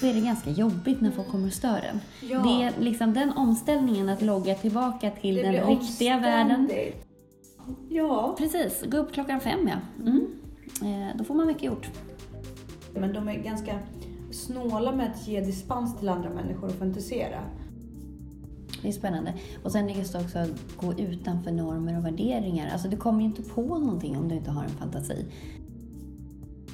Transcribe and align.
då 0.00 0.06
är 0.06 0.14
det 0.14 0.20
ganska 0.20 0.50
jobbigt 0.50 1.00
när 1.00 1.10
folk 1.10 1.28
kommer 1.28 1.46
och 1.46 1.52
stör 1.52 1.80
en. 1.90 2.00
Ja. 2.30 2.38
Det 2.38 2.62
är 2.62 2.72
liksom 2.80 3.14
den 3.14 3.32
omställningen 3.32 4.08
att 4.08 4.22
logga 4.22 4.54
tillbaka 4.54 5.10
till 5.10 5.34
Det 5.34 5.42
den 5.42 5.66
riktiga 5.66 6.18
världen. 6.18 6.70
Ja, 7.88 8.34
Precis, 8.38 8.84
gå 8.86 8.96
upp 8.96 9.12
klockan 9.12 9.40
fem 9.40 9.68
ja. 9.68 10.06
Mm. 10.06 10.26
Eh, 10.82 11.16
då 11.18 11.24
får 11.24 11.34
man 11.34 11.46
mycket 11.46 11.62
gjort. 11.62 11.88
men 12.94 13.12
de 13.12 13.28
är 13.28 13.34
ganska 13.34 13.78
snåla 14.32 14.92
med 14.92 15.10
att 15.10 15.28
ge 15.28 15.40
dispens 15.40 15.98
till 15.98 16.08
andra 16.08 16.30
människor 16.30 16.68
och 16.68 16.74
fantisera. 16.74 17.40
Det 18.82 18.88
är 18.88 18.92
spännande. 18.92 19.34
Och 19.64 19.72
sen 19.72 19.88
är 19.88 19.94
det 19.94 19.98
just 19.98 20.14
också 20.14 20.38
att 20.38 20.76
gå 20.76 20.92
utanför 20.92 21.52
normer 21.52 21.98
och 21.98 22.04
värderingar. 22.04 22.70
Alltså 22.72 22.88
du 22.88 22.96
kommer 22.96 23.20
ju 23.20 23.26
inte 23.26 23.42
på 23.42 23.78
någonting 23.78 24.16
om 24.16 24.28
du 24.28 24.34
inte 24.34 24.50
har 24.50 24.64
en 24.64 24.70
fantasi. 24.70 25.26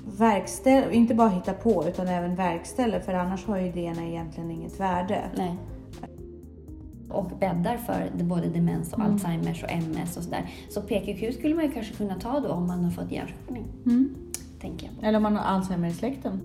Verkställ, 0.09 0.93
inte 0.93 1.15
bara 1.15 1.29
hitta 1.29 1.53
på 1.53 1.89
utan 1.89 2.09
även 2.09 2.35
verkställer 2.35 3.01
för 3.01 3.15
annars 3.15 3.47
har 3.47 3.59
ju 3.59 3.67
idéerna 3.67 4.07
egentligen 4.07 4.51
inget 4.51 4.81
värde. 4.81 5.31
Nej. 5.37 5.57
Och 7.11 7.31
bäddar 7.41 7.77
för 7.77 8.11
både 8.25 8.49
demens 8.49 8.93
och 8.93 9.01
Alzheimers 9.01 9.63
och 9.63 9.71
MS 9.73 10.17
och 10.17 10.23
sådär. 10.23 10.51
Så 10.71 10.83
PQQ 10.83 11.35
skulle 11.35 11.55
man 11.55 11.65
ju 11.65 11.71
kanske 11.71 11.95
kunna 11.95 12.21
ta 12.21 12.41
då 12.41 12.49
om 12.49 12.67
man 12.67 12.85
har 12.85 12.91
fått 12.91 13.13
hjärnskakning. 13.13 13.65
Tänker 14.61 14.87
jag 14.87 15.01
på. 15.01 15.07
Eller 15.07 15.17
om 15.17 15.23
man 15.23 15.37
har 15.37 15.45
Alzheimer 15.45 15.89
i 15.89 15.93
släkten. 15.93 16.41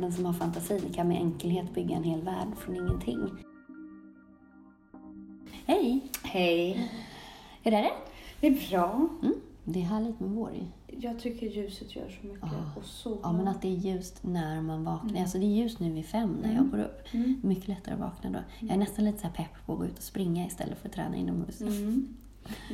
Den 0.00 0.12
som 0.12 0.26
har 0.26 0.32
fantasin 0.32 0.92
kan 0.94 1.08
med 1.08 1.16
enkelhet 1.16 1.74
bygga 1.74 1.96
en 1.96 2.04
hel 2.04 2.22
värld 2.22 2.48
från 2.58 2.76
ingenting. 2.76 3.18
Hej! 5.66 6.00
Hej. 6.22 6.90
Hur 7.62 7.74
är 7.74 7.82
det? 7.82 7.92
Det 8.40 8.46
är 8.46 8.70
bra. 8.70 9.08
Mm. 9.22 9.34
Det 9.64 9.80
är 9.80 9.84
härligt 9.84 10.20
med 10.20 10.30
vår 10.30 10.50
ju. 10.50 10.64
Jag 10.98 11.18
tycker 11.18 11.46
ljuset 11.46 11.96
gör 11.96 12.18
så 12.20 12.26
mycket. 12.26 12.42
Ja. 12.52 12.72
Och 12.80 12.84
så. 12.84 13.18
Ja, 13.22 13.32
men 13.32 13.48
att 13.48 13.62
det 13.62 13.68
är 13.68 13.76
ljust 13.76 14.18
när 14.22 14.62
man 14.62 14.84
vaknar. 14.84 15.20
Alltså 15.20 15.38
det 15.38 15.44
är 15.44 15.62
ljust 15.62 15.80
nu 15.80 15.92
vid 15.92 16.06
fem 16.06 16.36
när 16.42 16.54
jag 16.54 16.70
går 16.70 16.78
upp. 16.78 17.14
Mm. 17.14 17.40
Mycket 17.42 17.68
lättare 17.68 17.94
att 17.94 18.00
vakna 18.00 18.30
då. 18.30 18.38
Jag 18.60 18.70
är 18.70 18.76
nästan 18.76 19.04
lite 19.04 19.18
så 19.18 19.26
här 19.26 19.34
pepp 19.34 19.66
på 19.66 19.72
att 19.72 19.78
gå 19.78 19.84
ut 19.84 19.98
och 19.98 20.04
springa 20.04 20.46
istället 20.46 20.78
för 20.78 20.88
att 20.88 20.94
träna 20.94 21.16
inomhus. 21.16 21.60
Mm. 21.60 22.16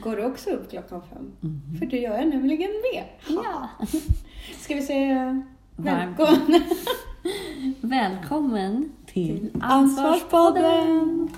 Går 0.02 0.16
du 0.16 0.25
också 0.25 0.50
upp 0.50 0.70
klockan 0.70 1.02
fem? 1.10 1.33
Mhm. 1.41 1.78
För 1.78 1.86
det 1.86 1.98
gör 1.98 2.14
jag 2.19 2.28
nämligen 2.28 2.70
med. 2.70 3.05
Ja! 3.28 3.69
Ska 4.58 4.75
vi 4.75 4.82
säga 4.82 5.42
Varmt. 5.77 6.19
välkommen 6.19 6.62
Välkommen 7.80 8.92
till 9.06 9.50
Ansvarspodden! 9.60 11.28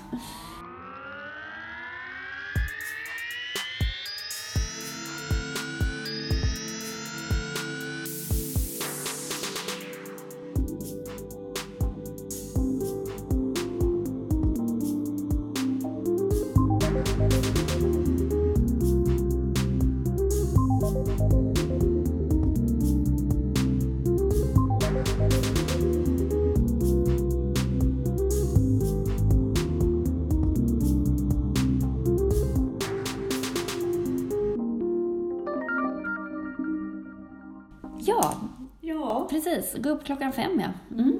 Klockan 40.11 40.31
fem 40.33 40.61
ja. 40.61 40.95
Mm. 40.97 41.19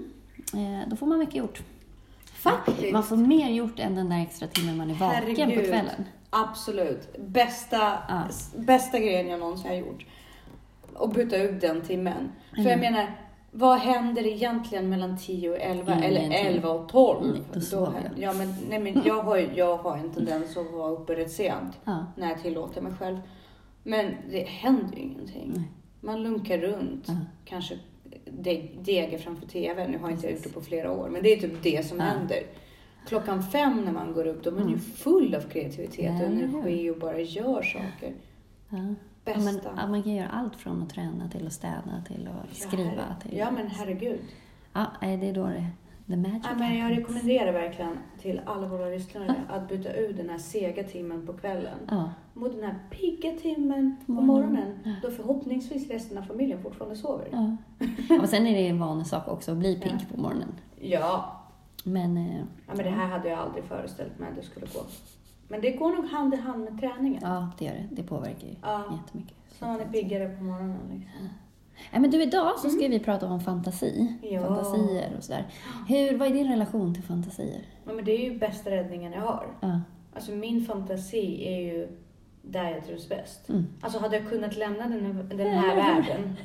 Eh, 0.54 0.90
då 0.90 0.96
får 0.96 1.08
man 1.08 1.20
mycket 1.20 1.36
gjort. 1.36 1.62
faktiskt. 2.26 2.94
Man 2.94 3.04
får 3.04 3.16
mer 3.18 3.50
gjort 3.50 3.80
än 3.80 3.96
den 3.96 4.10
där 4.10 4.22
extra 4.22 4.48
timmen 4.48 4.78
man 4.78 4.90
är 4.92 4.96
vaken 4.96 5.22
på 5.24 5.28
Herregud. 5.36 5.66
kvällen. 5.66 6.06
Absolut. 6.30 7.16
Bästa, 7.20 7.98
Ja. 8.10 8.24
bästa 8.58 9.00
grejen 9.00 9.28
jag 9.28 9.40
någonsin 9.40 9.68
har 9.70 9.78
gjort. 9.78 10.06
Och 10.94 11.10
byta 11.10 11.38
ut 11.38 11.62
den 11.62 11.82
timmen. 11.82 12.32
För 12.56 12.62
jag 12.62 12.72
Mm. 12.74 12.80
menar, 12.94 13.18
vad 13.52 13.78
händer 13.80 14.26
egentligen 14.28 14.90
mellan 14.90 15.18
10 15.18 15.50
och 15.50 15.58
11? 15.60 15.94
Eller 15.94 16.20
Ingenting. 16.20 16.46
11 16.46 16.70
och 16.70 16.90
12? 16.90 17.42
Nej, 17.54 17.64
då 17.72 17.86
händer- 17.86 18.12
jag. 18.16 18.24
Ja, 18.24 18.34
men, 18.38 18.56
nej, 18.70 18.80
men 18.80 19.02
jag, 19.06 19.24
har, 19.24 19.38
jag 19.56 19.78
har 19.78 19.98
en 19.98 20.10
tendens 20.12 20.58
att 20.58 20.72
vara 20.72 20.92
uppe 20.92 21.16
rätt 21.16 21.32
sent. 21.32 21.80
Ja. 21.84 22.06
När 22.18 22.30
jag 22.30 22.42
tillåter 22.42 22.82
mig 22.82 22.94
själv. 23.00 23.18
Men 23.84 24.16
det 24.32 24.44
händer 24.48 24.96
ju 24.98 25.02
ingenting. 25.04 25.52
Nej. 25.56 25.72
Man 26.02 26.24
lunkar 26.24 26.58
runt. 26.58 27.04
Ja. 27.08 27.14
Kanske 27.46 27.80
de- 28.26 28.70
degar 28.82 29.18
framför 29.18 29.48
TV. 29.48 29.88
Nu 29.88 29.98
har 29.98 30.10
jag 30.10 30.18
inte 30.18 30.30
gjort 30.30 30.44
det 30.44 30.50
på 30.50 30.62
flera 30.62 30.92
år. 30.92 31.10
Men 31.10 31.24
det 31.24 31.34
är 31.34 31.38
typ 31.42 31.64
det 31.64 31.86
som 31.86 32.00
händer. 32.00 32.44
Klockan 33.08 33.44
fem 33.44 33.82
när 33.86 33.92
man 33.92 34.14
går 34.14 34.28
upp, 34.28 34.44
då 34.44 34.50
är 34.50 34.54
man 34.54 34.70
ju 34.70 34.78
full 34.78 35.36
av 35.36 35.42
kreativitet 35.42 36.22
och 36.22 36.28
energi 36.28 36.90
och 36.90 36.98
bara 36.98 37.20
gör 37.20 37.62
saker. 37.62 38.14
Ja. 38.70 38.78
Ja, 38.78 39.34
Bästa. 39.34 39.72
men, 39.76 39.92
man 39.92 40.04
kan 40.04 40.16
göra 40.16 40.28
allt 40.28 40.56
från 40.56 40.84
att 40.84 40.90
träna 40.90 41.30
till 41.30 41.48
att 41.48 41.54
städa 41.54 42.04
till 42.08 42.28
att 42.28 42.56
skriva. 42.56 43.16
Till, 43.22 43.38
Ja 43.38 43.52
men 43.52 43.68
herregud. 43.68 44.20
Ja, 44.74 44.86
det 45.02 45.08
är 45.08 45.34
då 45.34 45.46
det 45.46 45.68
the 46.12 46.18
magic 46.18 46.42
Ja, 46.44 46.50
men 46.58 46.78
jag 46.78 46.98
rekommenderar 46.98 47.52
verkligen 47.52 47.98
till 48.22 48.42
alla 48.46 48.68
våra 48.68 48.86
lyssnare 48.86 49.36
att 49.50 49.70
byta 49.70 49.94
ut 49.94 50.18
den 50.18 50.30
här 50.30 50.38
sega 50.38 50.84
timmen 50.84 51.28
på 51.28 51.34
kvällen 51.34 51.78
Ja, 51.90 52.10
mot 52.34 52.52
den 52.56 52.64
här 52.64 52.80
pigga 52.90 53.32
timmen 53.32 53.96
på 54.06 54.12
Morgonen. 54.12 54.54
morgonen. 54.54 54.96
Då 55.02 55.12
förhoppningsvis 55.12 55.90
resten 55.90 56.18
av 56.18 56.22
familjen 56.22 56.62
fortfarande 56.64 56.96
sover. 56.96 57.28
ja. 57.32 57.56
ja, 58.10 58.22
och 58.22 58.30
sen 58.30 58.48
är 58.48 58.54
det 58.54 58.68
en 58.68 58.80
vanlig 58.80 59.08
sak 59.08 59.28
också 59.28 59.52
att 59.52 59.58
bli 59.58 59.80
pigg 59.80 59.92
Ja. 60.10 60.16
på 60.16 60.22
morgonen. 60.22 60.54
Ja, 60.82 61.38
Men, 61.84 62.18
eh, 62.18 62.38
Ja, 62.68 62.74
men 62.76 62.86
det 62.86 62.92
här 62.92 63.08
hade 63.08 63.30
jag 63.30 63.40
aldrig 63.40 63.64
föreställt 63.64 64.20
mig 64.20 64.30
att 64.30 64.36
det 64.36 64.44
skulle 64.44 64.66
gå. 64.66 64.80
Men 65.48 65.62
det 65.62 65.72
går 65.72 65.96
nog 65.96 66.06
hand 66.06 66.34
i 66.34 66.38
hand 66.38 66.64
med 66.64 66.80
träningen. 66.80 67.20
ja, 67.24 67.52
det 67.60 67.66
gör 67.66 67.74
det. 67.74 67.88
Det 67.92 68.04
påverkar 68.04 68.48
ju 68.48 68.56
Ja. 68.62 68.84
jättemycket. 69.02 69.38
Så 69.60 69.66
man 69.66 69.80
är 69.82 69.86
piggare 69.86 70.30
på 70.38 70.44
morgonen. 70.44 70.78
Liksom. 70.94 71.30
Nej, 71.92 72.02
men 72.02 72.12
du, 72.12 72.24
idag 72.24 72.60
så 72.60 72.70
ska 72.70 72.88
vi 72.88 73.00
prata 73.00 73.28
om 73.28 73.40
fantasi. 73.40 74.14
Ja. 74.22 74.42
Fantasier 74.42 75.16
och 75.18 75.24
sådär. 75.24 75.46
Hur, 75.88 76.18
vad 76.18 76.28
är 76.28 76.34
din 76.34 76.52
relation 76.52 76.94
till 76.94 77.04
fantasier? 77.04 77.62
Ja, 77.86 77.94
men 77.94 78.06
det 78.06 78.12
är 78.12 78.32
ju 78.32 78.40
bästa 78.40 78.72
räddningen 78.72 79.12
jag 79.12 79.22
har. 79.22 79.48
Ja. 79.62 79.82
Alltså 80.14 80.32
min 80.32 80.66
fantasi 80.66 81.48
är 81.48 81.60
ju 81.60 81.88
där 82.42 82.70
jag 82.70 82.86
trivs 82.86 83.10
bäst. 83.10 83.50
Mm. 83.50 83.68
Alltså 83.82 84.00
hade 84.00 84.18
jag 84.18 84.30
kunnat 84.30 84.58
lämna 84.58 84.88
den, 84.88 85.30
den 85.30 85.48
här 85.48 85.76
världen. 85.76 86.36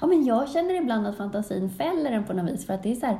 Ja, 0.00 0.06
men 0.06 0.24
jag 0.24 0.48
känner 0.48 0.74
ibland 0.74 1.06
att 1.06 1.16
fantasin 1.16 1.70
fäller 1.70 2.12
en 2.12 2.24
på 2.24 2.32
något 2.32 2.52
vis. 2.52 2.66
För 2.66 2.74
att 2.74 2.82
det 2.82 2.90
är 2.90 2.94
så 2.94 3.06
här, 3.06 3.18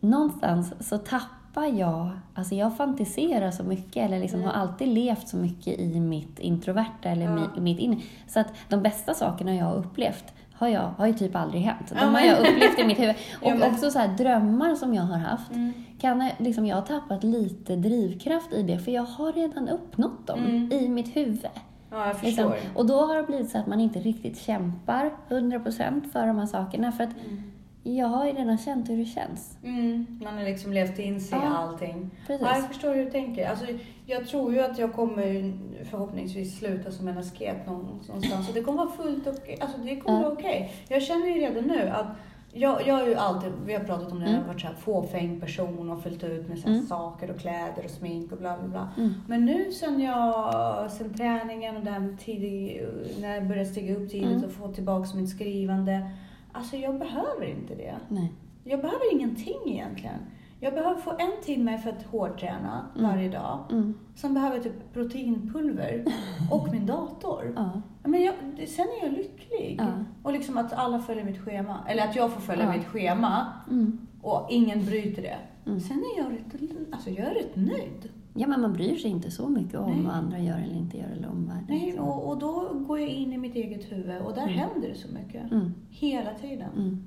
någonstans 0.00 0.88
så 0.88 0.98
tappar 0.98 1.43
jag, 1.62 2.10
alltså 2.34 2.54
jag 2.54 2.76
fantiserar 2.76 3.50
så 3.50 3.62
mycket 3.64 3.96
eller 3.96 4.18
liksom 4.20 4.40
Mm. 4.40 4.50
har 4.50 4.60
alltid 4.62 4.88
levt 4.88 5.28
så 5.28 5.36
mycket 5.36 5.78
i 5.80 6.00
mitt 6.00 6.38
introverta 6.38 7.08
eller 7.08 7.22
Ja. 7.24 7.30
mi- 7.30 7.60
mitt 7.60 7.78
inre. 7.78 8.00
Så 8.28 8.40
att 8.40 8.46
de 8.68 8.82
bästa 8.82 9.14
sakerna 9.14 9.54
jag 9.54 9.64
har 9.64 9.74
upplevt 9.76 10.24
har, 10.52 10.68
jag, 10.68 10.80
har 10.98 11.06
ju 11.06 11.12
typ 11.12 11.36
aldrig 11.36 11.62
hänt. 11.62 11.92
De 12.00 12.14
har 12.14 12.20
jag 12.20 12.38
upplevt 12.38 12.78
i 12.78 12.84
mitt 12.84 12.98
huvud. 12.98 13.14
Och 13.42 13.72
också 13.72 13.90
så 13.90 13.98
här 13.98 14.08
drömmar 14.08 14.74
som 14.74 14.94
jag 14.94 15.02
har 15.02 15.18
haft. 15.18 15.52
Mm. 15.52 15.72
Kan 16.00 16.20
jag, 16.20 16.30
liksom, 16.38 16.66
jag 16.66 16.76
har 16.76 16.82
tappat 16.82 17.24
lite 17.24 17.76
drivkraft 17.76 18.52
i 18.52 18.62
det 18.62 18.78
för 18.78 18.92
jag 18.92 19.02
har 19.02 19.32
redan 19.32 19.68
uppnått 19.68 20.26
dem 20.26 20.38
Mm. 20.44 20.72
i 20.72 20.88
mitt 20.88 21.16
huvud. 21.16 21.46
Ja, 21.90 22.06
jag 22.06 22.16
Liksom. 22.22 22.52
förstår. 22.52 22.70
Och 22.74 22.86
då 22.86 23.00
har 23.06 23.16
det 23.16 23.22
blivit 23.22 23.50
så 23.50 23.58
att 23.58 23.66
man 23.66 23.80
inte 23.80 23.98
riktigt 23.98 24.38
kämpar 24.38 25.10
100% 25.28 26.12
för 26.12 26.26
de 26.26 26.38
här 26.38 26.46
sakerna. 26.46 26.92
För 26.92 27.04
att 27.04 27.10
jag 27.84 28.06
har 28.06 28.26
ju 28.26 28.32
redan 28.32 28.58
känt 28.58 28.88
hur 28.88 28.96
det 28.96 29.04
känns. 29.04 29.58
Mm. 29.64 30.06
Man 30.24 30.34
har 30.38 30.44
liksom 30.44 30.72
levt 30.72 30.98
in 30.98 31.20
sig 31.20 31.38
i 31.38 31.40
Ja, 31.42 31.56
allting. 31.56 32.10
precis. 32.26 32.46
Ja, 32.50 32.56
jag 32.56 32.68
förstår 32.68 32.94
hur 32.94 33.04
du 33.04 33.10
tänker. 33.10 33.48
Alltså, 33.48 33.66
jag 34.06 34.26
tror 34.28 34.52
ju 34.52 34.60
att 34.60 34.78
jag 34.78 34.92
kommer 34.92 35.52
förhoppningsvis 35.90 36.58
sluta 36.58 36.90
som 36.90 37.08
en 37.08 37.18
asket 37.18 37.66
någonstans. 37.66 38.48
Och 38.48 38.54
det 38.54 38.60
kommer 38.60 38.78
vara 38.78 38.90
fullt 38.90 39.26
okej. 39.26 39.58
Alltså, 39.60 39.78
det 39.78 39.96
kommer 39.96 40.18
Ja. 40.18 40.22
vara 40.28 40.32
okej. 40.38 40.72
Jag 40.88 41.02
känner 41.02 41.26
ju 41.26 41.32
redan 41.34 41.64
nu 41.64 41.88
att 41.88 42.06
jag, 42.56 42.86
jag 42.86 43.00
är 43.02 43.06
ju 43.06 43.14
alltid, 43.14 43.52
vi 43.66 43.72
har 43.74 43.84
pratat 43.84 44.12
om 44.12 44.18
det, 44.18 44.24
jag 44.24 44.30
Mm. 44.34 44.40
har 44.42 44.48
varit 44.52 44.60
så 44.60 44.66
här 44.66 44.74
fåfäng 44.74 45.40
person 45.40 45.90
och 45.90 46.02
fyllt 46.02 46.24
ut 46.24 46.48
med 46.48 46.58
så 46.58 46.68
Mm. 46.68 46.86
saker 46.86 47.30
och 47.30 47.38
kläder 47.38 47.84
och 47.84 47.90
smink 47.90 48.32
och 48.32 48.38
bla 48.38 48.58
bla 48.58 48.68
bla. 48.68 48.88
Mm. 48.96 49.14
Men 49.28 49.44
nu 49.44 49.72
sen 49.72 50.00
jag, 50.00 50.90
sen 50.90 51.14
träningen 51.14 51.76
och 51.76 51.84
det 51.84 51.90
här 51.90 51.98
med 52.00 52.20
tidig, 52.20 52.86
när 53.20 53.34
jag 53.34 53.46
började 53.48 53.68
stiga 53.68 53.96
upp 53.96 54.10
tidigt 54.10 54.28
Mm. 54.30 54.44
och 54.44 54.52
få 54.52 54.68
tillbaka 54.68 55.08
mitt 55.16 55.28
skrivande. 55.30 56.10
Alltså 56.54 56.76
jag 56.76 56.98
behöver 56.98 57.46
inte 57.46 57.74
det. 57.74 57.94
Nej. 58.08 58.32
Jag 58.64 58.80
behöver 58.80 59.12
ingenting 59.14 59.56
egentligen. 59.66 60.18
Jag 60.60 60.74
behöver 60.74 61.00
få 61.00 61.10
en 61.10 61.32
timme 61.44 61.78
för 61.78 61.90
att 61.90 62.02
hårdträna 62.02 62.86
Mm. 62.98 63.10
varje 63.10 63.28
dag. 63.28 63.58
Mm. 63.70 63.94
Sen 64.14 64.34
behöver 64.34 64.56
jag 64.56 64.64
typ 64.64 64.92
proteinpulver 64.92 66.04
och 66.52 66.68
min 66.72 66.86
dator. 66.86 67.52
Ja. 67.56 67.82
Men 68.04 68.22
jag, 68.22 68.34
sen 68.68 68.86
är 69.00 69.04
jag 69.06 69.12
lycklig. 69.12 69.76
Ja. 69.80 69.86
Och 70.22 70.32
liksom 70.32 70.58
att 70.58 70.72
alla 70.72 70.98
följer 70.98 71.24
mitt 71.24 71.40
schema. 71.40 71.78
Eller 71.88 72.02
att 72.08 72.16
jag 72.16 72.32
får 72.32 72.40
följa 72.40 72.64
Ja. 72.64 72.72
mitt 72.72 72.86
schema 72.86 73.46
Mm. 73.70 74.06
och 74.22 74.46
ingen 74.50 74.86
bryter 74.86 75.22
det. 75.22 75.36
Mm. 75.66 75.80
Sen 75.80 76.04
är 76.16 76.22
jag 76.22 76.32
rätt, 76.32 76.60
alltså 76.92 77.10
jag 77.10 77.26
är 77.26 77.34
rätt 77.34 77.56
nöjd. 77.56 78.08
Ja, 78.34 78.46
men 78.46 78.60
man 78.60 78.72
bryr 78.72 78.96
sig 78.96 79.10
inte 79.10 79.30
så 79.30 79.48
mycket 79.48 79.74
om 79.74 79.92
Nej. 79.92 80.02
vad 80.04 80.14
andra 80.14 80.38
gör 80.38 80.58
eller 80.58 80.74
inte 80.74 80.98
gör 80.98 81.08
eller 81.08 81.28
omvärlden. 81.28 81.64
Nej, 81.68 81.92
Så. 81.96 82.02
och, 82.02 82.28
och 82.28 82.38
då 82.38 82.68
går 82.86 82.98
jag 83.00 83.08
in 83.08 83.32
i 83.32 83.38
mitt 83.38 83.54
eget 83.54 83.92
huvud 83.92 84.20
och 84.22 84.34
där 84.34 84.42
Mm. 84.42 84.54
händer 84.54 84.88
det 84.88 84.94
så 84.94 85.08
mycket. 85.08 85.52
Mm. 85.52 85.74
Hela 85.90 86.34
tiden. 86.34 86.70
Mm. 86.76 87.04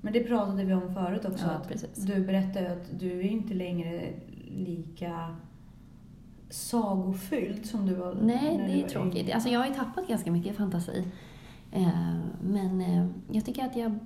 Men 0.00 0.12
det 0.12 0.20
pratade 0.20 0.64
vi 0.64 0.74
om 0.74 0.94
förut 0.94 1.24
också. 1.24 1.44
Ja, 1.46 1.50
att 1.50 1.68
precis. 1.68 1.96
Du 1.96 2.24
berättade 2.26 2.72
att 2.72 3.00
du 3.00 3.18
är 3.18 3.22
inte 3.30 3.54
längre 3.54 4.12
lika 4.48 5.36
sagofylld 6.50 7.66
som 7.66 7.86
du 7.86 7.94
var 7.94 8.14
Nej, 8.22 8.56
när 8.58 8.68
det 8.68 8.82
är 8.82 8.88
tråkigt. 8.88 9.16
yngre. 9.22 9.34
Alltså 9.34 9.48
jag 9.48 9.60
har 9.60 9.66
ju 9.66 9.74
tappat 9.74 10.08
ganska 10.08 10.30
mycket 10.32 10.56
fantasi. 10.56 11.04
Eh, 11.72 11.88
men 12.42 12.80
eh, 12.80 13.06
jag 13.30 13.44
tycker 13.44 13.64
att 13.66 13.76
jag 13.76 13.92
i 13.92 13.98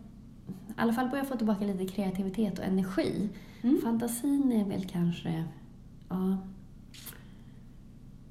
alla 0.77 0.93
fall 0.93 1.09
börjar 1.09 1.25
få 1.25 1.37
tillbaka 1.37 1.65
lite 1.65 1.87
kreativitet 1.87 2.59
och 2.59 2.65
energi. 2.65 3.29
Mm. 3.63 3.79
Fantasin 3.83 4.53
är 4.53 4.65
väl 4.65 4.85
kanske... 4.85 5.45
Ja, 6.09 6.39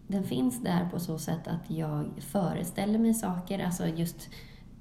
den 0.07 0.23
finns 0.23 0.63
där 0.63 0.89
på 0.89 0.99
så 0.99 1.17
sätt 1.17 1.47
att 1.47 1.69
jag 1.71 2.05
föreställer 2.17 2.99
mig 2.99 3.13
saker, 3.13 3.59
alltså 3.65 3.87
just 3.87 4.29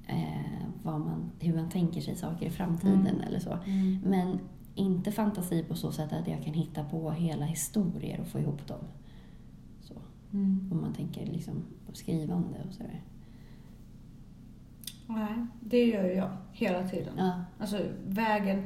eh, 0.07 0.67
vad 0.83 0.99
man, 0.99 1.31
hur 1.39 1.55
man 1.55 1.69
tänker 1.69 2.01
sig 2.01 2.15
saker 2.15 2.45
i 2.45 2.49
framtiden 2.49 3.07
Mm. 3.07 3.21
eller 3.21 3.39
så. 3.39 3.53
Mm. 3.65 3.99
Men 4.05 4.39
inte 4.75 5.11
fantasi 5.11 5.63
på 5.63 5.75
så 5.75 5.91
sätt 5.91 6.13
att 6.13 6.27
jag 6.27 6.43
kan 6.43 6.53
hitta 6.53 6.83
på 6.83 7.11
hela 7.11 7.45
historier 7.45 8.19
och 8.21 8.27
få 8.27 8.39
ihop 8.39 8.67
dem. 8.67 8.79
Så. 9.81 9.93
Mm. 10.33 10.69
Om 10.71 10.81
man 10.81 10.93
tänker 10.93 11.25
liksom 11.25 11.63
på 11.87 11.95
skrivande 11.95 12.57
och 12.67 12.73
sådär. 12.73 13.01
Nej, 15.07 15.45
det 15.61 15.85
gör 15.85 16.03
jag 16.05 16.29
hela 16.51 16.87
tiden. 16.87 17.13
Ja. 17.17 17.41
Alltså 17.59 17.79
vägen, 18.07 18.63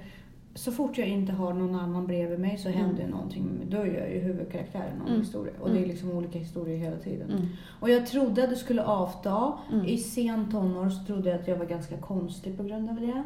så 0.56 0.72
fort 0.72 0.98
jag 0.98 1.08
inte 1.08 1.32
har 1.34 1.54
någon 1.54 1.76
annan 1.76 2.08
bredvid 2.08 2.40
mig 2.40 2.58
så 2.58 2.70
händer 2.70 3.04
Mm. 3.04 3.12
någonting. 3.12 3.62
Då 3.70 3.78
gör 3.78 4.08
ju 4.08 4.20
huvudkaraktären 4.20 4.98
någon 5.00 5.08
Mm. 5.08 5.20
historia. 5.22 5.54
Och 5.62 5.70
det 5.70 5.76
är 5.76 5.78
Mm. 5.78 5.90
liksom 5.90 6.12
olika 6.12 6.40
historier 6.40 6.78
hela 6.78 6.98
tiden. 6.98 7.32
Mm. 7.32 7.46
Och 7.80 7.90
jag 7.90 8.06
trodde 8.08 8.44
att 8.44 8.50
det 8.50 8.56
skulle 8.56 8.84
avta. 8.84 9.54
Mm. 9.72 9.86
I 9.86 9.98
sen 9.98 10.52
tonår 10.52 10.90
så 10.90 11.04
trodde 11.06 11.30
jag 11.30 11.40
att 11.40 11.48
jag 11.48 11.56
var 11.58 11.66
ganska 11.66 11.98
konstig 11.98 12.58
på 12.58 12.64
grund 12.64 12.90
av 12.90 12.96
det. 12.96 13.24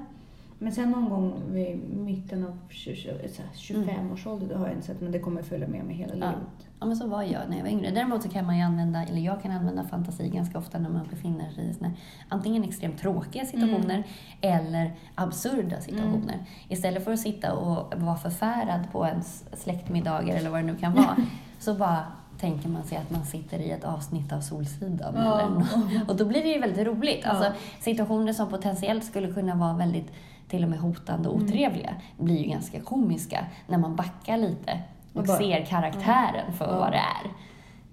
Men 0.63 0.71
sen 0.71 0.91
någon 0.91 1.09
gång 1.09 1.41
vid 1.47 1.77
mitten 1.93 2.43
av 2.45 2.57
20 2.69 3.05
så 3.29 3.41
här 3.41 3.51
25 3.53 4.11
års 4.11 4.27
ålder, 4.27 4.47
det 4.47 4.55
har 4.57 4.67
jag 4.67 4.75
insett, 4.75 5.01
men 5.01 5.11
det 5.11 5.19
kommer 5.19 5.41
följa 5.41 5.67
med 5.67 5.85
mig 5.85 5.95
hela 5.95 6.13
Mm. 6.13 6.23
Ja. 6.27 6.31
livet. 6.31 6.67
ja, 6.79 6.85
men 6.85 6.95
så 6.97 7.07
var 7.07 7.23
jag 7.23 7.41
när 7.49 7.57
jag 7.57 7.63
var 7.63 7.71
yngre. 7.71 7.91
Däremot 7.91 8.23
så 8.23 8.29
kan 8.29 8.45
man 8.45 8.57
ju 8.57 8.63
använda, 8.63 9.03
eller 9.03 9.21
jag 9.21 9.41
kan 9.41 9.51
använda 9.51 9.83
fantasi 9.83 10.29
ganska 10.29 10.57
ofta 10.57 10.79
när 10.79 10.89
man 10.89 11.07
befinner 11.09 11.49
sig 11.51 11.69
i 11.69 11.73
såna 11.73 11.91
antingen 12.29 12.63
extremt 12.63 12.97
tråkiga 12.99 13.45
situationer 13.45 14.03
eller 14.41 14.91
absurda 15.15 15.81
situationer. 15.81 16.45
Istället 16.69 17.03
för 17.03 17.13
att 17.13 17.19
sitta 17.19 17.53
och 17.53 18.01
vara 18.01 18.15
förfärad 18.15 18.91
på 18.91 19.05
ens 19.07 19.43
släktmiddagar 19.61 20.35
eller 20.35 20.49
vad 20.49 20.59
det 20.59 20.65
nu 20.71 20.75
kan 20.75 20.93
vara, 20.93 21.17
så 21.59 21.73
bara 21.75 22.03
tänker 22.43 22.69
man 22.69 22.83
sig 22.83 22.97
att 22.97 23.11
man 23.11 23.25
sitter 23.25 23.59
i 23.59 23.71
ett 23.71 23.83
avsnitt 23.83 24.31
av 24.33 24.41
Solsidan. 24.41 25.13
Ja. 25.15 25.39
Eller 25.41 25.65
och 26.09 26.15
då 26.15 26.25
blir 26.25 26.43
det 26.43 26.49
ju 26.49 26.59
väldigt 26.59 26.87
roligt. 26.87 27.19
Ja. 27.23 27.29
Alltså, 27.29 27.51
situationer 27.81 28.33
som 28.33 28.49
potentiellt 28.49 29.03
skulle 29.03 29.33
kunna 29.33 29.55
vara 29.55 29.73
väldigt 29.73 30.11
till 30.47 30.63
och 30.63 30.69
med 30.69 30.79
hotande 30.79 31.29
och 31.29 31.35
Mm. 31.35 31.47
otrevliga 31.47 31.93
blir 32.17 32.37
ju 32.37 32.49
ganska 32.49 32.81
komiska 32.81 33.45
när 33.67 33.77
man 33.77 33.95
backar 33.95 34.37
lite 34.37 34.79
och, 35.13 35.19
Och 35.19 35.25
bara- 35.27 35.37
ser 35.37 35.65
karaktären 35.65 36.53
för 36.57 36.65
Ja. 36.65 36.79
vad 36.79 36.91
det 36.91 36.97
är. 36.97 37.29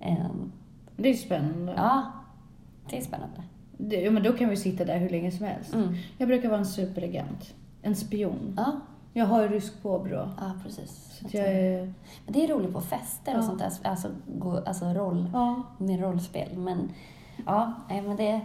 Ehm, 0.00 0.52
Det 0.96 1.08
är 1.08 1.14
spännande. 1.14 1.72
ja, 1.76 2.12
det 2.90 2.96
är 2.98 3.02
spännande. 3.02 3.42
Det, 3.78 3.96
ja, 4.00 4.10
men 4.10 4.22
då 4.22 4.32
kan 4.32 4.48
vi 4.48 4.56
sitta 4.56 4.84
där 4.84 4.98
hur 4.98 5.08
länge 5.10 5.30
som 5.30 5.46
helst. 5.46 5.74
Mm. 5.74 5.94
Jag 6.18 6.28
brukar 6.28 6.48
vara 6.48 6.58
en 6.58 6.66
superagent. 6.66 7.54
En 7.82 7.96
spion. 7.96 8.54
Ja, 8.56 8.72
Jag 9.12 9.26
har 9.26 9.42
ju 9.42 9.48
rysk 9.48 9.82
påbrå. 9.82 10.28
ja, 10.40 10.52
precis. 10.64 11.20
Så 11.30 11.36
jag 11.36 11.46
är... 11.46 11.80
Men 12.24 12.32
det 12.32 12.44
är 12.44 12.48
roligt 12.48 12.72
på 12.72 12.80
fester 12.80 13.32
och 13.34 13.38
Ja. 13.38 13.46
sånt 13.46 13.58
där, 13.58 13.70
alltså, 13.90 14.08
gå, 14.26 14.62
alltså 14.66 14.84
roll, 14.84 15.30
Ja. 15.32 15.62
med 15.78 16.00
rollspel. 16.00 16.56
Men 16.58 16.92
ja, 17.46 17.72
men 17.88 18.16
det, 18.16 18.40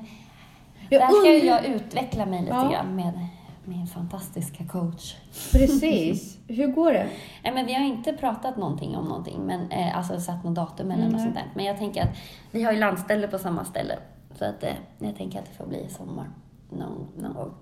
Jag 0.90 1.02
där 1.02 1.08
ska 1.08 1.18
undrar- 1.18 1.32
jag 1.32 1.66
utveckla 1.66 2.26
mig 2.26 2.42
lite 2.42 2.54
Ja. 2.56 2.70
grann 2.72 2.96
med 2.96 3.28
min 3.66 3.88
fantastiska 3.88 4.66
coach. 4.66 5.16
Precis. 5.52 6.38
Hur 6.48 6.68
går 6.68 6.94
det? 6.94 7.08
Nej, 7.44 7.54
men 7.54 7.66
vi 7.66 7.74
har 7.74 7.82
inte 7.86 8.14
pratat 8.14 8.58
någonting 8.58 8.96
om 8.96 9.06
någonting, 9.06 9.40
men, 9.46 9.72
eh, 9.72 9.98
alltså 9.98 10.20
satt 10.20 10.44
något 10.44 10.56
datum 10.56 10.92
eller 10.92 11.04
något 11.04 11.12
Nej. 11.12 11.22
sånt 11.24 11.36
där. 11.36 11.46
Men 11.56 11.66
jag 11.66 11.78
tänker 11.78 12.04
att 12.04 12.18
vi 12.52 12.64
har 12.64 12.72
ju 12.72 12.80
landställe 12.80 13.28
på 13.28 13.38
samma 13.38 13.66
ställe. 13.66 13.96
Så 14.36 14.46
att, 14.46 14.64
eh, 14.64 14.74
jag 15.00 15.16
tänker 15.18 15.40
att 15.40 15.46
det 15.46 15.52
får 15.52 15.66
bli 15.68 15.80
i 15.86 15.90
sommar 15.90 16.30
någon, 16.70 17.08
någon 17.18 17.34
gång. 17.34 17.54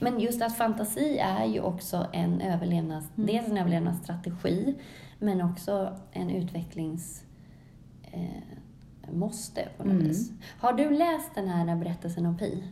Men 0.00 0.20
just 0.20 0.42
att 0.42 0.56
fantasi 0.56 1.18
är 1.18 1.44
ju 1.44 1.60
också 1.60 2.06
en 2.12 2.40
överlevnads... 2.40 3.06
Mm. 3.16 3.26
Dels 3.26 3.48
en 3.48 3.58
överlevnadsstrategi, 3.58 4.74
men 5.18 5.40
också 5.42 5.96
en 6.12 6.30
utvecklings... 6.30 7.24
Eh, 8.02 8.20
måste 9.12 9.68
på 9.76 9.84
något 9.84 9.92
Mm. 9.92 10.06
vis. 10.08 10.32
Har 10.58 10.72
du 10.72 10.90
läst 10.90 11.34
den 11.34 11.48
här 11.48 11.76
berättelsen 11.76 12.26
om 12.26 12.36
Pi? 12.38 12.64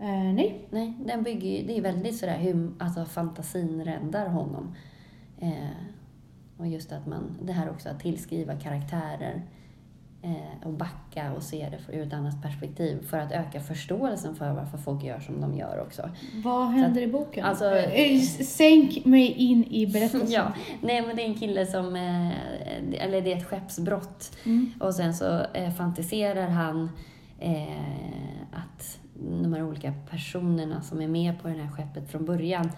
Eh, 0.00 0.08
nej. 0.34 0.68
Nej, 0.70 0.94
den 1.06 1.22
bygger 1.22 1.48
ju, 1.58 1.66
det 1.66 1.78
är 1.78 1.82
väldigt 1.82 2.16
sådär 2.16 2.38
hur 2.38 2.72
alltså, 2.78 3.04
fantasin 3.04 3.84
räddar 3.84 4.28
honom. 4.28 4.74
Eh, 5.38 5.52
och 6.56 6.66
just 6.66 6.92
att 6.92 7.06
man, 7.06 7.38
det 7.42 7.52
här 7.52 7.70
också 7.70 7.88
att 7.88 8.00
tillskriva 8.00 8.56
karaktärer 8.56 9.42
och 10.64 10.72
backa 10.72 11.32
och 11.32 11.42
se 11.42 11.68
det 11.70 11.96
ur 11.96 12.06
ett 12.06 12.12
annat 12.12 12.42
perspektiv 12.42 13.06
för 13.06 13.18
att 13.18 13.32
öka 13.32 13.60
förståelsen 13.60 14.34
för 14.36 14.52
varför 14.52 14.78
folk 14.78 15.04
gör 15.04 15.20
som 15.20 15.40
de 15.40 15.54
gör 15.56 15.80
också. 15.86 16.10
Vad 16.44 16.66
händer 16.68 17.02
i 17.02 17.06
boken? 17.06 17.44
alltså- 17.44 17.74
Eh, 17.76 18.20
Sänk 18.44 19.04
mig 19.04 19.26
in 19.32 19.64
i 19.64 19.86
berättelsen. 19.86 20.30
Ja, 20.30 20.52
nej 20.82 21.02
men 21.06 21.16
det 21.16 21.22
är 21.22 21.26
en 21.26 21.34
kille 21.38 21.66
som, 21.66 21.96
eh, 21.96 22.30
eller 23.04 23.20
det 23.22 23.32
är 23.32 23.36
ett 23.36 23.46
skeppsbrott 23.46 24.36
Mm. 24.44 24.72
och 24.80 24.94
sen 24.94 25.14
så 25.14 25.40
eh, 25.54 25.70
fantiserar 25.72 26.48
han 26.48 26.90
eh, 27.40 28.52
att 28.52 28.98
de 29.42 29.52
här 29.52 29.62
olika 29.62 29.92
personerna 30.10 30.82
som 30.82 31.00
är 31.02 31.08
med 31.08 31.42
på 31.42 31.48
det 31.48 31.54
här 31.54 31.70
skeppet 31.70 32.10
från 32.10 32.24
början 32.24 32.70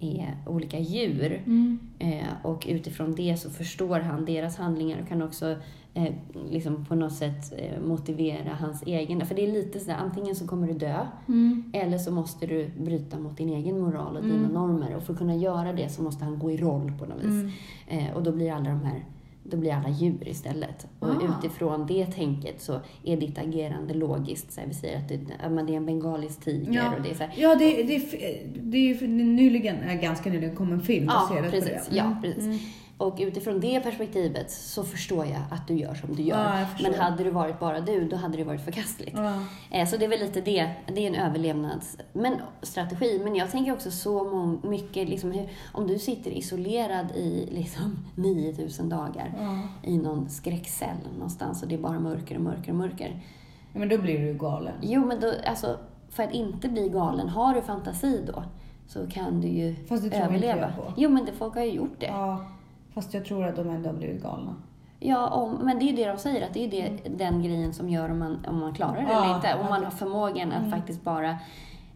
är 0.00 0.36
olika 0.46 0.78
djur. 0.78 1.42
Mm. 1.46 1.78
Eh, 1.98 2.26
och 2.42 2.66
utifrån 2.68 3.14
det 3.14 3.36
så 3.36 3.50
förstår 3.50 4.00
han 4.00 4.24
deras 4.24 4.56
handlingar 4.56 5.00
och 5.02 5.08
kan 5.08 5.22
också 5.22 5.56
eh, 5.94 6.12
liksom 6.50 6.84
på 6.84 6.94
något 6.94 7.12
sätt 7.14 7.52
eh, 7.58 7.80
motivera 7.88 8.54
hans 8.60 8.82
egen. 8.86 9.26
För 9.26 9.34
det 9.34 9.44
är 9.46 9.52
lite 9.52 9.80
sådär, 9.80 9.96
antingen 9.96 10.36
så 10.36 10.46
kommer 10.46 10.66
du 10.66 10.72
dö 10.74 11.06
Mm. 11.28 11.70
eller 11.74 11.98
så 11.98 12.10
måste 12.10 12.46
du 12.46 12.70
bryta 12.80 13.18
mot 13.18 13.36
din 13.36 13.48
egen 13.48 13.80
moral 13.80 14.16
och 14.16 14.22
dina 14.22 14.34
Mm. 14.36 14.52
normer. 14.52 14.96
Och 14.96 15.02
för 15.02 15.12
att 15.12 15.18
kunna 15.18 15.36
göra 15.36 15.72
det 15.72 15.88
så 15.88 16.02
måste 16.02 16.24
han 16.24 16.38
gå 16.38 16.50
i 16.50 16.56
roll 16.56 16.92
på 16.98 17.06
något 17.06 17.24
vis. 17.24 17.30
Mm. 17.30 17.50
Eh, 17.88 18.16
och 18.16 18.22
då 18.22 18.32
blir 18.32 18.52
alla 18.52 18.70
de 18.70 18.80
här 18.84 19.04
då 19.50 19.56
blir 19.56 19.72
alla 19.72 19.88
djur 19.88 20.28
istället. 20.28 20.86
Och 20.98 21.08
Ah. 21.08 21.38
utifrån 21.38 21.86
det 21.86 22.06
tänket 22.06 22.60
så 22.60 22.80
är 23.04 23.16
ditt 23.16 23.38
agerande 23.38 23.94
logiskt. 23.94 24.52
Så 24.52 24.60
här, 24.60 24.68
vi 24.68 24.74
säger 24.74 24.96
att 24.98 25.08
det, 25.08 25.16
det 25.66 25.72
är 25.72 25.76
en 25.76 25.86
bengalisk 25.86 26.40
tiger 26.44 26.72
Ja. 26.72 26.94
och 26.96 27.02
det 27.02 27.10
är 27.10 27.14
så 27.14 27.22
här, 27.22 27.32
Ja, 27.36 27.54
det, 27.54 27.82
det, 27.82 27.98
det 28.62 28.78
är 28.78 28.94
ju 29.02 29.06
nyligen, 29.08 29.76
äh, 29.82 29.94
ganska 30.00 30.30
nyligen 30.30 30.56
kom 30.56 30.72
en 30.72 30.80
film 30.80 31.04
Ja, 31.08 31.12
baserad 31.28 31.44
på 31.44 31.50
precis. 31.50 31.70
det. 31.90 31.96
Ja, 31.96 32.04
Mm. 32.04 32.22
precis. 32.22 32.44
Mm. 32.44 32.58
Och 32.98 33.16
utifrån 33.20 33.60
det 33.60 33.80
perspektivet 33.80 34.50
så 34.50 34.84
förstår 34.84 35.26
jag 35.26 35.40
att 35.50 35.68
du 35.68 35.74
gör 35.74 35.94
som 35.94 36.14
du 36.14 36.22
gör. 36.22 36.58
Ja. 36.58 36.66
Men 36.82 36.94
hade 36.94 37.24
det 37.24 37.30
varit 37.30 37.60
bara 37.60 37.80
du, 37.80 38.08
då 38.08 38.16
hade 38.16 38.36
det 38.36 38.44
varit 38.44 38.60
förkastligt. 38.64 39.16
Ja. 39.16 39.34
Eh, 39.70 39.86
Så 39.88 39.96
det 39.96 40.04
är 40.04 40.08
väl 40.08 40.20
lite 40.20 40.40
det. 40.40 40.70
Det 40.86 41.06
är 41.06 41.08
en 41.08 41.14
överlevnads 41.14 41.98
men, 42.12 42.36
jag 43.36 43.50
tänker 43.50 43.72
också 43.72 43.90
så 43.90 44.24
mycket, 44.62 45.08
liksom, 45.08 45.32
hur, 45.32 45.48
om 45.72 45.86
du 45.86 45.98
sitter 45.98 46.30
isolerad 46.30 47.06
i 47.16 47.48
liksom 47.52 47.98
9000 48.14 48.88
dagar 48.88 49.32
Ja. 49.40 49.58
i 49.90 49.98
någon 49.98 50.28
skräckcell 50.28 50.96
någonstans 51.14 51.62
och 51.62 51.68
det 51.68 51.74
är 51.74 51.78
bara 51.78 52.00
mörker 52.00 52.34
och 52.34 52.40
mörker 52.42 52.70
och 52.70 52.76
mörker. 52.78 53.20
Men 53.72 53.88
då 53.88 53.98
blir 53.98 54.18
du 54.26 54.34
galen. 54.34 54.74
Jo, 54.82 55.04
men 55.04 55.20
då, 55.20 55.32
alltså, 55.46 55.78
för 56.10 56.22
att 56.22 56.32
inte 56.32 56.68
bli 56.68 56.88
galen, 56.88 57.28
har 57.28 57.54
du 57.54 57.62
fantasi 57.62 58.22
då 58.26 58.42
så 58.88 59.06
kan 59.06 59.40
du 59.40 59.48
ju 59.48 59.74
Fast 59.74 59.88
det 59.88 59.96
tror 59.96 60.04
inte 60.04 60.16
överleva. 60.36 60.60
jag 60.60 60.76
på. 60.76 60.92
Jo, 60.96 61.10
men 61.10 61.24
det, 61.24 61.32
folk 61.32 61.54
har 61.54 61.62
ju 61.62 61.72
gjort 61.72 62.00
det. 62.00 62.06
Ja, 62.06 62.46
fast 62.96 63.14
jag 63.14 63.24
tror 63.24 63.44
att 63.46 63.56
de 63.56 63.70
ändå 63.70 63.88
har 63.88 63.96
blivit 63.96 64.22
galna. 64.22 64.54
Ja, 65.00 65.28
om, 65.28 65.54
men 65.62 65.78
det 65.78 65.84
är 65.84 65.86
ju 65.86 65.96
det 65.96 66.06
de 66.08 66.18
säger, 66.18 66.46
att 66.46 66.54
det 66.54 66.64
är 66.64 66.70
det, 66.70 67.08
den 67.18 67.42
grejen 67.42 67.74
som 67.74 67.88
gör 67.88 68.10
om 68.10 68.18
man, 68.18 68.44
om 68.48 68.60
man 68.60 68.74
klarar 68.74 68.96
det 69.02 69.06
Ja, 69.12 69.24
eller 69.24 69.34
inte. 69.36 69.54
Om 69.60 69.66
man 69.66 69.84
har 69.84 69.90
förmågan 69.90 70.52
att 70.52 70.58
Mm. 70.58 70.70
faktiskt 70.70 71.02
bara 71.04 71.36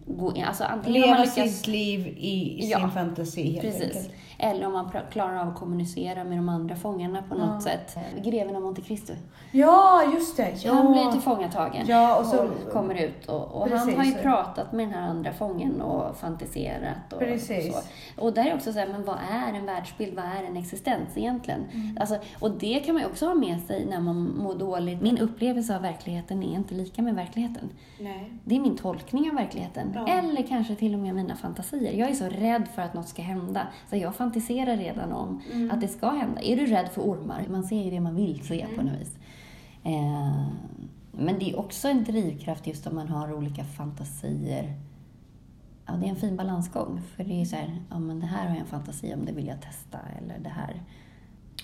gå 0.07 0.37
in. 0.37 0.45
Alltså 0.45 0.65
antingen 0.65 1.03
om 1.03 1.09
man 1.11 1.19
Leva 1.21 1.31
lyckas... 1.35 1.57
sitt 1.59 1.67
liv 1.67 2.07
i 2.07 2.59
Ja, 2.71 2.79
sin 2.79 2.91
fantasi 2.91 3.43
helt 3.51 3.61
Precis. 3.61 3.83
enkelt. 3.97 4.11
Eller 4.43 4.67
om 4.67 4.73
man 4.73 4.91
klarar 5.13 5.37
av 5.41 5.49
att 5.49 5.59
kommunicera 5.59 6.25
med 6.25 6.39
de 6.39 6.49
andra 6.49 6.77
fångarna 6.77 7.23
på 7.29 7.35
något 7.35 7.49
Ja. 7.55 7.61
sätt. 7.61 7.97
Greven 8.25 8.57
av 8.57 8.63
Monte 8.63 8.81
Cristo. 8.83 9.13
Ja, 9.53 10.03
just 10.15 10.37
det. 10.37 10.65
Ja. 10.65 10.73
Han 10.73 10.93
blir 10.93 11.11
tillfångatagen 11.13 11.87
Ja, 11.89 12.15
och 12.15 12.21
och, 12.21 12.27
så... 12.27 12.49
kommer 12.73 12.95
ut. 12.95 13.27
Och, 13.29 13.43
och 13.55 13.61
han 13.69 13.79
Precis. 13.79 13.97
har 13.97 14.05
ju 14.05 14.15
pratat 14.15 14.73
med 14.73 14.87
den 14.89 14.95
här 14.95 15.09
andra 15.09 15.33
fången 15.33 15.81
och 15.81 16.17
fantiserat. 16.17 17.13
Och, 17.13 17.19
Precis. 17.19 17.75
så. 18.17 18.25
och 18.25 18.33
där 18.33 18.47
är 18.47 18.55
också 18.55 18.73
så 18.73 18.79
här, 18.79 18.87
men 18.89 19.05
vad 19.05 19.17
är 19.33 19.53
en 19.59 19.67
världsbild? 19.67 20.17
Vad 20.17 20.25
är 20.25 20.45
en 20.49 20.57
existens 20.57 21.09
egentligen? 21.17 21.61
Mm. 21.73 21.97
Alltså, 22.01 22.19
och 22.41 22.51
det 22.51 22.81
kan 22.81 22.95
man 22.95 23.03
ju 23.03 23.09
också 23.09 23.27
ha 23.27 23.35
med 23.35 23.61
sig 23.61 23.87
när 23.91 24.01
man 24.01 24.37
mår 24.39 24.55
dåligt. 24.55 25.01
Min 25.03 25.19
upplevelse 25.19 25.77
av 25.77 25.83
verkligheten 25.83 26.43
är 26.43 26.55
inte 26.55 26.75
lika 26.75 27.03
med 27.03 27.15
verkligheten. 27.15 27.69
Nej. 28.01 28.33
Det 28.45 28.57
är 28.57 28.61
min 28.61 28.77
tolkning 28.77 29.31
av 29.31 29.37
verkligheten. 29.37 29.90
Ja. 29.95 30.07
Eller 30.09 30.43
kanske 30.47 30.75
till 30.75 30.95
och 30.95 31.01
med 31.01 31.15
mina 31.15 31.37
fantasier. 31.37 31.93
Jag 31.93 32.11
är 32.11 32.15
så 32.15 32.25
rädd 32.29 32.69
för 32.75 32.83
att 32.83 32.95
något 32.95 33.09
ska 33.09 33.23
hända. 33.23 33.67
Så 33.91 33.97
jag 33.97 34.15
fantiserar 34.15 34.77
redan 34.77 35.13
om 35.13 35.43
Mm. 35.53 35.71
att 35.71 35.81
det 35.81 35.89
ska 35.89 36.11
hända. 36.11 36.41
Är 36.43 36.57
du 36.57 36.67
rädd 36.67 36.89
för 36.89 37.03
ormar? 37.03 37.47
Man 37.51 37.63
ser 37.65 37.85
ju 37.85 37.91
det 37.91 38.01
man 38.01 38.15
vill 38.17 38.41
se 38.47 38.67
på 38.77 38.83
något 38.83 39.01
vis. 39.01 39.17
Eh, 39.85 40.47
men 41.13 41.39
det 41.39 41.51
är 41.51 41.59
också 41.59 41.89
en 41.89 42.05
drivkraft 42.05 42.67
just 42.67 42.87
om 42.87 42.95
man 42.95 43.09
har 43.09 43.33
olika 43.33 43.65
fantasier. 43.65 44.75
ja, 45.87 45.93
det 45.97 46.07
är 46.07 46.11
en 46.11 46.17
fin 46.17 46.37
balansgång. 46.37 47.01
För 47.17 47.25
det 47.25 47.41
är 47.41 47.45
så 47.45 47.57
här, 47.57 47.77
ja 47.91 47.99
men 47.99 48.21
det 48.21 48.27
här 48.27 48.43
har 48.43 48.51
jag 48.51 48.59
en 48.61 48.67
fantasi 48.67 49.15
om, 49.15 49.25
det 49.25 49.33
vill 49.33 49.47
jag 49.47 49.61
testa. 49.63 49.99
Eller 50.19 50.39
det 50.39 50.49
här. 50.49 50.83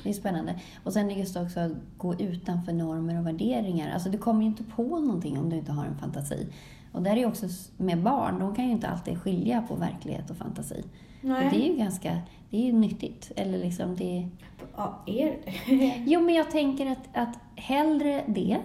Det 0.03 0.09
är 0.09 0.13
spännande. 0.13 0.61
Och 0.85 0.93
sen 0.93 1.11
är 1.11 1.15
det 1.15 1.21
just 1.21 1.37
också 1.37 1.61
att 1.61 1.73
gå 1.99 2.15
utanför 2.15 2.73
normer 2.73 3.19
och 3.21 3.27
värderingar. 3.27 3.91
Alltså 3.95 4.11
du 4.11 4.19
kommer 4.19 4.41
ju 4.41 4.47
inte 4.47 4.65
på 4.65 4.83
någonting 5.01 5.39
om 5.39 5.51
du 5.51 5.57
inte 5.57 5.73
har 5.73 5.85
en 5.85 5.97
fantasi. 5.99 6.47
Och 6.97 7.03
där 7.03 7.11
är 7.11 7.17
ju 7.17 7.27
också 7.27 7.47
med 7.77 8.03
barn, 8.03 8.39
de 8.39 8.55
kan 8.55 8.65
ju 8.65 8.71
inte 8.71 8.89
alltid 8.89 9.19
skilja 9.19 9.63
på 9.63 9.75
verklighet 9.75 10.31
och 10.31 10.37
fantasi. 10.37 10.85
Och 11.23 11.29
det 11.29 11.67
är 11.67 11.71
ju 11.71 11.77
ganska, 11.77 12.21
det 12.51 12.57
är 12.57 12.67
ju 12.67 12.73
nyttigt. 12.73 13.33
Eller 13.37 13.59
liksom 13.59 13.97
det 13.97 14.29
Ja, 14.77 15.03
är 15.07 15.37
det 15.45 16.03
Jo, 16.07 16.21
men 16.21 16.35
jag 16.35 16.51
tänker 16.51 16.87
att, 16.87 17.09
att 17.13 17.39
hellre 17.57 18.25
det 18.27 18.59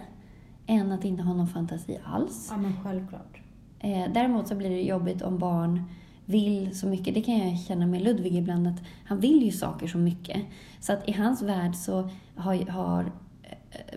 än 0.68 0.92
att 0.92 1.06
inte 1.06 1.24
ha 1.24 1.34
någon 1.34 1.48
fantasi 1.48 2.00
alls. 2.04 2.48
Ja, 2.52 2.58
men 2.58 2.84
självklart. 2.84 3.42
Eh, 3.80 4.14
däremot 4.14 4.48
så 4.48 4.56
blir 4.56 4.70
det 4.70 4.82
jobbigt 4.82 5.22
om 5.22 5.38
barn 5.38 5.84
vill 6.26 6.78
så 6.80 6.88
mycket. 6.88 7.14
Det 7.14 7.22
kan 7.22 7.38
jag 7.38 7.60
känna 7.60 7.88
med 7.88 8.02
Ludvig 8.02 8.36
ibland, 8.36 8.68
att 8.68 8.84
han 9.06 9.20
vill 9.20 9.44
ju 9.44 9.52
saker 9.52 9.88
så 9.88 9.98
mycket. 9.98 10.42
Så 10.80 10.94
att 10.94 11.10
i 11.10 11.12
hans 11.12 11.42
värld 11.42 11.76
så 11.76 12.10
har, 12.36 12.70
har 12.70 13.12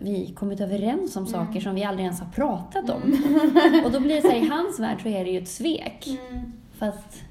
vi 0.01 0.33
kommit 0.35 0.59
överens 0.61 1.15
om 1.15 1.25
saker 1.27 1.59
som 1.59 1.75
vi 1.75 1.83
aldrig 1.83 2.05
ens 2.05 2.19
har 2.19 2.27
pratat 2.31 2.89
om. 2.89 3.01
Och 3.85 3.91
då 3.91 3.99
blir 3.99 4.15
det 4.15 4.21
så 4.21 4.27
här, 4.29 4.43
i 4.45 4.47
hans 4.47 4.79
värld 4.79 5.01
så 5.01 5.07
är 5.09 5.25
det 5.25 5.31
ju 5.31 5.37
ett 5.41 5.47
svek. 5.49 6.07
Fast, 6.77 7.23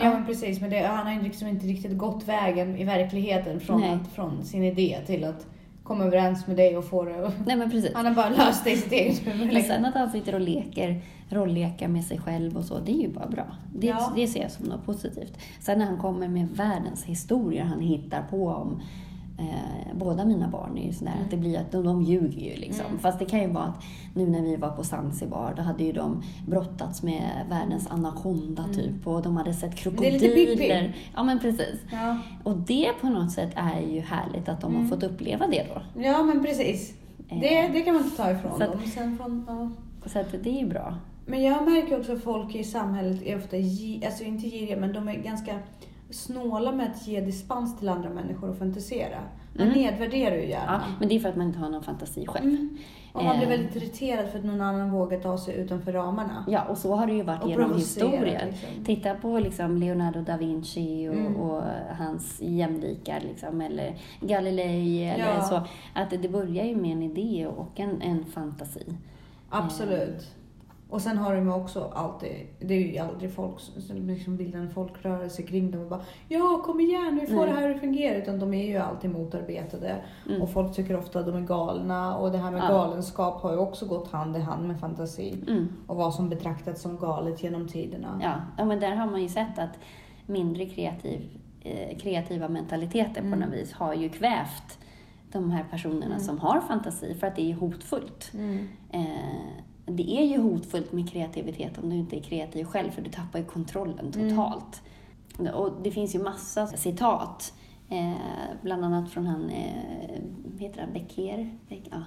Ja, 0.00 0.10
men 0.12 0.26
precis. 0.26 0.60
Men 0.60 0.70
det, 0.70 0.78
han 0.86 1.06
har 1.06 1.14
ju 1.14 1.22
liksom 1.22 1.48
inte 1.48 1.66
riktigt 1.66 1.98
gått 1.98 2.28
vägen 2.28 2.76
i 2.76 2.84
verkligheten 2.84 3.60
från, 3.60 3.84
att, 3.84 4.08
från 4.14 4.44
sin 4.44 4.64
idé 4.64 4.98
till 5.06 5.24
att 5.24 5.46
komma 5.82 6.04
överens 6.04 6.46
med 6.46 6.56
dig 6.56 6.76
och 6.76 6.84
få 6.84 7.04
det. 7.04 7.26
att- 7.26 7.46
nej 7.46 7.56
men 7.56 7.70
precis. 7.70 7.94
Han 7.94 8.06
har 8.06 8.14
bara 8.14 8.28
löst 8.28 8.64
det 8.64 8.70
i 8.70 8.76
sitt 8.76 8.92
eget 8.92 9.26
huvud. 9.26 9.38
Men 9.46 9.48
liksom. 9.54 9.74
sen 9.74 9.84
att 9.84 9.94
han 9.94 10.10
sitter 10.10 10.34
och 10.34 10.40
leker 10.40 11.00
rolllekar 11.30 11.88
med 11.88 12.04
sig 12.04 12.18
själv 12.18 12.56
och 12.56 12.64
så, 12.64 12.78
det 12.78 12.92
är 12.92 13.02
ju 13.02 13.08
bara 13.08 13.26
bra. 13.26 13.46
Det, 13.74 13.86
Ja. 13.86 14.12
det 14.16 14.26
ser 14.26 14.42
jag 14.42 14.50
som 14.50 14.66
något 14.66 14.86
positivt. 14.86 15.38
Sen 15.60 15.78
när 15.78 15.86
han 15.86 15.98
kommer 15.98 16.28
med 16.28 16.48
världens 16.48 17.04
historier 17.04 17.64
han 17.64 17.80
hittar 17.80 18.22
på 18.30 18.48
om 18.48 18.80
eh, 19.38 19.94
båda 19.94 20.24
mina 20.24 20.48
barn 20.48 20.78
är 20.78 20.86
ju 20.86 20.92
sådär 20.92 21.12
att 21.24 21.30
det 21.30 21.36
blir 21.36 21.58
att 21.58 21.72
de, 21.72 21.84
de 21.84 22.02
ljuger 22.02 22.50
ju 22.50 22.56
liksom. 22.56 22.86
Mm. 22.86 22.98
Fast 22.98 23.18
det 23.18 23.24
kan 23.24 23.40
ju 23.40 23.46
vara 23.48 23.64
att 23.64 23.82
nu 24.14 24.26
när 24.26 24.42
vi 24.42 24.56
var 24.56 24.70
på 24.70 24.84
Zanzibar, 24.84 25.54
då 25.56 25.62
hade 25.62 25.84
ju 25.84 25.92
de 25.92 26.22
brottats 26.46 27.02
med 27.02 27.46
världens 27.50 27.90
anakonda 27.90 28.64
typ 28.74 29.06
och 29.06 29.22
de 29.22 29.36
hade 29.36 29.54
sett 29.54 29.86
Mm. 29.86 29.96
Det 30.00 30.06
är 30.08 30.12
lite 30.12 30.28
Pippi. 30.28 30.46
krokodiler. 30.46 30.96
Ja 31.14 31.22
men 31.22 31.38
precis. 31.38 31.80
Ja. 31.92 32.18
Och 32.44 32.56
det 32.56 32.92
på 33.00 33.08
något 33.08 33.30
sätt 33.32 33.50
är 33.54 33.80
ju 33.80 34.00
härligt 34.00 34.48
att 34.48 34.60
de 34.60 34.70
Mm. 34.70 34.82
har 34.82 34.88
fått 34.88 35.02
uppleva 35.02 35.46
det 35.46 35.66
då. 35.74 36.02
ja, 36.02 36.22
men 36.22 36.42
precis. 36.44 36.94
Det, 37.30 37.58
Eh, 37.58 37.72
det 37.72 37.80
kan 37.80 37.94
man 37.94 38.04
inte 38.04 38.16
ta 38.16 38.30
ifrån 38.30 38.58
Så 38.58 38.64
att- 38.64 38.72
dem. 38.72 38.80
Sen 38.94 39.16
från, 39.18 39.44
ja. 39.48 39.70
Så 40.08 40.18
att 40.18 40.32
det 40.44 40.50
är 40.50 40.60
ju 40.60 40.66
bra. 40.68 40.94
Men 41.26 41.42
jag 41.42 41.64
märker 41.70 41.98
också 42.00 42.12
att 42.12 42.22
folk 42.22 42.54
i 42.54 42.64
samhället 42.64 43.22
är 43.22 43.36
ofta, 43.36 43.56
alltså 44.06 44.24
inte 44.24 44.48
giriga, 44.48 44.76
men 44.76 44.92
de 44.92 45.08
är 45.08 45.14
ganska 45.14 45.58
snåla 46.10 46.72
med 46.72 46.90
att 46.90 47.06
ge 47.08 47.20
dispens 47.20 47.78
till 47.78 47.88
andra 47.88 48.10
människor 48.10 48.48
och 48.50 48.58
fantisera. 48.58 49.18
Man 49.52 49.66
Mm. 49.66 49.78
nedvärderar 49.78 50.34
ju 50.36 50.42
Ja, 50.42 50.48
gärna. 50.48 50.82
men 50.98 51.08
det 51.08 51.14
är 51.16 51.20
för 51.20 51.28
att 51.28 51.36
man 51.36 51.46
inte 51.46 51.58
har 51.58 51.68
någon 51.70 51.82
fantasi 51.82 52.26
själv. 52.26 52.46
Mm. 52.48 52.76
Och 53.12 53.24
man 53.24 53.36
blir 53.38 53.46
Eh. 53.46 53.50
väldigt 53.58 53.76
irriterad 53.76 54.28
för 54.28 54.38
att 54.38 54.44
någon 54.44 54.60
annan 54.60 54.90
vågar 54.90 55.20
ta 55.20 55.38
sig 55.38 55.54
utanför 55.56 55.92
ramarna. 55.92 56.44
Ja, 56.48 56.64
och 56.64 56.78
så 56.78 56.94
har 56.94 57.06
det 57.06 57.12
ju 57.12 57.22
varit 57.22 57.42
Och 57.42 57.50
genom 57.50 57.74
historien. 57.74 58.48
liksom. 58.50 58.84
Titta 58.84 59.14
på 59.14 59.38
liksom 59.38 59.76
Leonardo 59.76 60.20
da 60.22 60.36
Vinci 60.36 61.08
och, 61.08 61.14
Mm. 61.14 61.36
och 61.36 61.62
hans 61.98 62.40
jämlikar, 62.42 63.20
liksom, 63.20 63.60
eller 63.60 63.96
Galilei. 64.20 65.04
Eller 65.04 65.24
Ja. 65.34 65.40
så. 65.42 65.60
Att 65.94 66.10
det, 66.10 66.28
börjar 66.28 66.64
ju 66.64 66.76
med 66.76 66.92
en 66.92 67.02
idé 67.02 67.46
och 67.46 67.80
en, 67.80 68.02
en 68.02 68.24
fantasi. 68.24 68.84
Absolut. 69.50 70.26
Och 70.90 71.00
sen 71.00 71.18
har 71.18 71.34
de 71.34 71.48
också 71.52 71.92
alltid, 71.94 72.46
det 72.60 72.74
är 72.74 72.92
ju 72.92 72.98
aldrig 72.98 73.32
folk 73.34 73.60
som 73.60 73.82
som 73.82 74.06
liksom 74.08 74.36
bildar 74.36 74.58
en 74.58 74.70
folkrörelse 74.70 75.42
kring 75.42 75.70
dem 75.70 75.80
och 75.80 75.88
bara 75.88 76.00
Ja, 76.28 76.62
kom 76.64 76.80
igen, 76.80 77.18
vi 77.20 77.26
får 77.26 77.46
Nej. 77.46 77.54
det 77.54 77.60
här 77.60 77.70
att 77.74 77.80
fungera. 77.80 78.16
Utan 78.16 78.38
de 78.38 78.54
är 78.54 78.66
ju 78.66 78.76
alltid 78.76 79.10
motarbetade. 79.10 79.96
Mm. 80.28 80.42
Och 80.42 80.50
folk 80.52 80.74
tycker 80.74 80.96
ofta 80.98 81.18
att 81.20 81.26
de 81.26 81.36
är 81.36 81.40
galna. 81.40 82.16
Och 82.16 82.32
det 82.32 82.38
här 82.38 82.50
med 82.50 82.62
Ja. 82.62 82.68
galenskap 82.68 83.40
har 83.42 83.52
ju 83.52 83.58
också 83.58 83.86
gått 83.86 84.10
hand 84.10 84.36
i 84.36 84.40
hand 84.40 84.68
med 84.68 84.80
fantasi. 84.80 85.38
Mm. 85.48 85.68
Och 85.86 85.96
vad 85.96 86.14
som 86.14 86.28
betraktats 86.28 86.82
som 86.82 86.96
galet 86.98 87.42
genom 87.42 87.68
tiderna. 87.68 88.20
Ja, 88.22 88.32
ja, 88.58 88.64
men 88.64 88.80
där 88.80 88.94
har 88.96 89.06
man 89.10 89.22
ju 89.22 89.28
sett 89.28 89.58
att 89.58 89.78
mindre 90.26 90.66
kreativ, 90.66 91.20
eh, 91.62 91.98
kreativa 91.98 92.48
mentaliteter 92.48 93.20
Mm. 93.20 93.32
på 93.32 93.46
något 93.46 93.54
vis 93.54 93.72
har 93.72 93.94
ju 93.94 94.08
kvävt 94.08 94.78
de 95.32 95.50
här 95.50 95.64
personerna 95.70 96.06
Mm. 96.06 96.20
som 96.20 96.38
har 96.38 96.60
fantasi 96.60 97.14
för 97.14 97.26
att 97.26 97.36
det 97.36 97.50
är 97.50 97.54
hotfullt. 97.54 98.30
Mm. 98.34 98.68
Eh, 98.90 99.64
det 99.88 100.10
är 100.18 100.24
ju 100.24 100.38
hotfullt 100.38 100.92
med 100.92 101.10
kreativitet 101.10 101.78
om 101.78 101.90
du 101.90 101.96
inte 101.96 102.16
är 102.16 102.20
kreativ 102.20 102.64
själv, 102.64 102.90
för 102.90 103.02
du 103.02 103.10
tappar 103.10 103.38
ju 103.38 103.44
kontrollen 103.44 104.12
Mm. 104.14 104.28
totalt. 104.30 104.82
Och 105.54 105.72
det 105.82 105.90
finns 105.90 106.14
ju 106.14 106.22
massa 106.22 106.66
citat, 106.66 107.54
eh, 107.88 108.12
bland 108.62 108.84
annat 108.84 109.10
från 109.10 109.26
han, 109.26 109.50
eh, 109.50 110.20
heter 110.58 110.80
han 110.80 110.92
Becker? 110.92 111.50
Beck, 111.68 111.82
ja. 111.90 112.02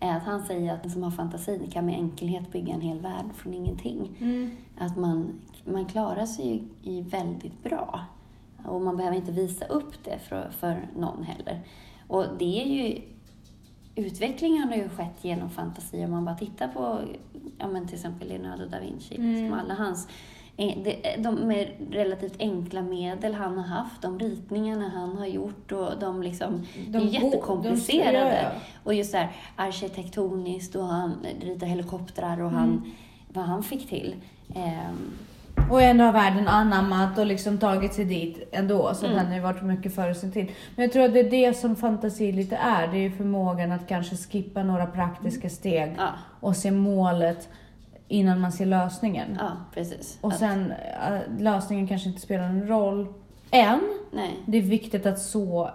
Eh, 0.00 0.16
Att 0.16 0.22
han 0.22 0.42
säger 0.42 0.74
att 0.74 0.82
den 0.82 0.92
som 0.92 1.02
har 1.02 1.10
fantasi 1.10 1.68
kan 1.72 1.86
med 1.86 1.94
enkelhet 1.94 2.52
bygga 2.52 2.74
en 2.74 2.80
hel 2.80 3.00
värld 3.00 3.24
från 3.34 3.54
ingenting. 3.54 4.16
Mm. 4.20 4.50
Att 4.78 4.96
man, 4.96 5.40
man 5.64 5.84
klarar 5.86 6.26
sig 6.26 6.62
ju 6.82 7.02
väldigt 7.02 7.62
bra. 7.62 8.00
Och 8.64 8.80
man 8.80 8.96
behöver 8.96 9.16
inte 9.16 9.32
visa 9.32 9.64
upp 9.64 10.04
det 10.04 10.18
för, 10.18 10.50
för 10.50 10.88
någon 10.96 11.22
heller. 11.22 11.60
Och 12.08 12.24
det 12.38 12.62
är 12.62 12.66
ju 12.66 13.00
utvecklingen 13.96 14.68
har 14.68 14.76
ju 14.76 14.88
skett 14.88 15.18
genom 15.22 15.50
fantasi. 15.50 16.04
Om 16.04 16.10
man 16.10 16.24
bara 16.24 16.34
tittar 16.34 16.68
på 16.68 16.98
ja, 17.58 17.68
men 17.68 17.86
till 17.86 17.94
exempel 17.96 18.28
Leonardo 18.28 18.66
da 18.66 18.80
Vinci, 18.80 19.14
Mm. 19.16 19.30
liksom 19.34 19.58
alla 19.58 19.74
hans 19.74 20.08
eh, 20.56 20.78
det- 20.84 21.16
de 21.22 21.34
med 21.34 21.68
relativt 21.90 22.34
enkla 22.38 22.82
medel 22.82 23.34
han 23.34 23.58
har 23.58 23.64
haft, 23.64 24.02
de 24.02 24.18
ritningarna 24.18 24.88
han 24.88 25.16
har 25.18 25.26
gjort 25.26 25.72
och 25.72 25.90
de 26.00 26.22
liksom, 26.22 26.54
är 26.54 26.92
De 26.92 26.98
go- 26.98 27.04
jättekomplicerade. 27.04 28.18
de- 28.30 28.36
ja. 28.36 28.50
Och 28.84 28.94
just 28.94 29.12
där 29.12 29.32
arkitektoniskt 29.56 30.74
och 30.76 30.84
han 30.86 31.16
ritar 31.40 31.66
helikoptrar 31.66 32.40
och 32.40 32.50
han, 32.50 32.68
Mm. 32.68 32.82
vad 33.32 33.44
han 33.44 33.62
fick 33.62 33.88
till. 33.88 34.14
Ehm, 34.54 35.10
Och 35.70 35.82
ändå 35.82 36.04
har 36.04 36.12
världen 36.12 36.48
anammat 36.48 37.18
och 37.18 37.26
liksom 37.26 37.58
tagit 37.58 37.94
sig 37.94 38.04
dit 38.04 38.48
ändå. 38.52 38.94
Så 38.94 39.06
Mm. 39.06 39.18
den 39.18 39.26
har 39.26 39.34
ju 39.34 39.40
varit 39.40 39.62
mycket 39.62 39.94
före 39.94 40.14
sin 40.14 40.32
tid. 40.32 40.48
Men 40.76 40.82
jag 40.84 40.92
tror 40.92 41.04
att 41.04 41.12
det 41.12 41.20
är 41.20 41.30
det 41.30 41.54
som 41.54 41.76
fantasi 41.76 42.32
lite 42.32 42.56
är. 42.56 42.86
Det 42.86 42.96
är 42.96 43.00
ju 43.02 43.10
förmågan 43.10 43.72
att 43.72 43.88
kanske 43.88 44.16
skippa 44.16 44.62
några 44.62 44.86
praktiska 44.86 45.50
steg 45.50 45.94
ja, 45.98 46.08
och 46.40 46.56
se 46.56 46.70
målet 46.70 47.48
innan 48.08 48.40
man 48.40 48.52
ser 48.52 48.66
lösningen. 48.66 49.38
ja, 49.40 49.50
precis. 49.74 50.18
Och 50.20 50.32
Att- 50.32 50.38
sen, 50.38 50.72
äh, 51.08 51.18
lösningen 51.42 51.88
kanske 51.88 52.08
inte 52.08 52.20
spelar 52.20 52.48
någon 52.48 52.68
roll 52.68 53.06
än. 53.50 53.80
nej. 54.12 54.36
Det 54.46 54.58
är 54.58 54.62
viktigt 54.62 55.06
att 55.06 55.18
så 55.18 55.70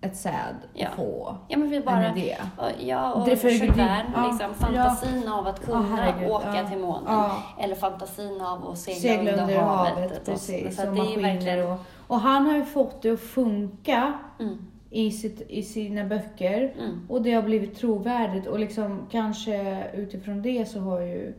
ett 0.00 0.16
säd 0.16 0.54
Ja. 0.74 0.88
få 0.96 1.36
Ja, 1.48 1.58
men 1.58 1.70
vi 1.70 1.80
bara... 1.80 2.04
en 2.06 2.16
idé. 2.18 2.36
och- 2.56 2.64
Ja, 2.86 3.12
och 3.12 3.28
Jules 3.28 3.44
Verne, 3.44 4.04
ja, 4.14 4.26
liksom, 4.30 4.54
fantasin 4.54 5.28
av 5.28 5.46
att 5.46 5.64
kunna 5.66 5.82
herregud, 5.96 6.30
åka 6.30 6.56
ja. 6.62 6.68
till 6.68 6.78
månen. 6.78 7.04
Ja. 7.06 7.42
Eller 7.60 7.74
fantasin 7.74 8.40
av 8.40 8.68
att 8.70 8.78
segla, 8.78 9.00
Segla 9.00 9.42
under 9.42 9.58
havet, 9.58 10.10
och 10.10 10.24
så. 10.26 10.32
precis. 10.32 10.76
Så 10.76 10.88
och 10.88 10.94
det 10.94 11.00
är 11.14 11.22
verkligen... 11.22 11.66
och, 11.72 11.78
och 12.06 12.20
han 12.20 12.46
har 12.46 12.56
ju 12.56 12.64
fått 12.64 13.02
det 13.02 13.10
att 13.10 13.20
funka 13.20 14.12
Mm, 14.40 14.58
i, 14.90 15.10
sitt, 15.10 15.40
i 15.50 15.62
sina 15.62 16.04
böcker. 16.04 16.74
mm. 16.78 17.06
Och 17.08 17.22
det 17.22 17.32
har 17.32 17.42
blivit 17.42 17.78
trovärdigt 17.78 18.46
och 18.46 18.58
liksom 18.58 19.00
kanske 19.10 19.84
utifrån 19.94 20.42
det 20.42 20.68
så 20.68 20.80
har 20.80 21.00
ju 21.00 21.34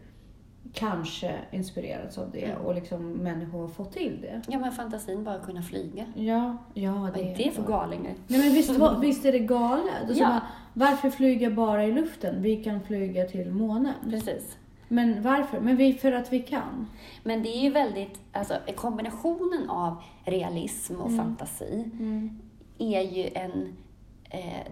kanske 0.79 1.35
inspirerats 1.51 2.17
av 2.17 2.31
det 2.31 2.43
Mm. 2.43 2.65
och 2.65 2.75
liksom 2.75 3.11
människor 3.11 3.59
har 3.61 3.67
fått 3.67 3.91
till 3.93 4.21
det. 4.21 4.41
Ja, 4.47 4.59
men 4.59 4.71
fantasin 4.71 5.23
bara 5.23 5.39
kunna 5.39 5.61
flyga. 5.61 6.05
Ja, 6.15 6.57
ja 6.73 6.91
Vad 6.93 7.17
är 7.17 7.35
det 7.37 7.51
för 7.51 7.63
galningar? 7.63 8.13
Nej 8.27 8.39
men 8.39 8.53
visst, 8.53 8.71
visst 9.01 9.25
är 9.25 9.31
det 9.31 9.39
galet? 9.39 10.09
Och 10.09 10.15
så 10.15 10.21
Ja. 10.21 10.27
bara, 10.27 10.41
varför 10.73 11.09
flyga 11.09 11.49
bara 11.51 11.85
i 11.85 11.91
luften? 11.91 12.41
Vi 12.41 12.63
kan 12.63 12.81
flyga 12.81 13.25
till 13.25 13.51
månen. 13.51 13.93
Precis. 14.09 14.57
Men 14.87 15.21
varför? 15.23 15.59
Men 15.59 15.75
vi, 15.75 15.93
för 15.93 16.11
att 16.11 16.33
vi 16.33 16.39
kan. 16.39 16.87
Men 17.23 17.43
det 17.43 17.49
är 17.57 17.61
ju 17.61 17.69
väldigt, 17.71 18.19
alltså 18.31 18.53
kombinationen 18.75 19.69
av 19.69 19.95
realism 20.25 20.95
och 20.95 21.09
Mm. 21.09 21.17
fantasi 21.25 21.85
är 22.79 23.01
ju 23.01 23.29
en 23.35 23.73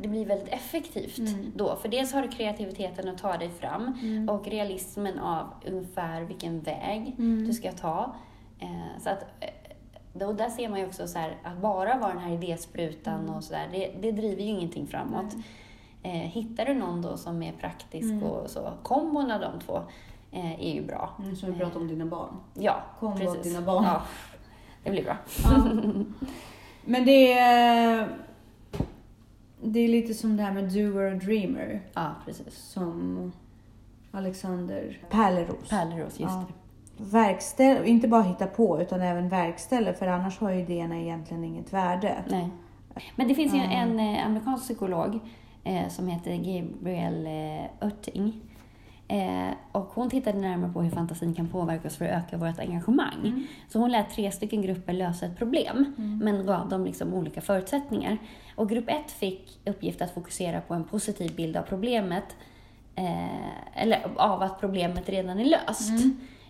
det 0.01 0.07
blir 0.07 0.25
väldigt 0.25 0.53
effektivt 0.53 1.17
Mm. 1.19 1.51
då. 1.55 1.75
För 1.75 1.89
dels 1.89 2.13
har 2.13 2.21
du 2.21 2.27
kreativiteten 2.27 3.09
att 3.09 3.17
ta 3.17 3.37
dig 3.37 3.49
fram 3.49 3.93
Mm. 4.03 4.29
och 4.29 4.47
realismen 4.47 5.19
av 5.19 5.45
ungefär 5.65 6.21
vilken 6.21 6.59
väg 6.61 7.15
Mm. 7.19 7.47
du 7.47 7.53
ska 7.53 7.71
ta. 7.71 8.15
Eh, 8.59 9.01
så 9.03 9.09
att, 9.09 9.21
eh, 9.39 9.49
då, 10.13 10.33
där 10.33 10.49
ser 10.49 10.69
man 10.69 10.79
ju 10.79 10.85
också 10.85 11.07
så 11.07 11.19
här, 11.19 11.35
att 11.43 11.57
bara 11.57 11.97
vara 11.97 12.13
den 12.13 12.21
här 12.21 12.33
idésprutan 12.33 13.19
Mm. 13.19 13.35
och 13.35 13.43
sådär, 13.43 13.67
det, 13.71 13.91
det 14.01 14.11
driver 14.11 14.41
ju 14.43 14.49
ingenting 14.49 14.87
framåt. 14.87 15.35
Eh, 16.03 16.11
hittar 16.11 16.65
du 16.65 16.73
någon 16.73 17.01
då 17.01 17.17
som 17.17 17.43
är 17.43 17.51
praktisk 17.51 18.11
Mm. 18.11 18.23
och 18.23 18.49
så, 18.49 18.71
kombon 18.83 19.31
av 19.31 19.41
de 19.41 19.59
två 19.59 19.81
eh, 20.31 20.61
är 20.67 20.73
ju 20.73 20.81
bra. 20.85 21.09
Mm, 21.19 21.35
som 21.35 21.51
vi 21.53 21.59
pratade 21.59 21.79
om 21.79 21.87
dina 21.87 22.05
barn. 22.05 22.29
Ja, 22.53 22.75
Kombo 22.99 23.17
precis. 23.17 23.43
dina 23.43 23.61
barn. 23.61 23.83
Ja, 23.83 24.01
det 24.83 24.91
blir 24.91 25.03
bra. 25.03 25.17
Men 26.85 27.05
det 27.05 27.33
är, 27.33 28.07
det 29.61 29.79
är 29.79 29.87
lite 29.87 30.13
som 30.13 30.37
det 30.37 30.43
här 30.43 30.51
med 30.53 30.63
doer 30.63 31.11
och 31.13 31.17
dreamer. 31.19 31.81
Ja, 31.93 32.15
precis. 32.25 32.57
Som 32.57 33.31
Alexander 34.11 34.99
Pärleros. 35.09 35.69
Pärleros, 35.69 36.19
just 36.19 36.31
Ja. 36.33 36.45
det. 36.97 37.03
verkställer, 37.03 37.83
inte 37.83 38.07
bara 38.07 38.21
hitta 38.23 38.47
på 38.47 38.81
utan 38.81 39.01
även 39.01 39.29
verkställer 39.29 39.93
för 39.93 40.07
annars 40.07 40.39
har 40.39 40.51
ju 40.51 40.59
idéerna 40.59 40.97
egentligen 40.99 41.43
inget 41.43 41.73
värde. 41.73 42.15
Nej. 42.29 42.49
Men 43.15 43.27
det 43.27 43.35
finns 43.35 43.53
ju 43.53 43.59
en 43.59 43.99
eh, 43.99 44.25
amerikansk 44.25 44.63
psykolog 44.63 45.19
eh, 45.63 45.87
som 45.89 46.07
heter 46.07 46.35
Gabrielle 46.35 47.59
eh, 47.79 47.87
Örting. 47.87 48.41
Eh, 49.07 49.53
och 49.71 49.85
hon 49.93 50.09
tittade 50.09 50.39
närmare 50.39 50.71
på 50.71 50.81
hur 50.81 50.89
fantasin 50.91 51.33
kan 51.33 51.47
påverka 51.47 51.87
oss 51.87 51.97
för 51.97 52.05
att 52.05 52.23
öka 52.23 52.37
vårt 52.37 52.59
engagemang. 52.59 53.19
Mm. 53.19 53.47
Så 53.69 53.79
hon 53.79 53.91
lät 53.91 54.09
tre 54.09 54.31
stycken 54.31 54.61
grupper 54.61 54.93
lösa 54.93 55.25
ett 55.25 55.37
problem, 55.37 55.93
men 56.21 56.45
gav 56.45 56.69
dem 56.69 56.85
liksom 56.85 57.13
olika 57.13 57.41
förutsättningar. 57.41 58.17
Och 58.55 58.69
grupp 58.69 58.89
ett 58.89 59.11
fick 59.11 59.59
uppgift 59.65 60.01
att 60.01 60.13
fokusera 60.13 60.61
på 60.61 60.73
en 60.73 60.83
positiv 60.83 61.35
bild 61.35 61.57
av 61.57 61.61
problemet, 61.61 62.35
eh, 62.95 63.81
eller 63.83 63.99
av 64.15 64.41
att 64.41 64.59
problemet 64.59 65.09
redan 65.09 65.39
är 65.39 65.45
löst. 65.45 65.91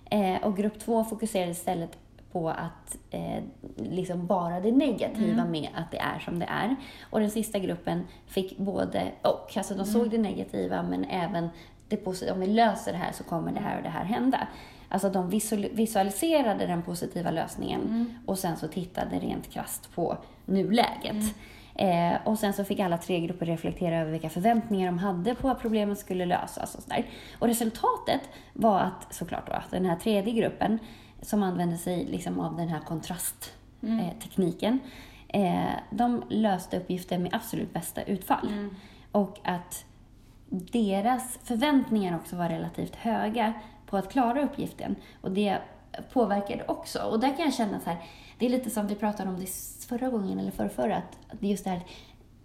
Eh, 0.10 0.44
och 0.44 0.58
grupp 0.58 0.80
två 0.80 1.04
fokuserade 1.04 1.52
istället 1.52 1.98
på 2.32 2.50
att 2.50 2.98
eh, 3.10 3.44
liksom 3.76 4.28
bara 4.28 4.60
det 4.60 4.72
negativa 4.72 5.46
med 5.46 5.70
att 5.76 5.92
det 5.92 5.98
är 5.98 6.20
som 6.20 6.40
det 6.40 6.46
är. 6.46 6.76
Och 7.10 7.20
den 7.20 7.32
sista 7.32 7.60
gruppen 7.60 8.04
fick 8.28 8.58
både 8.58 9.12
och. 9.22 9.58
Alltså 9.58 9.76
de 9.76 9.86
såg 9.86 10.10
det 10.10 10.18
negativa 10.18 10.84
men 10.84 11.06
även 11.06 11.50
det 11.88 11.98
positiva. 11.98 12.34
Om 12.34 12.40
vi 12.40 12.48
löser 12.48 12.92
det 12.92 12.98
här 12.98 13.12
så 13.12 13.24
kommer 13.24 13.52
det 13.52 13.60
här 13.60 13.78
och 13.78 13.84
det 13.84 13.90
här 13.90 14.04
hända. 14.06 14.48
Alltså 14.90 15.10
de 15.10 15.30
visual- 15.30 15.70
visualiserade 15.72 16.66
den 16.66 16.82
positiva 16.82 17.32
lösningen 17.32 18.14
och 18.26 18.40
sen 18.40 18.58
så 18.58 18.68
tittade 18.68 19.20
rent 19.20 19.50
krasst 19.50 19.96
på 19.96 20.18
nuläget. 20.46 21.36
Eh, 21.76 22.14
och 22.24 22.40
sen 22.40 22.54
så 22.54 22.64
fick 22.64 22.80
alla 22.80 22.98
tre 22.98 23.20
grupper 23.20 23.46
reflektera 23.46 23.98
över 23.98 24.12
vilka 24.12 24.30
förväntningar 24.30 24.86
de 24.88 24.98
hade 24.98 25.36
på 25.36 25.50
att 25.50 25.62
problemet 25.62 26.00
skulle 26.00 26.26
lösas 26.26 26.76
och 26.76 26.84
sådär. 26.84 27.06
Och 27.40 27.48
resultatet 27.48 28.22
var 28.54 28.80
att, 28.80 29.14
såklart 29.14 29.48
då, 29.48 29.54
att 29.54 29.72
den 29.72 29.86
här 29.86 29.96
tredje 29.96 30.34
gruppen 30.34 30.80
som 31.22 31.44
använde 31.44 31.78
sig 31.78 32.06
liksom 32.06 32.40
av 32.40 32.58
den 32.58 32.68
här 32.68 32.80
kontrasttekniken, 32.80 34.80
eh, 35.28 35.66
de 35.92 36.24
löste 36.30 36.78
uppgiften 36.78 37.24
med 37.24 37.34
absolut 37.34 37.74
bästa 37.74 38.04
utfall. 38.04 38.70
Och 39.12 39.40
att 39.44 39.86
deras 40.50 41.40
förväntningar 41.44 42.16
också 42.16 42.36
var 42.36 42.50
relativt 42.50 42.96
höga 42.96 43.54
på 43.86 43.98
att 43.98 44.12
klara 44.12 44.42
uppgiften. 44.42 44.96
Och 45.22 45.32
det 45.32 45.58
påverkade 46.14 46.64
också. 46.68 47.00
Och 47.00 47.20
där 47.20 47.36
kan 47.36 47.46
jag 47.46 47.54
känna 47.54 47.80
så 47.80 47.90
här, 47.90 47.98
det 48.40 48.46
är 48.46 48.50
lite 48.50 48.70
som 48.70 48.88
vi 48.88 48.96
pratade 48.96 49.30
om 49.30 49.40
det 49.40 49.50
förra 49.90 50.10
gången, 50.10 50.40
eller 50.40 50.52
förra, 50.52 50.70
förra 50.70 50.98
att 50.98 51.08
just 51.40 51.64
det 51.64 51.70
här 51.70 51.82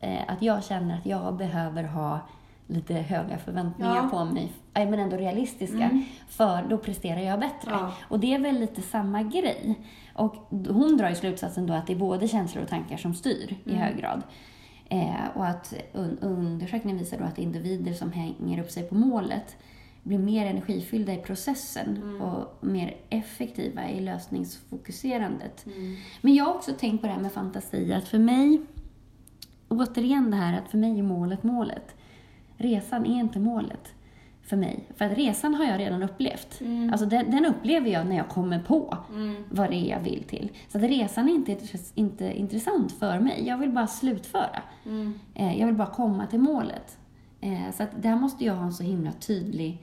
eh, 0.00 0.20
att 0.28 0.42
jag 0.42 0.64
känner 0.64 0.98
att 0.98 1.06
jag 1.06 1.36
behöver 1.36 1.82
ha 1.84 2.20
lite 2.66 2.94
höga 2.94 3.38
förväntningar 3.38 3.96
Ja. 3.96 4.08
på 4.08 4.24
mig, 4.24 4.52
men 4.74 4.94
ändå 4.98 5.16
realistiska, 5.16 6.02
för 6.28 6.62
då 6.68 6.78
presterar 6.78 7.20
jag 7.20 7.40
bättre. 7.40 7.70
Ja. 7.70 7.92
Och 8.08 8.20
det 8.20 8.34
är 8.34 8.38
väl 8.38 8.58
lite 8.60 8.82
samma 8.82 9.22
grej. 9.22 9.74
Och 10.14 10.34
hon 10.50 10.96
drar 10.96 11.08
ju 11.08 11.14
slutsatsen 11.14 11.66
då 11.66 11.74
att 11.74 11.86
det 11.86 11.92
är 11.92 11.96
både 11.98 12.28
känslor 12.28 12.62
och 12.64 12.70
tankar 12.70 12.96
som 12.96 13.14
styr 13.14 13.56
i 13.64 13.74
hög 13.74 13.96
grad. 13.98 14.22
Eh, 14.92 15.28
och 15.34 15.46
att 15.46 15.74
un 15.92 16.18
undersökningen 16.20 16.98
visar 16.98 17.18
då 17.18 17.24
att 17.24 17.38
individer 17.38 17.92
som 17.92 18.12
hänger 18.12 18.60
upp 18.60 18.70
sig 18.70 18.82
på 18.82 18.94
målet 18.94 19.56
blir 20.02 20.18
mer 20.18 20.46
energifyllda 20.46 21.12
i 21.14 21.16
processen 21.16 22.20
och 22.20 22.66
mer 22.66 22.96
effektiva 23.08 23.88
i 23.90 24.00
lösningsfokuserandet. 24.00 25.66
Men 26.20 26.34
jag 26.34 26.44
har 26.44 26.54
också 26.54 26.72
tänkt 26.72 27.00
på 27.00 27.06
det 27.06 27.12
här 27.12 27.20
med 27.20 27.32
fantasi, 27.32 27.92
att 27.92 28.08
för 28.08 28.18
mig, 28.18 28.60
återigen 29.68 30.30
det 30.30 30.36
här 30.36 30.58
att 30.58 30.70
för 30.70 30.78
mig 30.78 30.98
är 30.98 31.02
målet 31.02 31.42
målet. 31.42 31.94
Resan 32.56 33.06
är 33.06 33.20
inte 33.20 33.38
målet 33.38 33.94
för 34.52 34.56
mig. 34.56 34.84
För 34.96 35.04
att 35.04 35.18
resan 35.18 35.54
har 35.54 35.64
jag 35.64 35.80
redan 35.80 36.02
upplevt. 36.02 36.60
Alltså 36.92 37.06
den, 37.06 37.30
den 37.30 37.46
upplever 37.46 37.90
jag 37.90 38.06
när 38.06 38.16
jag 38.16 38.28
kommer 38.28 38.58
på 38.62 38.96
vad 39.50 39.70
det 39.70 39.76
är 39.76 39.90
jag 39.90 40.00
vill 40.00 40.22
till. 40.22 40.50
Så 40.68 40.78
att 40.78 40.84
resan 40.84 41.28
är 41.28 41.32
inte, 41.34 41.56
inte 41.94 42.38
intressant 42.38 42.92
för 42.92 43.20
mig. 43.20 43.44
Jag 43.46 43.58
vill 43.58 43.70
bara 43.70 43.86
slutföra. 43.86 44.62
Eh, 45.34 45.58
jag 45.60 45.66
vill 45.66 45.74
bara 45.76 45.90
komma 45.90 46.26
till 46.26 46.38
målet. 46.40 46.98
Eh, 47.40 47.74
så 47.76 47.82
att 47.82 48.02
där 48.02 48.16
måste 48.16 48.44
jag 48.44 48.54
ha 48.54 48.64
en 48.64 48.72
så 48.72 48.82
himla 48.82 49.12
tydlig 49.12 49.78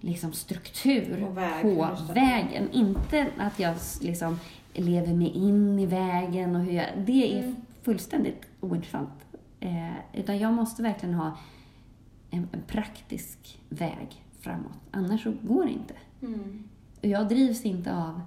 liksom, 0.00 0.32
struktur 0.32 1.26
väg, 1.34 1.62
på 1.62 2.12
vägen. 2.12 2.68
Inte 2.72 3.26
att 3.38 3.58
jag 3.60 3.74
liksom 4.02 4.38
lever 4.72 5.14
mig 5.14 5.28
in 5.30 5.78
i 5.78 5.86
vägen 5.86 6.56
och 6.56 6.62
hur 6.62 6.72
jag... 6.72 6.86
Det 7.06 7.38
är 7.38 7.42
Mm. 7.42 7.56
fullständigt 7.82 8.46
ointressant. 8.60 9.10
Eh, 9.60 9.90
utan 10.20 10.38
jag 10.38 10.52
måste 10.52 10.82
verkligen 10.82 11.14
ha 11.14 11.36
en, 12.30 12.48
en 12.52 12.62
praktisk 12.66 13.60
väg 13.68 14.24
framåt. 14.40 14.72
Annars 14.90 15.22
så 15.22 15.32
går 15.42 15.64
det 15.64 15.70
inte. 15.70 15.94
Och 17.00 17.06
jag 17.06 17.28
drivs 17.28 17.64
inte 17.64 17.94
av 17.96 18.20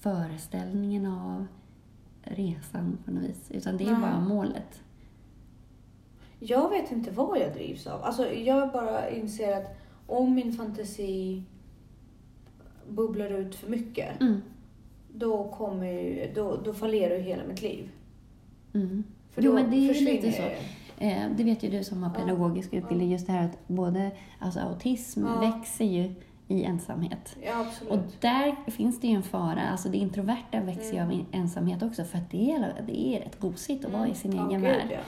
föreställningen 0.00 1.06
av 1.06 1.46
resan 2.22 2.98
på 3.04 3.10
något 3.10 3.22
vis. 3.22 3.50
Utan 3.50 3.76
det 3.76 3.84
är 3.84 3.92
Nej. 3.92 4.00
bara 4.00 4.20
målet. 4.20 4.82
Jag 6.38 6.70
vet 6.70 6.92
inte 6.92 7.10
vad 7.10 7.38
jag 7.38 7.52
drivs 7.52 7.86
av. 7.86 8.02
Alltså, 8.04 8.32
jag 8.32 8.72
bara 8.72 9.10
inser 9.10 9.56
att 9.56 9.78
om 10.06 10.34
min 10.34 10.52
fantasi 10.52 11.42
bubblar 12.88 13.30
ut 13.30 13.54
för 13.54 13.70
mycket, 13.70 14.20
Mm. 14.20 14.42
då, 15.14 15.48
kommer 15.48 16.30
då, 16.34 16.60
då 16.64 16.74
fallerar 16.74 17.14
ju 17.16 17.20
hela 17.22 17.44
mitt 17.44 17.62
liv. 17.62 17.88
Mm. 18.74 19.04
För 19.30 19.42
Jo, 19.42 19.50
då 19.50 19.54
men 19.54 19.70
det 19.70 19.76
är 19.76 20.00
lite 20.04 20.32
så. 20.32 20.42
jag. 20.42 20.52
Eh, 21.00 21.22
det 21.36 21.44
vet 21.44 21.62
ju 21.62 21.68
du 21.70 21.84
som 21.84 22.02
har 22.02 22.10
pedagogisk 22.10 22.72
utbildning, 22.72 23.10
just 23.12 23.26
det 23.26 23.32
här 23.32 23.44
att 23.44 23.68
både 23.68 24.10
alltså 24.38 24.60
autism 24.60 25.26
Ja. 25.26 25.40
växer 25.40 25.84
ju 25.84 26.14
i 26.48 26.64
ensamhet. 26.64 27.36
Ja. 27.46 27.66
Och 27.90 27.98
där 28.20 28.70
finns 28.70 29.00
det 29.00 29.06
ju 29.08 29.14
en 29.14 29.22
fara, 29.22 29.60
alltså 29.70 29.88
det 29.88 29.96
introverta 29.98 30.60
växer 30.60 30.94
ju 30.94 31.00
av 31.00 31.10
Mm. 31.12 31.26
ensamhet 31.32 31.82
också 31.82 32.04
för 32.04 32.18
att 32.18 32.30
det 32.30 32.52
är, 32.52 32.74
det 32.86 33.06
är 33.16 33.20
rätt 33.20 33.40
gosigt 33.40 33.84
att 33.84 33.92
vara 33.92 34.08
i 34.08 34.14
sin 34.14 34.36
Ja, 34.36 34.48
egen 34.48 34.62
värld. 34.62 34.88
Ja. 34.90 34.98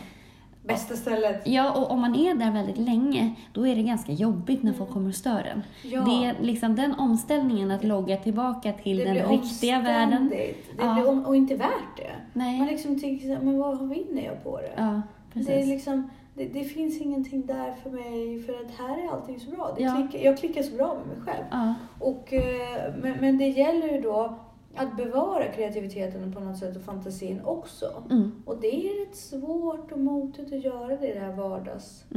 Bästa 0.65 0.95
stället. 0.97 1.43
Ja, 1.49 1.73
och 1.73 1.91
om 1.91 2.01
man 2.01 2.15
är 2.15 2.35
där 2.35 2.51
väldigt 2.51 2.79
länge, 2.79 3.35
då 3.53 3.67
är 3.67 3.77
det 3.77 3.83
ganska 3.83 4.13
jobbigt 4.13 4.63
när 4.63 4.73
folk 4.73 4.91
kommer 4.91 5.09
och 5.09 5.15
stör 5.15 5.43
en. 5.53 5.63
Ja. 5.93 6.01
Det 6.05 6.25
är 6.25 6.35
liksom 6.41 6.77
den 6.77 6.95
omställningen 6.95 7.71
att 7.71 7.85
logga 7.85 8.17
tillbaka 8.17 8.73
till 8.73 8.97
det 8.97 9.05
den 9.05 9.29
riktiga 9.29 9.81
världen. 9.81 10.29
Det 10.29 10.55
Ja. 10.79 10.95
blir 10.95 11.27
och 11.29 11.37
inte 11.37 11.57
värt 11.57 11.97
det. 11.97 12.11
Nej. 12.33 12.59
Man 12.59 12.67
liksom 12.67 12.91
här, 12.95 13.39
men 13.43 13.59
vad 13.59 13.89
vinner 13.89 14.23
jag 14.25 14.45
på 14.45 14.57
det? 14.61 14.73
Ja, 14.77 15.03
precis. 15.33 15.47
Det, 15.49 15.63
är 15.63 15.67
liksom, 15.67 16.11
det, 16.35 16.45
det 16.49 16.65
finns 16.65 17.01
ingenting 17.01 17.47
där 17.47 17.75
för 17.83 17.91
mig 17.91 18.43
för 18.43 18.53
att 18.53 18.71
här 18.71 19.05
är 19.05 19.09
allting 19.13 19.41
så 19.41 19.51
bra. 19.51 19.75
Det 19.77 19.83
Ja. 19.83 19.95
klickar, 20.09 20.27
jag 20.27 20.39
klickar 20.39 20.63
så 20.63 20.77
bra 20.77 20.95
med 20.99 21.07
mig 21.07 21.27
själv. 21.27 21.45
Ja, 21.51 21.75
Och, 22.01 22.33
eh, 22.33 22.95
men, 23.03 23.21
men 23.21 23.39
det 23.39 23.49
gäller 23.49 23.89
ju 23.93 24.01
då 24.01 24.35
att 24.75 24.97
bevara 24.97 25.45
kreativiteten 25.49 26.33
på 26.33 26.41
något 26.41 26.59
sätt 26.59 26.77
och 26.77 26.83
fantasin 26.83 27.41
också. 27.45 28.03
mm, 28.11 28.43
Och 28.47 28.57
det 28.61 28.67
är 28.89 29.07
rätt 29.07 29.17
svårt 29.17 29.93
och 29.93 29.99
motigt 29.99 30.53
att 30.53 30.65
göra 30.65 30.97
det 30.97 31.09
i 31.11 31.15
det 31.15 31.21
här 31.21 31.33
vardagsträsket 31.33 32.11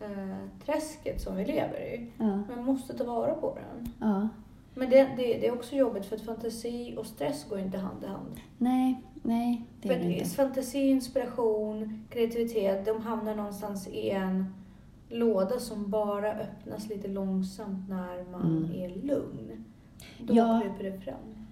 mm, 0.00 1.14
eh, 1.14 1.16
som 1.16 1.36
vi 1.36 1.44
lever 1.44 1.80
i. 1.94 2.10
ja, 2.18 2.24
man 2.56 2.64
måste 2.64 2.98
ta 2.98 3.04
vara 3.04 3.34
på 3.34 3.54
den. 3.54 3.92
ja. 4.00 4.28
Men 4.78 4.90
det, 4.90 4.96
det, 5.16 5.16
det 5.16 5.46
är 5.46 5.52
också 5.54 5.76
jobbigt 5.76 6.06
för 6.06 6.16
att 6.16 6.22
fantasi 6.22 6.94
och 6.98 7.06
stress 7.06 7.44
går 7.48 7.58
inte 7.58 7.78
hand 7.78 8.04
i 8.04 8.06
hand. 8.06 8.40
Nej, 8.58 9.02
nej, 9.22 9.62
det 9.82 9.88
För 9.88 9.98
inte. 9.98 10.24
fantasi, 10.24 10.78
inspiration, 10.90 12.06
kreativitet, 12.10 12.84
de 12.86 13.02
hamnar 13.02 13.34
någonstans 13.34 13.88
i 13.88 14.10
en 14.10 14.54
låda 15.08 15.58
som 15.58 15.90
bara 15.90 16.32
öppnas 16.32 16.88
lite 16.88 17.08
långsamt 17.08 17.88
när 17.88 18.30
man 18.32 18.56
Mm. 18.64 18.72
är 18.72 18.88
lugn. 19.06 19.64
Då 20.18 20.34
Ja. 20.34 20.60
kryper 20.62 20.84
det 20.90 21.00
fram. 21.00 21.46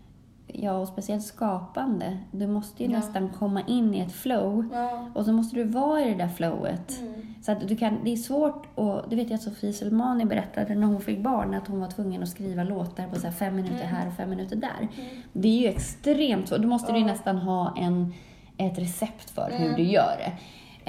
Ja, 0.47 0.79
och 0.79 0.89
speciellt 0.89 1.25
skapande. 1.25 2.19
Du 2.31 2.47
måste 2.47 2.85
ju 2.85 2.91
Ja. 2.91 2.97
nästan 2.97 3.29
komma 3.29 3.62
in 3.67 3.95
i 3.95 4.01
ett 4.01 4.12
flow. 4.12 4.69
Ja. 4.73 5.11
Och 5.15 5.25
så 5.25 5.33
måste 5.33 5.57
du 5.57 5.65
vara 5.65 6.01
i 6.05 6.09
det 6.11 6.15
där 6.19 6.29
flowet. 6.29 7.01
Mm. 7.01 7.35
Så 7.47 7.53
att 7.53 7.69
du 7.69 7.77
kan, 7.77 7.99
det 8.05 8.13
är 8.13 8.17
svårt, 8.17 8.67
och 8.75 9.03
det 9.11 9.17
vet 9.17 9.31
jag 9.31 9.35
att 9.37 9.43
Sofie 9.43 9.73
Selmani 9.73 10.25
berättade 10.25 10.75
när 10.75 10.87
hon 10.87 11.01
fick 11.01 11.19
barn, 11.19 11.55
att 11.55 11.69
hon 11.69 11.81
var 11.81 11.89
tvungen 11.89 12.23
att 12.23 12.29
skriva 12.29 12.65
låtar 12.65 13.07
på 13.07 13.21
så 13.21 13.31
fem 13.33 13.57
minuter 13.57 13.75
Mm. 13.85 13.95
här 13.95 14.07
och 14.09 14.13
fem 14.15 14.31
minuter 14.31 14.57
där. 14.57 14.79
Mm. 14.81 15.11
Det 15.33 15.49
är 15.49 15.61
ju 15.63 15.67
extremt 15.69 16.49
svårt. 16.49 16.59
Då 16.63 16.69
måste 16.69 16.93
du 16.93 16.99
ju 16.99 17.05
nästan 17.05 17.39
ha 17.39 17.75
en, 17.77 18.15
ett 18.57 18.79
recept 18.79 19.31
för 19.31 19.51
hur 19.51 19.65
Mm. 19.67 19.77
du 19.77 19.83
gör 19.83 20.17
det. 20.19 20.33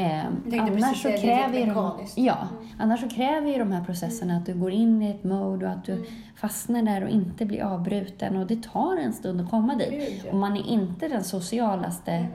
Eh, 0.03 0.25
annars, 0.61 1.01
så 1.01 1.09
kräver 1.09 1.65
de, 1.75 1.91
ja, 2.15 2.37
Mm. 2.51 2.67
annars 2.79 2.99
så 3.01 3.09
kräver 3.09 3.47
ju 3.51 3.57
de 3.57 3.71
här 3.71 3.83
processerna 3.83 4.37
att 4.37 4.45
du 4.45 4.53
går 4.53 4.71
in 4.71 5.01
i 5.01 5.09
ett 5.09 5.23
mode 5.23 5.65
och 5.65 5.71
att 5.71 5.85
du 5.85 5.91
Mm. 5.93 6.05
fastnar 6.35 6.81
där 6.81 7.03
och 7.03 7.09
inte 7.09 7.45
blir 7.45 7.61
avbruten. 7.63 8.35
Och 8.37 8.47
det 8.47 8.63
tar 8.63 8.97
en 8.97 9.13
stund 9.13 9.41
att 9.41 9.49
komma 9.49 9.75
dit. 9.75 9.89
Gud, 9.91 10.21
ja. 10.25 10.31
Och 10.31 10.37
man 10.37 10.57
är 10.57 10.67
inte 10.67 11.07
den 11.07 11.23
socialaste. 11.23 12.27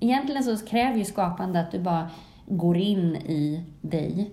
Egentligen 0.00 0.44
så 0.44 0.66
kräver 0.66 0.98
ju 0.98 1.04
skapande 1.04 1.60
att 1.60 1.70
du 1.70 1.78
bara 1.78 2.08
går 2.48 2.76
in 2.76 3.16
i 3.16 3.64
dig 3.80 4.30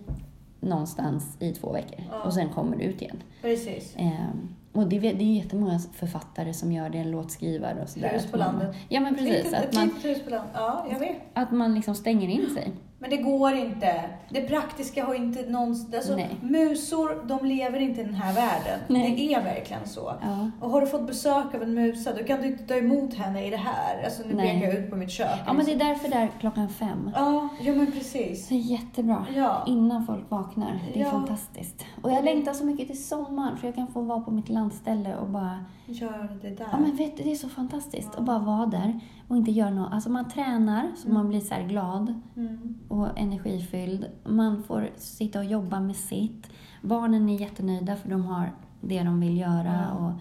någonstans 0.59 1.37
i 1.39 1.51
två 1.51 1.71
veckor 1.71 1.99
Ja. 2.11 2.21
och 2.23 2.33
sen 2.33 2.49
kommer 2.49 2.77
du 2.77 2.83
ut 2.83 3.01
igen. 3.01 3.23
Precis. 3.41 3.93
Ehm, 3.97 4.55
och 4.73 4.87
det, 4.87 4.95
är- 4.95 5.01
det 5.13 5.23
är 5.23 5.35
jättemånga 5.35 5.79
författare 5.79 6.53
som 6.53 6.71
gör 6.71 6.89
det, 6.89 7.03
låtskrivare 7.03 7.81
och 7.81 7.89
sådär. 7.89 8.09
Hus 8.13 8.31
på 8.31 8.37
landet. 8.37 8.75
Ja 8.89 8.99
men 8.99 9.15
precis, 9.15 9.53
Ett 9.53 9.67
att 9.69 9.73
man, 9.75 9.85
litet 9.87 10.05
hus 10.05 10.23
på 10.23 10.29
landet. 10.29 10.51
Ja, 10.53 10.87
jag 10.91 10.99
vet. 10.99 11.17
att 11.33 11.51
man 11.51 11.75
liksom 11.75 11.95
stänger 11.95 12.27
in 12.29 12.49
sig. 12.55 12.71
Men 13.03 13.09
det 13.09 13.17
går 13.17 13.53
inte. 13.53 14.03
Det 14.29 14.41
praktiska 14.41 15.05
har 15.05 15.13
inte 15.15 15.41
någonsin... 15.49 15.95
Alltså, 15.95 16.15
Nej. 16.15 16.29
musor, 16.41 17.25
de 17.27 17.45
lever 17.45 17.79
inte 17.79 18.01
i 18.01 18.03
den 18.03 18.13
här 18.13 18.33
världen. 18.33 18.79
Nej. 18.87 19.15
Det 19.15 19.33
är 19.33 19.43
verkligen 19.43 19.87
så. 19.87 20.13
Ja. 20.21 20.51
Och 20.61 20.69
har 20.69 20.81
du 20.81 20.87
fått 20.87 21.07
besök 21.07 21.55
av 21.55 21.63
en 21.63 21.73
musa, 21.73 22.13
då 22.17 22.23
kan 22.23 22.41
du 22.41 22.47
inte 22.47 22.63
ta 22.63 22.73
emot 22.75 23.13
henne 23.13 23.47
i 23.47 23.49
det 23.49 23.57
här. 23.57 24.03
Alltså 24.05 24.23
nu 24.27 24.33
Nej. 24.33 24.53
pekar 24.53 24.67
jag 24.73 24.83
ut 24.83 24.89
på 24.89 24.95
mitt 24.95 25.11
kök. 25.11 25.39
ja, 25.45 25.53
men 25.53 25.65
det 25.65 25.73
är 25.73 25.79
därför 25.79 26.09
där 26.09 26.31
klockan 26.39 26.69
fem. 26.69 27.11
Ja, 27.15 27.49
ja 27.61 27.73
men 27.75 27.91
precis. 27.91 28.47
Det 28.47 28.55
är 28.55 28.59
jättebra. 28.59 29.25
Ja. 29.35 29.63
Innan 29.67 30.05
folk 30.05 30.23
vaknar. 30.31 30.79
Det 30.93 30.99
är 30.99 31.03
Ja. 31.03 31.11
fantastiskt. 31.11 31.85
Och 32.01 32.11
jag 32.11 32.25
längtar 32.25 32.53
så 32.53 32.65
mycket 32.65 32.87
till 32.87 33.03
sommaren 33.05 33.57
för 33.57 33.67
jag 33.67 33.75
kan 33.75 33.87
få 33.87 34.01
vara 34.01 34.19
på 34.19 34.31
mitt 34.31 34.49
landställe 34.49 35.15
och 35.15 35.27
bara... 35.29 35.65
Gör 35.85 36.37
det 36.41 36.49
där. 36.49 36.67
Ja 36.71 36.79
men 36.79 36.95
vet 36.95 37.17
du, 37.17 37.23
det 37.23 37.31
är 37.31 37.35
så 37.35 37.49
fantastiskt 37.49 38.15
att 38.15 38.23
bara 38.25 38.39
vara 38.39 38.65
där 38.65 38.99
och 39.33 39.37
inte 39.37 39.51
göra 39.51 39.69
något. 39.69 39.93
Alltså 39.93 40.09
man 40.09 40.29
tränar 40.29 40.91
så 40.95 41.09
man 41.09 41.29
blir 41.29 41.39
så 41.39 41.55
glad 41.69 42.13
Mm. 42.37 42.75
och 42.87 43.19
energifylld. 43.19 44.05
Man 44.25 44.63
får 44.63 44.89
sitta 44.97 45.39
och 45.39 45.45
jobba 45.45 45.79
med 45.79 45.95
sitt. 45.95 46.47
Barnen 46.81 47.29
är 47.29 47.39
jättenöjda 47.41 47.95
för 47.95 48.09
de 48.09 48.25
har 48.25 48.51
det 48.81 49.03
de 49.03 49.19
vill 49.19 49.37
göra 49.37 49.85
Ja. 49.89 49.97
och 49.97 50.11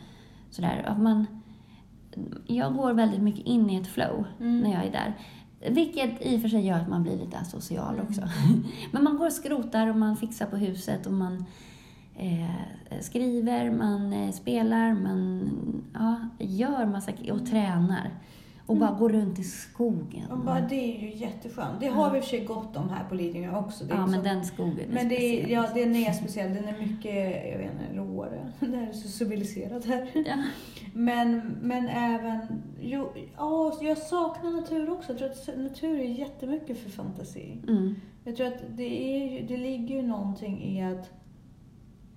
sådär. 0.54 0.84
Att 0.88 1.00
man, 1.00 1.26
jag 2.46 2.74
går 2.74 2.92
väldigt 2.92 3.22
mycket 3.22 3.46
in 3.46 3.70
i 3.70 3.76
ett 3.76 3.86
flow 3.86 4.24
Mm. 4.40 4.60
när 4.60 4.72
jag 4.72 4.84
är 4.84 4.92
där. 4.92 5.14
Vilket 5.70 6.26
i 6.26 6.36
och 6.36 6.40
för 6.40 6.48
sig 6.48 6.66
gör 6.66 6.78
att 6.80 6.88
man 6.88 7.02
blir 7.02 7.16
lite 7.16 7.38
asocial 7.38 7.94
Mm. 7.94 8.06
också. 8.08 8.20
Men 8.92 9.04
man 9.04 9.16
går 9.18 9.26
och 9.26 9.32
skrotar 9.32 9.86
och 9.86 9.96
man 9.96 10.16
fixar 10.16 10.46
på 10.46 10.56
huset 10.56 11.06
och 11.06 11.12
man 11.12 11.44
eh, 12.16 13.00
skriver, 13.00 13.70
man 13.70 14.12
eh, 14.12 14.30
spelar, 14.32 14.94
man 14.94 15.50
ja, 15.94 16.16
gör 16.38 16.86
massa 16.86 17.12
och 17.32 17.46
tränar. 17.46 18.10
Och 18.72 18.78
bara 18.78 18.98
går 18.98 19.08
runt 19.08 19.38
i 19.38 19.42
skogen. 19.44 20.30
Och 20.30 20.38
bara, 20.38 20.60
det 20.60 20.74
är 20.96 21.00
ju 21.02 21.14
jätteskönt. 21.16 21.80
Det 21.80 21.86
har 21.88 22.10
vi 22.10 22.16
i 22.18 22.20
och 22.20 22.24
för 22.24 22.30
sig 22.36 22.44
gott 22.44 22.76
om 22.76 22.88
här 22.88 23.04
på 23.08 23.14
Lidingö 23.14 23.56
också. 23.58 23.84
Ja, 23.88 23.94
inte 23.96 24.10
men 24.10 24.20
så- 24.20 24.26
den 24.28 24.44
skogen 24.44 24.90
är 24.90 24.94
men 24.94 25.08
det 25.08 25.14
är, 25.14 25.36
speciell. 25.42 25.50
ja, 25.50 25.68
den 25.74 25.96
är 25.96 26.12
speciell. 26.12 26.54
Den 26.54 26.64
är 26.64 26.78
mycket, 26.78 27.14
jag 27.52 27.58
vet 27.58 27.70
inte, 27.72 27.96
råare. 27.96 28.48
Det 28.60 28.76
här 28.76 28.88
är 28.88 28.92
så 28.92 29.08
civiliserat 29.08 29.84
här. 29.84 30.10
Ja. 30.26 30.36
Men, 30.94 31.40
men 31.62 31.88
även, 31.88 32.38
jo, 32.80 33.08
ja, 33.36 33.78
jag 33.82 33.98
saknar 33.98 34.50
natur 34.50 34.90
också. 34.90 35.12
Jag 35.12 35.18
tror 35.18 35.30
att 35.54 35.58
natur 35.60 36.00
är 36.00 36.04
jättemycket 36.04 36.78
för 36.78 36.90
fantasi. 36.90 37.58
Mm. 37.68 37.94
Jag 38.24 38.36
tror 38.36 38.46
att 38.46 38.62
det, 38.76 39.02
är, 39.16 39.48
det 39.48 39.56
ligger 39.56 39.94
ju 39.96 40.02
någonting 40.02 40.62
i 40.64 40.84
att 40.84 41.10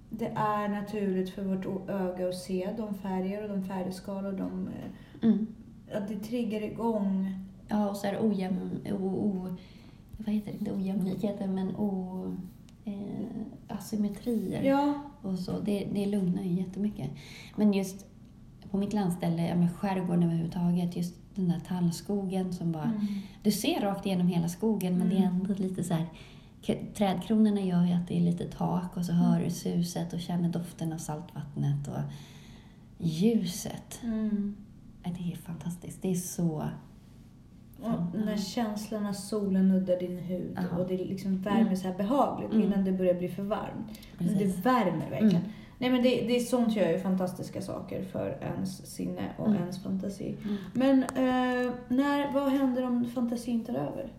det 0.10 0.32
är 0.36 0.68
naturligt 0.68 1.30
för 1.30 1.42
vårt 1.44 1.90
öga 1.90 2.28
att 2.30 2.36
se 2.38 2.70
de 2.78 2.94
färger 2.94 3.44
och 3.44 3.50
de 3.50 3.64
färgskal 3.64 4.26
och 4.26 4.34
de, 4.34 4.68
eh, 4.68 5.28
Mm. 5.30 5.48
Att 5.96 6.08
det 6.08 6.16
triggar 6.20 6.62
igång. 6.62 7.40
Ja, 7.68 7.90
och 7.90 7.98
så 7.98 8.08
är 8.08 8.12
det 8.12 8.20
ojämn... 8.20 8.80
O, 8.92 9.06
o, 9.06 9.56
vad 10.18 10.36
heter 10.36 10.52
det? 10.52 10.58
Inte 10.58 10.74
ojämlikheter, 10.74 11.48
men 11.48 11.76
o, 11.76 12.36
eh, 12.86 12.96
asymmetrier. 13.78 14.64
Ja, 14.64 14.94
Och 15.22 15.40
så. 15.40 15.60
Det, 15.60 15.88
det 15.94 16.06
lugnar 16.06 16.44
ju 16.44 16.54
jättemycket. 16.54 17.10
Men 17.56 17.74
just 17.74 18.06
på 18.72 18.78
mitt 18.78 18.94
landställe, 18.94 19.48
ja, 19.48 19.68
skärgården 19.78 20.24
överhuvudtaget, 20.24 20.96
just 20.96 21.16
den 21.36 21.48
där 21.50 21.60
tallskogen 21.68 22.54
som 22.54 22.72
bara... 22.72 22.84
Mm. 22.84 23.06
Du 23.44 23.52
ser 23.52 23.82
rakt 23.82 24.06
igenom 24.06 24.28
hela 24.28 24.48
skogen, 24.50 24.98
men 24.98 25.10
det 25.10 25.16
är 25.16 25.28
Mm. 25.28 25.34
ändå 25.42 25.54
lite 25.54 25.84
så 25.84 25.94
här... 25.94 26.06
Trädkronorna 26.94 27.62
gör 27.62 27.86
ju 27.86 27.94
att 27.94 28.08
det 28.08 28.18
är 28.18 28.22
lite 28.22 28.46
tak 28.46 28.98
och 28.98 29.06
så 29.06 29.12
hör 29.12 29.40
du 29.44 29.50
suset 29.50 30.14
och 30.14 30.20
känner 30.20 30.50
doften 30.50 30.94
av 30.94 30.98
saltvattnet 30.98 31.88
och 31.88 31.98
ljuset. 32.98 34.00
Mm. 34.04 34.56
Ja, 35.06 35.12
Det 35.18 35.32
är 35.32 35.36
fantastiskt. 35.38 36.02
Det 36.02 36.12
är 36.12 36.16
så... 36.16 36.66
Den 38.14 38.26
där 38.26 38.38
känslan 38.38 39.04
när 39.04 39.14
solen 39.14 39.70
nuddar 39.70 40.00
din 40.00 40.18
hud 40.18 40.58
Ja. 40.72 40.78
och 40.78 40.88
det 40.88 40.98
liksom 40.98 41.38
värmer 41.42 41.62
Mm. 41.62 41.76
så 41.76 41.88
här 41.88 41.96
behagligt 41.96 42.52
Mm. 42.54 42.64
innan 42.64 42.86
det 42.86 42.92
börjar 42.92 43.14
bli 43.14 43.30
för 43.30 43.44
varmt. 43.44 44.00
Men 44.18 44.28
Precis. 44.28 44.56
det 44.56 44.62
värmer 44.70 45.10
verkligen. 45.10 45.36
Mm. 45.36 45.48
Nej 45.78 45.90
men 45.90 46.04
det, 46.04 46.10
det 46.10 46.36
är 46.36 46.40
sånt 46.40 46.76
gör 46.76 46.90
ju 46.90 47.00
fantastiska 47.00 47.62
saker 47.62 48.04
för 48.04 48.38
ens 48.42 48.86
sinne 48.96 49.22
och 49.38 49.48
Mm. 49.48 49.60
ens 49.62 49.84
fantasi. 49.84 50.38
Mm. 50.44 50.56
Men 50.74 51.04
eh, 51.04 51.72
när, 51.88 52.32
vad 52.34 52.52
händer 52.52 52.84
om 52.86 53.06
fantasin 53.06 53.66
tar 53.66 53.74
över? 53.74 54.12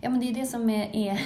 Ja, 0.00 0.10
men 0.10 0.20
det 0.20 0.30
är 0.30 0.34
det 0.34 0.46
som 0.46 0.70
är, 0.70 0.96
är 0.96 1.20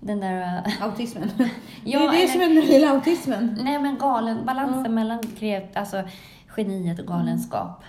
den 0.00 0.20
där... 0.20 0.62
äh, 0.66 0.82
Autismen. 0.82 1.28
Ja, 1.84 1.98
det 1.98 2.04
är 2.06 2.10
det 2.12 2.16
eller- 2.18 2.26
som 2.32 2.40
är 2.40 2.48
den 2.48 2.64
lilla 2.64 2.90
autismen. 2.90 3.58
Nej, 3.64 3.78
men 3.78 3.98
galen, 3.98 4.46
balansen 4.46 4.84
Ja. 4.84 4.90
mellan 4.90 5.18
kreat, 5.22 5.76
alltså, 5.76 6.02
geniet 6.56 6.98
och 7.00 7.06
galenskap. 7.06 7.82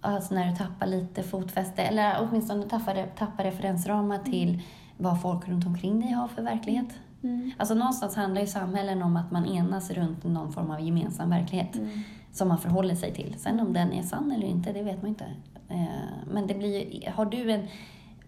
Alltså 0.00 0.34
när 0.34 0.50
du 0.50 0.56
tappar 0.56 0.86
lite 0.86 1.22
fotfäste, 1.22 1.82
eller 1.82 2.16
åtminstone 2.20 2.62
tappar, 2.68 3.06
tappar 3.16 3.44
referensramar 3.44 4.18
till 4.18 4.62
vad 4.96 5.22
folk 5.22 5.48
runt 5.48 5.66
omkring 5.66 6.00
dig 6.00 6.10
har 6.10 6.28
för 6.28 6.42
verklighet. 6.42 6.86
Mm. 7.22 7.50
Alltså 7.58 7.74
någonstans 7.74 8.16
handlar 8.16 8.40
ju 8.40 8.46
samhällen 8.46 9.02
om 9.02 9.16
att 9.16 9.30
man 9.30 9.46
enas 9.46 9.90
runt 9.90 10.24
någon 10.24 10.52
form 10.52 10.70
av 10.70 10.80
gemensam 10.80 11.30
verklighet 11.30 11.76
Mm. 11.76 12.00
som 12.32 12.48
man 12.48 12.58
förhåller 12.58 12.94
sig 12.94 13.14
till. 13.14 13.34
Sen 13.38 13.60
om 13.60 13.72
den 13.72 13.92
är 13.92 14.02
sann 14.02 14.32
eller 14.32 14.46
inte, 14.46 14.72
det 14.72 14.82
vet 14.82 15.02
man 15.02 15.08
inte. 15.08 15.24
Eh, 15.68 15.84
Men 16.32 16.46
det 16.46 16.54
blir 16.54 17.10
har 17.10 17.24
du 17.26 17.50
en 17.52 17.66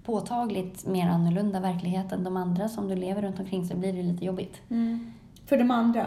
påtagligt 0.05 0.87
mer 0.87 1.09
annorlunda 1.09 1.61
verklighet 1.61 2.13
än 2.13 2.25
de 2.25 2.37
andra 2.37 2.69
som 2.69 2.89
du 2.89 2.97
lever 2.97 3.23
runt 3.23 3.41
omkring 3.41 3.67
så 3.69 3.77
blir 3.77 3.93
det 3.93 4.03
lite 4.03 4.25
jobbigt. 4.25 4.61
Mm. 4.71 5.13
För 5.47 5.57
de 5.57 5.71
andra. 5.71 6.07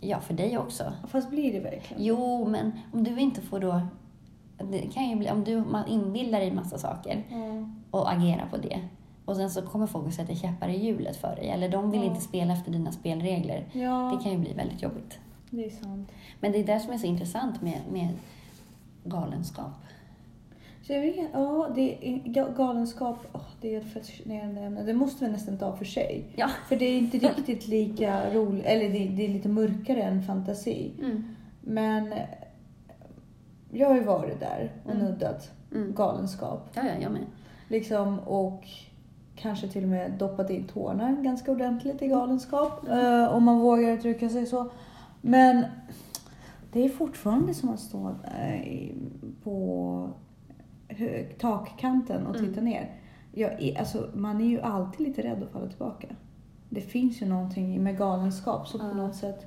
Ja, 0.00 0.20
för 0.20 0.34
dig 0.34 0.58
också. 0.58 0.92
Fast 1.08 1.30
blir 1.30 1.52
det 1.52 1.60
verkligen? 1.60 2.04
Jo, 2.04 2.48
men 2.48 2.72
om 2.92 3.04
du 3.04 3.18
inte 3.20 3.40
får 3.40 3.60
då... 3.60 3.80
Det 4.58 4.78
kan 4.94 5.08
ju 5.10 5.16
bli, 5.16 5.30
om 5.30 5.44
du 5.44 5.56
man 5.64 5.88
inbillar 5.88 6.40
dig 6.40 6.50
massa 6.52 6.78
saker 6.78 7.22
Mm. 7.30 7.74
och 7.90 8.12
agerar 8.12 8.46
på 8.50 8.56
det 8.56 8.80
och 9.24 9.36
sen 9.36 9.50
så 9.50 9.62
kommer 9.62 9.86
folk 9.86 10.06
att 10.08 10.14
sätta 10.14 10.34
käppar 10.34 10.68
i 10.68 10.84
hjulet 10.86 11.16
för 11.16 11.36
dig 11.36 11.48
eller 11.50 11.68
de 11.68 11.90
vill 11.90 12.00
Ja. 12.00 12.06
inte 12.06 12.20
spela 12.20 12.52
efter 12.52 12.72
dina 12.72 12.92
spelregler. 12.92 13.64
Ja, 13.72 14.12
Det 14.16 14.22
kan 14.24 14.32
ju 14.32 14.38
bli 14.38 14.52
väldigt 14.52 14.82
jobbigt. 14.82 15.18
det 15.50 15.64
är 15.66 15.70
sant. 15.70 16.08
Men 16.40 16.52
det 16.52 16.58
är 16.58 16.64
det 16.66 16.80
som 16.80 16.92
är 16.92 16.98
så 16.98 17.06
intressant 17.06 17.62
med, 17.62 17.80
med 17.92 18.08
galenskap. 19.04 19.72
Så 20.82 20.92
jag 20.92 21.00
vet, 21.00 21.30
ja, 21.32 21.68
det 21.74 22.08
är, 22.08 22.18
ga- 22.18 22.56
galenskap, 22.56 23.18
åh, 23.32 23.40
det 23.60 23.74
är 23.74 23.80
ett 23.80 23.92
fascinerande 23.92 24.60
ämne. 24.60 24.82
Det 24.82 24.94
måste 24.94 25.24
vi 25.24 25.30
nästan 25.32 25.58
ta 25.58 25.76
för 25.76 25.84
sig. 25.84 26.24
Ja. 26.36 26.50
För 26.68 26.76
det 26.76 26.84
är 26.84 26.98
inte 26.98 27.18
riktigt 27.18 27.68
lika 27.68 28.34
roligt, 28.34 28.64
eller 28.64 28.88
det, 28.88 29.08
det 29.08 29.24
är 29.24 29.28
lite 29.28 29.48
mörkare 29.48 30.02
än 30.02 30.22
fantasi. 30.22 30.92
Mm. 30.98 31.24
Men 31.60 32.14
jag 33.74 33.88
har 33.88 33.94
ju 33.94 34.04
varit 34.04 34.40
där 34.40 34.72
och 34.84 34.90
Mm. 34.94 35.04
nuddat 35.06 35.50
Mm. 35.74 35.92
galenskap. 35.94 36.68
Ja, 36.74 36.82
ja, 36.84 36.92
jag 37.02 37.12
med. 37.12 37.24
Liksom, 37.68 38.18
och 38.18 38.64
kanske 39.36 39.68
till 39.68 39.82
och 39.82 39.88
med 39.88 40.12
doppat 40.12 40.50
in 40.50 40.64
tårna 40.64 41.12
ganska 41.12 41.52
ordentligt 41.52 42.02
i 42.02 42.06
galenskap. 42.08 42.88
eh, 42.88 43.34
om 43.34 43.44
man 43.44 43.60
vågar 43.60 43.90
uttrycka 43.90 44.28
sig 44.28 44.46
så. 44.46 44.70
Men 45.20 45.64
det 46.72 46.84
är 46.84 46.88
fortfarande 46.88 47.54
som 47.54 47.68
att 47.68 47.80
stå 47.80 48.08
eh, 48.38 48.94
på 49.44 50.08
takkanten 51.38 52.26
och 52.26 52.38
titta 52.38 52.60
ner. 52.60 52.90
Jag 53.32 53.62
är, 53.62 53.78
alltså, 53.78 54.08
man 54.14 54.40
är 54.40 54.44
ju 54.44 54.60
alltid 54.60 55.06
lite 55.06 55.22
rädd 55.22 55.42
att 55.42 55.50
falla 55.50 55.68
tillbaka. 55.68 56.08
Det 56.68 56.80
finns 56.80 57.22
ju 57.22 57.26
någonting 57.26 57.82
med 57.82 57.98
galenskap 57.98 58.68
som 58.68 58.80
på 58.80 58.96
något 58.96 59.14
sätt... 59.16 59.46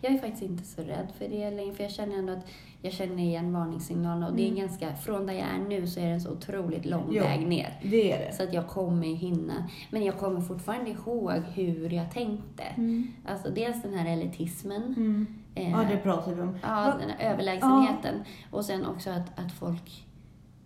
Jag 0.00 0.12
är 0.14 0.18
faktiskt 0.18 0.42
inte 0.42 0.64
så 0.64 0.82
rädd 0.82 1.12
för 1.18 1.28
det 1.28 1.50
längre, 1.50 1.74
för 1.74 1.82
jag 1.82 1.92
känner 1.92 2.18
ändå 2.18 2.32
att 2.32 2.46
jag 2.82 2.92
känner 2.92 3.22
igen 3.22 3.52
varningssignalerna 3.52 4.28
och 4.28 4.36
det 4.36 4.42
är 4.42 4.46
Mm. 4.50 4.58
ganska, 4.60 4.94
från 4.96 5.26
där 5.26 5.34
jag 5.34 5.46
är 5.48 5.58
nu 5.68 5.86
så 5.86 6.00
är 6.00 6.04
det 6.04 6.10
en 6.10 6.20
så 6.20 6.30
otroligt 6.32 6.86
lång 6.86 7.04
Jo. 7.10 7.22
väg 7.22 7.46
ner. 7.46 7.78
Det 7.82 8.12
är 8.12 8.18
det. 8.26 8.32
Så 8.36 8.42
att 8.42 8.52
jag 8.52 8.68
kommer 8.68 9.06
hinna. 9.06 9.68
Men 9.90 10.04
jag 10.04 10.18
kommer 10.18 10.40
fortfarande 10.40 10.90
ihåg 10.90 11.32
hur 11.54 11.90
jag 11.90 12.10
tänkte. 12.10 12.62
Mm. 12.62 13.06
Alltså 13.26 13.50
dels 13.50 13.82
den 13.82 13.94
här 13.94 14.12
elitismen. 14.12 14.82
Mm. 14.96 15.26
eh, 15.54 15.70
Ja, 15.70 15.84
det 15.90 15.96
pratar 15.96 16.34
vi 16.34 16.40
om. 16.42 16.58
ja, 16.62 16.68
Va- 16.68 16.96
den 17.00 17.10
här 17.10 17.32
överlägsenheten. 17.32 18.14
Och 18.50 18.64
sen 18.64 18.86
också 18.86 19.10
att, 19.10 19.38
att 19.38 19.52
folk 19.52 20.06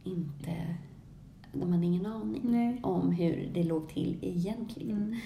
inte... 0.05 0.53
De 1.53 1.73
hade 1.73 1.87
ingen 1.87 2.07
aning 2.07 2.41
Nej. 2.45 2.81
om 2.83 3.11
hur 3.13 3.51
det 3.55 3.63
låg 3.63 3.89
till 3.89 4.19
egentligen. 4.23 4.97
Mm. 5.03 5.17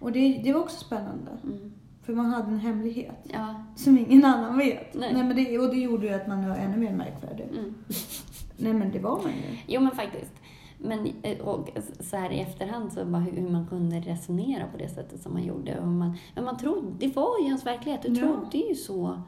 Och 0.00 0.12
det, 0.12 0.40
det 0.44 0.52
var 0.52 0.60
också 0.60 0.84
spännande. 0.84 1.30
Mm. 1.44 1.72
För 2.02 2.14
man 2.14 2.26
hade 2.26 2.48
en 2.48 2.58
hemlighet 2.58 3.16
Ja. 3.32 3.64
som 3.76 3.98
ingen 3.98 4.24
annan 4.24 4.58
vet. 4.58 4.94
Nej. 4.94 5.14
men 5.14 5.36
det, 5.36 5.58
och 5.58 5.70
det 5.70 5.80
gjorde 5.80 6.06
ju 6.06 6.12
att 6.14 6.26
man 6.28 6.48
var 6.48 6.56
ännu 6.56 6.76
mer 6.76 6.92
märkvärdig. 6.92 7.44
Mm. 7.58 7.74
Nej 8.56 8.72
men 8.74 8.90
det 8.92 8.98
var 8.98 9.16
man 9.22 9.32
ju. 9.32 9.58
Jo, 9.66 9.80
men 9.80 9.90
faktiskt. 9.92 10.32
Men 10.78 11.06
eh, 11.22 11.38
och 11.38 11.68
så 12.00 12.16
här 12.16 12.30
i 12.30 12.40
efterhand 12.40 12.92
så 12.92 13.04
bara 13.04 13.22
hur 13.22 13.48
man 13.48 13.66
kunde 13.66 14.00
resonera 14.00 14.66
på 14.66 14.78
det 14.78 14.88
sättet 14.88 15.22
som 15.22 15.32
man 15.32 15.44
gjorde. 15.44 15.78
Och 15.80 15.88
man, 15.88 16.16
men 16.34 16.44
man 16.44 16.56
trodde, 16.58 16.86
det 16.98 17.16
var 17.16 17.38
ju 17.42 17.48
hans 17.50 17.66
verklighet. 17.66 18.02
Du 18.02 18.08
Ja. 18.08 18.26
trodde 18.26 18.58
ju 18.58 18.74
så 18.74 19.22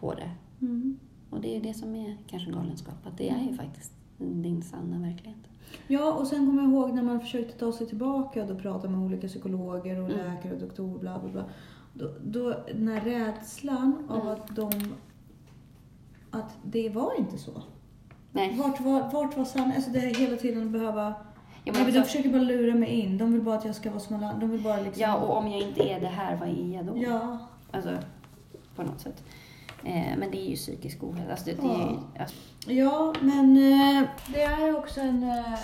på 0.00 0.14
det. 0.14 0.30
Mm. 0.60 0.98
Och 1.30 1.40
det 1.40 1.56
är 1.56 1.60
det 1.60 1.74
som 1.74 1.94
är 1.94 2.16
kanske 2.26 2.50
galenskap, 2.50 3.06
att 3.06 3.18
det 3.18 3.28
är 3.30 3.40
ju 3.50 3.56
faktiskt 3.56 3.92
din 4.18 4.62
sanna 4.62 4.98
verklighet. 4.98 5.38
Ja, 5.86 6.12
och 6.12 6.26
sen 6.26 6.46
kommer 6.46 6.62
jag 6.62 6.70
ihåg 6.72 6.94
när 6.94 7.02
man 7.02 7.20
försökte 7.20 7.58
ta 7.58 7.72
sig 7.72 7.86
tillbaka 7.86 8.42
och 8.42 8.48
då 8.48 8.54
pratade 8.54 8.88
med 8.88 9.00
olika 9.06 9.26
psykologer 9.28 10.00
och 10.02 10.10
Mm. 10.10 10.26
läkare 10.34 10.52
och 10.54 10.60
doktorer 10.60 10.98
bla 10.98 11.18
bla 11.18 11.28
bla. 11.30 11.44
Då, 11.94 12.10
då 12.24 12.54
den 12.74 12.88
här 12.88 13.00
rädslan 13.00 14.06
av 14.08 14.20
Mm. 14.20 14.32
att 14.32 14.56
de... 14.56 14.70
Att 16.30 16.56
det 16.64 16.88
var 16.88 17.18
inte 17.18 17.38
så. 17.38 17.62
Nej. 18.32 18.56
Vart 18.58 18.80
var, 18.80 19.10
vart 19.12 19.36
var 19.36 19.44
sanningen? 19.44 19.76
Alltså 19.76 19.90
det 19.90 19.98
här 19.98 20.14
hela 20.14 20.36
tiden 20.36 20.72
behöva... 20.72 21.14
Ja, 21.64 21.72
men 21.72 21.92
de 21.94 22.02
försöker 22.02 22.30
bara 22.30 22.42
lura 22.42 22.74
mig 22.74 22.88
in. 22.88 23.18
De 23.18 23.32
vill 23.32 23.42
bara 23.42 23.54
att 23.58 23.64
jag 23.64 23.74
ska 23.74 23.90
vara 23.90 24.00
som 24.00 24.16
alla 24.16 24.26
andra. 24.26 24.40
De 24.40 24.50
vill 24.50 24.62
bara 24.62 24.76
liksom... 24.80 25.02
ja, 25.02 25.16
och 25.16 25.36
om 25.36 25.50
jag 25.50 25.60
inte 25.60 25.82
är 25.82 26.00
det 26.00 26.06
här, 26.06 26.36
vad 26.36 26.48
är 26.48 26.74
jag 26.76 26.86
då? 26.86 26.92
Ja. 26.96 27.38
Alltså, 27.70 27.90
på 28.76 28.82
något 28.82 29.00
sätt. 29.00 29.22
Eh, 29.84 30.16
men 30.18 30.30
det 30.30 30.46
är 30.46 30.50
ju 30.50 30.56
psykisk 30.56 31.02
ohälsa. 31.02 31.30
Alltså, 31.30 31.44
det, 31.44 31.52
det 31.52 31.62
ju, 31.62 31.98
Ja. 32.14 32.20
alltså, 32.20 32.36
Ja, 32.68 33.14
men 33.20 33.56
eh, 33.56 34.08
det 34.34 34.42
är 34.42 34.66
ju 34.66 34.74
också 34.76 35.00
en, 35.00 35.22
eh, 35.22 35.58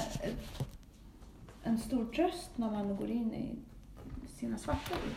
en 1.64 1.78
stor 1.78 2.04
tröst 2.04 2.50
när 2.56 2.70
man 2.70 2.96
går 2.96 3.10
in 3.10 3.34
i 3.34 3.48
sina 4.38 4.58
svarta 4.58 4.94
liv. 5.04 5.14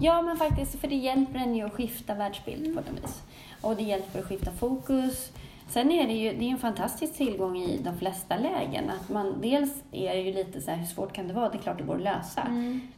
Ja, 0.00 0.22
men 0.22 0.36
faktiskt, 0.36 0.80
för 0.80 0.88
det 0.88 0.94
hjälper 0.94 1.38
en 1.38 1.54
ju 1.54 1.66
att 1.66 1.72
skifta 1.72 2.14
världsbild 2.14 2.74
på 2.76 2.80
något 2.80 3.04
vis. 3.04 3.22
Och 3.60 3.76
det 3.76 3.82
hjälper 3.82 4.18
att 4.18 4.24
skifta 4.24 4.50
fokus. 4.52 5.32
Sen 5.68 5.90
är 5.92 6.06
det 6.06 6.12
ju 6.12 6.32
det 6.32 6.44
är 6.44 6.50
en 6.50 6.58
fantastisk 6.58 7.14
tillgång 7.14 7.56
i 7.58 7.78
de 7.82 7.98
flesta 7.98 8.36
lägen. 8.38 8.90
Att 8.90 9.08
man, 9.08 9.40
dels 9.40 9.70
är 9.92 10.14
det 10.14 10.20
ju 10.20 10.32
lite 10.32 10.60
så 10.60 10.70
här, 10.70 10.78
hur 10.78 10.86
svårt 10.86 11.12
kan 11.12 11.28
det 11.28 11.34
vara? 11.34 11.48
Det 11.48 11.58
är 11.58 11.62
klart 11.62 11.78
det 11.78 11.84
går 11.84 11.94
att 11.96 12.02
lösa. 12.02 12.42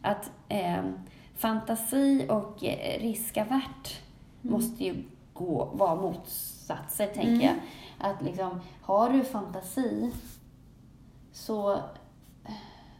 Att 0.03 0.31
eh, 0.49 0.83
fantasi 1.37 2.27
och 2.29 2.63
riskavärt 3.01 4.01
måste 4.43 4.85
ju 4.85 5.05
gå, 5.33 5.65
vara 5.65 5.95
motsatser, 5.95 7.07
tänker 7.07 7.47
jag. 7.47 7.55
Att 7.99 8.23
liksom, 8.23 8.61
har 8.83 9.11
du 9.11 9.25
fantasi 9.25 10.13
så, 11.33 11.79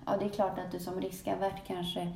ja 0.07 0.17
det 0.19 0.25
är 0.25 0.29
klart 0.29 0.59
att 0.59 0.73
du 0.73 0.79
som 0.79 1.01
riskavärt 1.01 1.67
kanske 1.67 2.13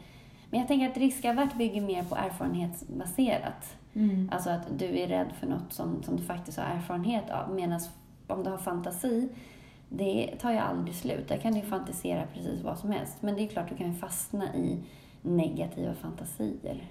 men 0.55 0.61
jag 0.61 0.69
tänker 0.69 0.91
att 0.91 0.97
riskavärt 0.97 1.59
bygger 1.59 1.81
mer 1.81 2.03
på 2.03 2.17
erfarenhetsbaserat. 2.17 3.77
Mm. 3.95 4.31
Alltså 4.33 4.51
att 4.51 4.79
du 4.79 4.99
är 4.99 5.09
rädd 5.09 5.33
för 5.41 5.47
något 5.47 5.73
som, 5.73 6.03
som 6.03 6.17
du 6.17 6.23
faktiskt 6.23 6.59
har 6.59 6.65
erfarenhet 6.65 7.31
av. 7.31 7.55
Medan 7.55 7.81
om 8.27 8.45
du 8.45 8.51
har 8.51 8.59
fantasi, 8.59 9.29
det 9.89 10.35
tar 10.41 10.53
ju 10.53 10.59
aldrig 10.59 10.97
slut. 10.97 11.29
Där 11.29 11.37
kan 11.37 11.53
du 11.53 11.61
ju 11.61 11.67
fantisera 11.67 12.27
precis 12.35 12.63
vad 12.63 12.79
som 12.79 12.91
helst. 12.91 13.17
Men 13.21 13.35
det 13.35 13.43
är 13.43 13.49
klart, 13.49 13.69
du 13.69 13.77
kan 13.77 13.93
ju 13.93 13.99
fastna 13.99 14.55
i 14.55 14.79
negativa 15.23 15.95
fantasier. 15.95 16.85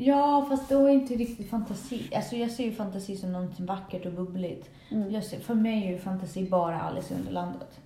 Ja, 0.00 0.46
fast 0.48 0.68
då 0.68 0.86
är 0.86 0.90
inte 0.90 1.14
riktigt 1.14 1.50
fantasi. 1.50 2.10
Alltså 2.14 2.36
jag 2.36 2.50
ser 2.50 2.64
ju 2.64 2.72
fantasi 2.72 3.16
som 3.16 3.32
någonting 3.32 3.66
vackert 3.66 4.06
och 4.06 4.12
bubbligt. 4.12 4.70
Mm. 4.90 5.10
Jag 5.10 5.24
ser, 5.24 5.40
för 5.40 5.54
mig 5.54 5.84
är 5.86 5.90
ju 5.92 5.98
fantasi 5.98 6.48
bara 6.48 6.80
Alice 6.80 7.14
i 7.14 7.16
Underlandet. 7.16 7.80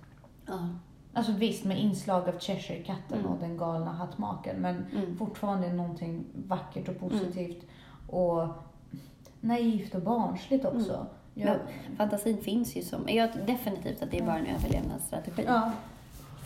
Ja. 0.45 0.69
Alltså 1.13 1.31
visst 1.31 1.65
med 1.65 1.79
inslag 1.79 2.29
av 2.29 2.39
Cheshire-katten 2.39 3.19
Mm. 3.19 3.31
och 3.31 3.39
den 3.39 3.57
galna 3.57 3.91
hattmakaren. 3.91 4.61
Men 4.61 4.85
Mm. 4.95 5.17
fortfarande 5.17 5.73
någonting 5.73 6.23
vackert 6.47 6.89
och 6.89 6.99
positivt. 6.99 7.65
Och 8.07 8.47
naivt 9.41 9.95
och 9.95 10.01
barnsligt 10.01 10.65
också. 10.65 11.05
Jag, 11.33 11.45
Men 11.87 11.95
fantasin 11.97 12.37
finns 12.37 12.75
ju 12.75 12.81
som... 12.81 13.01
Jag 13.07 13.29
definitivt 13.47 14.01
att 14.03 14.11
det 14.11 14.19
är 14.19 14.25
bara 14.25 14.37
en 14.37 14.45
överlevnadsstrategi. 14.45 15.43
ja, 15.47 15.71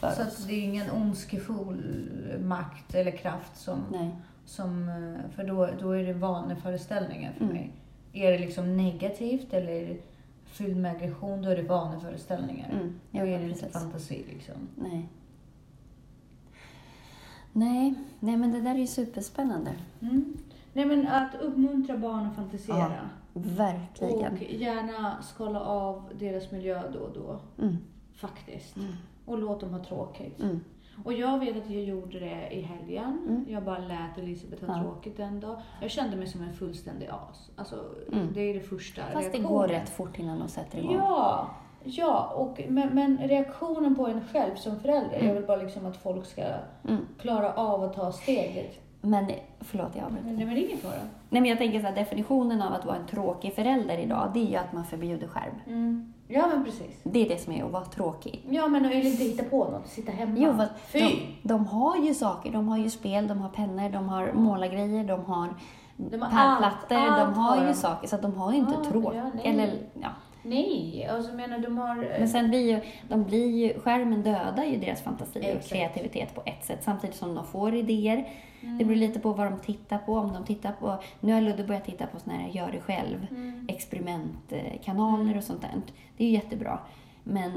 så 0.02 0.48
det 0.48 0.54
är 0.54 0.64
ingen 0.64 0.92
ondskefull 0.92 2.10
makt 2.42 2.96
eller 2.96 3.12
kraft 3.12 3.58
som 3.58 3.80
Nej. 3.92 4.10
Som, 4.48 4.90
eh, 4.90 5.30
för 5.36 5.44
då, 5.44 5.70
då 5.82 5.92
är 5.92 6.04
det 6.04 6.14
vaneföreställningar 6.14 7.34
för 7.34 7.44
Mm. 7.44 7.56
mig. 7.56 7.72
Är 8.14 8.32
det 8.32 8.38
liksom 8.38 8.78
negativt 8.78 9.54
eller 9.54 9.98
fylld 10.46 10.78
med 10.78 10.92
aggression, 10.92 11.42
då 11.42 11.50
är 11.50 11.56
det 11.56 11.62
vaneföreställningar. 11.64 12.70
Mm. 12.72 13.00
Då 13.12 13.20
är 13.20 13.40
det 13.40 13.48
precis. 13.48 13.64
inte 13.64 13.80
fantasi 13.80 14.26
liksom. 14.30 14.56
Nej. 14.76 15.08
Nej, 17.54 17.94
nej 18.20 18.38
men 18.38 18.52
det 18.52 18.62
där 18.62 18.76
är 18.76 18.80
ju 18.80 18.88
superspännande. 18.88 19.72
Mm. 20.02 20.38
Nej 20.74 20.86
men 20.86 21.08
att 21.08 21.36
uppmuntra 21.42 21.98
barn 21.98 22.26
att 22.26 22.36
fantisera. 22.36 23.10
Verkligen. 23.34 24.34
Och 24.34 24.42
gärna 24.44 25.22
skala 25.22 25.60
av 25.60 26.10
deras 26.20 26.52
miljö 26.52 26.92
då 26.94 27.00
och 27.00 27.14
då. 27.14 27.40
Mm. 27.64 27.78
Faktiskt. 28.16 28.78
Mm. 28.78 28.92
Och 29.26 29.38
låt 29.40 29.60
dem 29.60 29.74
ha 29.74 29.84
tråkigt. 29.84 30.40
Och 31.04 31.14
jag 31.14 31.40
vet 31.40 31.58
att 31.58 31.70
jag 31.70 31.84
gjorde 31.84 32.20
det 32.20 32.48
i 32.52 32.62
helgen. 32.62 33.20
Mm. 33.28 33.46
Jag 33.50 33.64
bara 33.64 33.78
lät 33.78 34.18
Elisabeth 34.18 34.66
ha 34.66 34.78
Ja. 34.78 34.84
tråkigt 34.84 35.20
en 35.20 35.40
dag. 35.40 35.62
Jag 35.82 35.92
kände 35.92 36.18
mig 36.18 36.28
som 36.28 36.42
en 36.42 36.54
fullständig 36.54 37.08
as. 37.30 37.50
Alltså, 37.56 37.76
Mm. 38.12 38.28
det 38.34 38.42
är 38.42 38.54
det 38.54 38.60
första 38.60 39.02
Fast 39.14 39.32
det 39.32 39.38
går 39.38 39.44
reaktionen. 39.44 39.70
rätt 39.70 39.90
fort 39.90 40.20
innan 40.20 40.40
de 40.40 40.48
sätter 40.48 40.78
igång. 40.80 40.94
Ja, 40.96 41.48
ja 41.84 42.34
och, 42.36 42.62
men, 42.70 42.90
men 42.96 43.18
reaktionen 43.18 43.96
på 43.96 44.08
en 44.08 44.22
själv 44.28 44.56
som 44.56 44.80
förälder, 44.80 45.14
Mm. 45.16 45.28
jag 45.28 45.34
vill 45.34 45.46
bara 45.46 45.58
liksom 45.58 45.86
att 45.86 45.98
folk 45.98 46.26
ska 46.26 46.42
Mm. 46.88 47.06
klara 47.20 47.54
av 47.54 47.84
att 47.84 47.94
ta 47.94 48.12
steget. 48.12 48.80
Men, 49.02 49.28
förlåt 49.60 49.96
jag 49.96 50.06
avbröt. 50.06 50.24
Men 50.26 50.38
det 50.38 50.44
är 50.44 50.56
ingen 50.66 50.78
fara? 50.78 50.94
Nej 51.30 51.42
men 51.42 51.46
jag 51.46 51.58
tänker 51.58 51.80
så 51.80 51.86
här, 51.86 51.96
definitionen 51.96 52.62
av 52.62 52.74
att 52.74 52.86
vara 52.86 52.96
en 52.96 53.06
tråkig 53.08 53.54
förälder 53.54 53.98
idag, 53.98 54.32
det 54.34 54.40
är 54.40 54.46
ju 54.50 54.56
att 54.56 54.74
man 54.74 54.86
förbjuder 54.86 55.28
skärm. 55.28 55.56
Mm. 55.68 56.14
Ja, 56.28 56.48
men 56.48 56.66
precis. 56.66 57.00
Det 57.04 57.26
är 57.26 57.30
det 57.30 57.38
som 57.42 57.54
är 57.54 57.66
att 57.66 57.72
vara 57.72 57.86
tråkig. 57.86 58.46
Ja, 58.50 58.68
men 58.68 58.90
vill 58.90 59.08
inte 59.08 59.24
hitta 59.24 59.44
på 59.44 59.64
något, 59.66 59.88
sitta 59.88 60.12
hemma. 60.12 60.34
Jo, 60.38 60.54
fast 60.58 60.72
Fy! 60.88 61.00
de, 61.00 61.20
de 61.44 61.66
har 61.68 61.98
ju 61.98 62.14
saker. 62.14 62.52
De 62.52 62.68
har 62.68 62.78
ju 62.78 62.90
spel, 62.90 63.28
de 63.28 63.40
har 63.42 63.50
pennor, 63.50 63.90
de 63.90 64.10
har 64.10 64.32
målargrejer, 64.34 65.04
de 65.04 65.26
har 65.26 65.50
De 65.98 66.22
har 66.22 66.30
pärlplattor. 66.30 67.18
de 67.26 67.34
har 67.34 67.68
ju 67.68 67.74
saker, 67.74 68.08
så 68.08 68.16
att 68.16 68.22
de 68.22 68.34
har 68.36 68.52
ju 68.52 68.58
inte 68.58 68.74
Ja, 68.84 68.90
tråkigt. 68.92 69.12
ja, 69.18 69.32
nej. 69.36 69.48
Eller, 69.48 69.80
ja. 70.02 70.10
Nej, 70.48 71.08
alltså 71.12 71.34
menar 71.34 71.60
de 71.60 71.78
har... 71.78 72.04
eh, 72.04 72.20
Men 72.20 72.30
sen 72.30 72.50
blir 72.50 72.72
ju, 72.72 72.82
de 73.10 73.24
blir 73.24 73.56
ju, 73.56 73.80
skärmen 73.80 74.24
dödar 74.24 74.64
ju 74.64 74.78
deras 74.78 75.02
fantasi 75.02 75.40
och 75.40 75.44
Exakt. 75.46 75.70
kreativitet 75.70 76.36
på 76.36 76.42
ett 76.46 76.66
sätt, 76.66 76.80
samtidigt 76.84 77.16
som 77.16 77.36
de 77.36 77.46
får 77.46 77.76
idéer. 77.76 78.28
Mm. 78.62 78.78
Det 78.78 78.86
beror 78.86 78.96
lite 78.98 79.20
på 79.20 79.34
vad 79.34 79.52
de 79.52 79.60
tittar 79.60 79.98
på. 79.98 80.14
Om 80.14 80.34
de 80.34 80.46
tittar 80.46 80.72
på, 80.72 80.98
nu 81.20 81.34
har 81.34 81.42
Ludde 81.42 81.64
börjat 81.64 81.86
titta 81.86 82.06
på 82.08 82.20
såna 82.20 82.36
här 82.36 82.50
gör 82.50 82.72
det 82.72 82.80
själv, 82.82 83.28
Mm. 83.32 83.66
experimentkanaler 83.70 85.38
och 85.38 85.44
sånt 85.44 85.62
där. 85.62 85.72
Det 86.18 86.24
är 86.24 86.28
ju 86.28 86.34
jättebra. 86.34 86.80
Men 87.24 87.52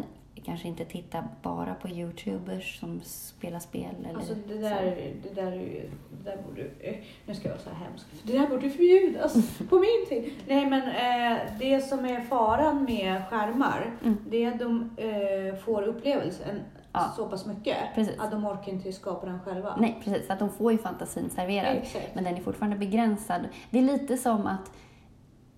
kanske 0.45 0.69
inte 0.69 0.85
titta 0.85 1.25
bara 1.43 1.75
på 1.75 1.89
youtubers 1.89 2.81
som 2.81 3.01
spelar 3.05 3.59
spel 3.59 3.95
eller 4.05 4.15
Alltså 4.19 4.35
det 4.49 4.55
där, 4.59 5.13
det 5.23 5.35
där 5.35 5.51
det 5.51 6.31
där 6.31 6.37
borde, 6.49 6.63
eh, 6.81 6.95
nu 7.27 7.35
ska 7.35 7.49
jag 7.49 7.55
vara 7.55 7.63
så 7.65 7.71
här 7.71 7.85
hemsk, 7.87 8.07
det 8.23 8.33
där 8.39 8.47
borde 8.47 8.71
förbjudas 8.71 9.59
på 9.71 9.79
min 9.79 10.07
tid. 10.09 10.33
Nej 10.47 10.67
men 10.71 10.83
eh, 10.83 11.39
det 11.59 11.81
som 11.81 12.05
är 12.05 12.21
faran 12.21 12.85
med 12.85 13.23
skärmar, 13.31 13.91
Mm. 14.03 14.17
det 14.29 14.45
är 14.45 14.53
att 14.53 14.59
de 14.59 14.91
eh, 14.97 15.55
får 15.65 15.83
upplevelsen 15.83 16.61
Ja. 16.93 17.13
så 17.17 17.27
pass 17.29 17.47
mycket 17.47 17.77
Precis. 17.95 18.19
att 18.19 18.31
de 18.31 18.47
orkar 18.47 18.73
inte 18.73 18.93
skapa 18.93 19.27
den 19.27 19.41
själva. 19.41 19.77
Nej, 19.79 20.01
precis. 20.05 20.31
Att 20.31 20.39
de 20.39 20.51
får 20.51 20.73
ju 20.73 20.79
fantasin 20.79 21.31
serverad. 21.31 21.77
Exakt. 21.77 22.15
Men 22.15 22.25
den 22.25 22.35
är 22.37 22.41
fortfarande 22.43 22.77
begränsad. 22.79 23.41
Det 23.71 23.79
är 23.79 23.83
lite 23.83 24.17
som 24.17 24.47
att, 24.47 24.73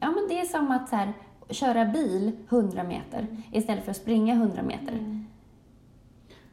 ja 0.01 0.11
men 0.11 0.27
det 0.29 0.41
är 0.41 0.45
som 0.45 0.71
att 0.71 0.89
så 0.89 0.97
här, 0.97 1.13
köra 1.51 1.85
bil 1.85 2.33
100 2.49 2.83
meter 2.83 3.27
istället 3.53 3.85
för 3.85 3.91
att 3.91 3.97
springa 3.97 4.35
100 4.35 4.63
meter. 4.63 4.93
Mm. 4.93 5.19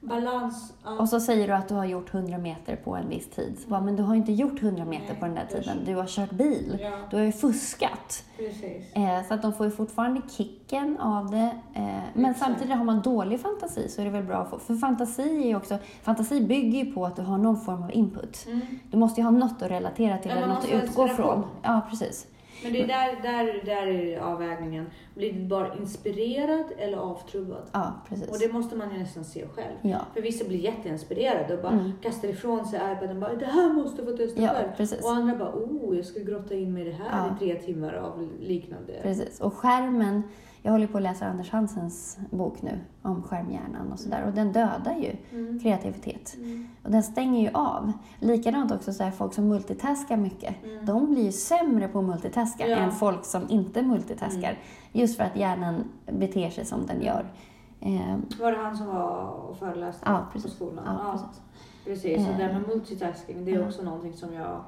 Balans, 0.01 0.73
ja. 0.83 0.99
Och 0.99 1.09
så 1.09 1.19
säger 1.19 1.47
du 1.47 1.53
att 1.53 1.67
du 1.67 1.73
har 1.75 1.85
gjort 1.85 2.13
100 2.13 2.37
meter 2.37 2.75
på 2.75 2.95
en 2.95 3.09
viss 3.09 3.29
tid. 3.29 3.57
Så 3.63 3.69
bara, 3.69 3.81
men 3.81 3.95
du 3.95 4.03
har 4.03 4.15
inte 4.15 4.31
gjort 4.31 4.61
100 4.63 4.85
meter 4.85 5.05
Nej, 5.07 5.15
på 5.19 5.25
den 5.25 5.35
där 5.35 5.45
tiden. 5.45 5.77
Du 5.85 5.95
har 5.95 6.05
kört 6.07 6.31
bil. 6.31 6.77
Ja, 6.81 6.91
Du 7.09 7.15
har 7.17 7.23
ju 7.23 7.31
fuskat. 7.31 8.23
precis. 8.37 8.93
Eh, 8.93 9.27
så 9.27 9.33
att 9.33 9.41
de 9.41 9.53
får 9.53 9.65
ju 9.65 9.71
fortfarande 9.71 10.21
kicken 10.29 10.97
av 10.97 11.31
det. 11.31 11.51
Eh, 11.73 11.81
men 12.13 12.25
Exakt. 12.31 12.39
samtidigt 12.39 12.77
har 12.77 12.83
man 12.83 13.01
dålig 13.01 13.39
fantasi 13.41 13.89
så 13.89 14.01
är 14.01 14.05
det 14.05 14.11
väl 14.11 14.23
bra 14.23 14.37
att 14.37 14.49
få. 14.49 14.59
För 14.59 14.75
fantasi 14.75 15.41
är 15.43 15.47
ju 15.47 15.55
också, 15.55 15.77
fantasi 16.03 16.41
bygger 16.41 16.85
ju 16.85 16.91
på 16.93 17.05
att 17.05 17.15
du 17.15 17.21
har 17.21 17.37
någon 17.37 17.61
form 17.61 17.83
av 17.83 17.91
input. 17.93 18.45
Mm. 18.47 18.61
Du 18.91 18.97
måste 18.97 19.21
ju 19.21 19.25
ha 19.25 19.31
något 19.31 19.61
att 19.61 19.71
relatera 19.71 20.17
till, 20.17 20.31
Ja, 20.31 20.37
eller 20.37 20.47
något 20.47 20.63
att 20.63 20.83
utgå 20.83 21.07
från. 21.07 21.43
Ja, 21.63 21.81
precis. 21.89 22.27
Men 22.63 22.73
det 22.73 22.81
är 22.81 22.87
där, 22.87 23.21
där, 23.21 23.61
där 23.65 23.87
är 23.87 24.19
avvägningen. 24.19 24.85
Blir 25.15 25.33
du 25.33 25.45
bara 25.47 25.75
inspirerad 25.75 26.65
eller 26.77 26.97
avtrubbad? 26.97 27.61
Ja, 27.71 27.93
precis. 28.09 28.29
Och 28.29 28.39
det 28.39 28.53
måste 28.53 28.75
man 28.75 28.91
ju 28.91 28.97
nästan 28.97 29.23
se 29.25 29.45
själv. 29.47 29.75
Ja, 29.81 29.97
För 30.13 30.21
vissa 30.21 30.45
blir 30.47 30.57
jätteinspirerade 30.59 31.55
och 31.55 31.61
bara 31.63 31.71
Mm. 31.73 31.91
kastar 32.01 32.27
ifrån 32.27 32.65
sig 32.65 32.79
iPaden 32.79 33.09
och 33.09 33.21
bara 33.21 33.33
det 33.35 33.45
här 33.45 33.73
måste 33.73 34.01
jag 34.01 34.11
få 34.11 34.17
testa 34.17 34.41
ja 34.41 34.49
själv. 34.53 34.67
precis. 34.77 35.03
Och 35.03 35.11
andra 35.11 35.35
bara 35.35 35.53
oh, 35.53 35.95
jag 35.97 36.05
ska 36.05 36.19
grotta 36.19 36.53
in 36.55 36.73
mig 36.73 36.81
i 36.81 36.85
det 36.85 36.95
här 36.95 37.27
Ja. 37.27 37.35
i 37.35 37.39
tre 37.39 37.61
timmar 37.65 37.93
av 37.93 38.29
liknande. 38.39 38.93
Precis. 39.01 39.41
Och 39.41 39.53
skärmen, 39.53 40.23
jag 40.61 40.71
håller 40.71 40.87
på 40.87 40.97
att 40.97 41.03
läsa 41.03 41.25
Anders 41.25 41.51
Hansens 41.51 42.17
bok 42.31 42.61
nu 42.61 42.79
om 43.01 43.23
skärmhjärnan 43.23 43.91
och 43.91 43.99
sådär. 43.99 44.23
Och 44.27 44.33
den 44.33 44.51
dödar 44.51 44.95
ju 44.95 45.37
Mm. 45.39 45.59
kreativitet. 45.59 46.35
Mm. 46.37 46.67
Och 46.83 46.91
den 46.91 47.03
stänger 47.03 47.41
ju 47.41 47.49
av. 47.53 47.91
Likadant 48.19 48.71
också 48.71 48.93
så 48.93 49.03
här, 49.03 49.11
folk 49.11 49.33
som 49.33 49.47
multitaskar 49.47 50.17
mycket. 50.17 50.63
Mm. 50.63 50.85
De 50.85 51.11
blir 51.13 51.23
ju 51.23 51.31
sämre 51.31 51.87
på 51.87 51.99
att 51.99 52.05
multitaska 52.05 52.67
Ja. 52.67 52.77
än 52.77 52.91
folk 52.91 53.25
som 53.25 53.49
inte 53.49 53.81
multitaskar. 53.81 54.49
Mm. 54.49 54.61
Just 54.91 55.17
för 55.17 55.23
att 55.23 55.35
hjärnan 55.35 55.83
beter 56.05 56.49
sig 56.49 56.65
som 56.65 56.85
den 56.85 57.01
gör. 57.01 57.25
Eh, 57.81 58.17
Var 58.41 58.51
det 58.51 58.57
han 58.57 58.77
som 58.77 58.87
var 58.87 59.27
och 59.49 59.57
föreläste 59.57 60.03
Ja, 60.05 60.17
på 60.17 60.31
precis. 60.33 60.51
skolan? 60.53 60.83
ja, 60.85 61.11
precis. 61.11 61.41
precis. 61.85 62.25
Så 62.25 62.31
Eh. 62.31 62.37
det 62.37 62.43
här 62.43 62.53
med 62.53 62.67
multitasking, 62.67 63.45
det 63.45 63.51
är 63.51 63.59
Ja. 63.59 63.65
också 63.67 63.81
någonting 63.83 64.13
som 64.13 64.33
jag 64.33 64.61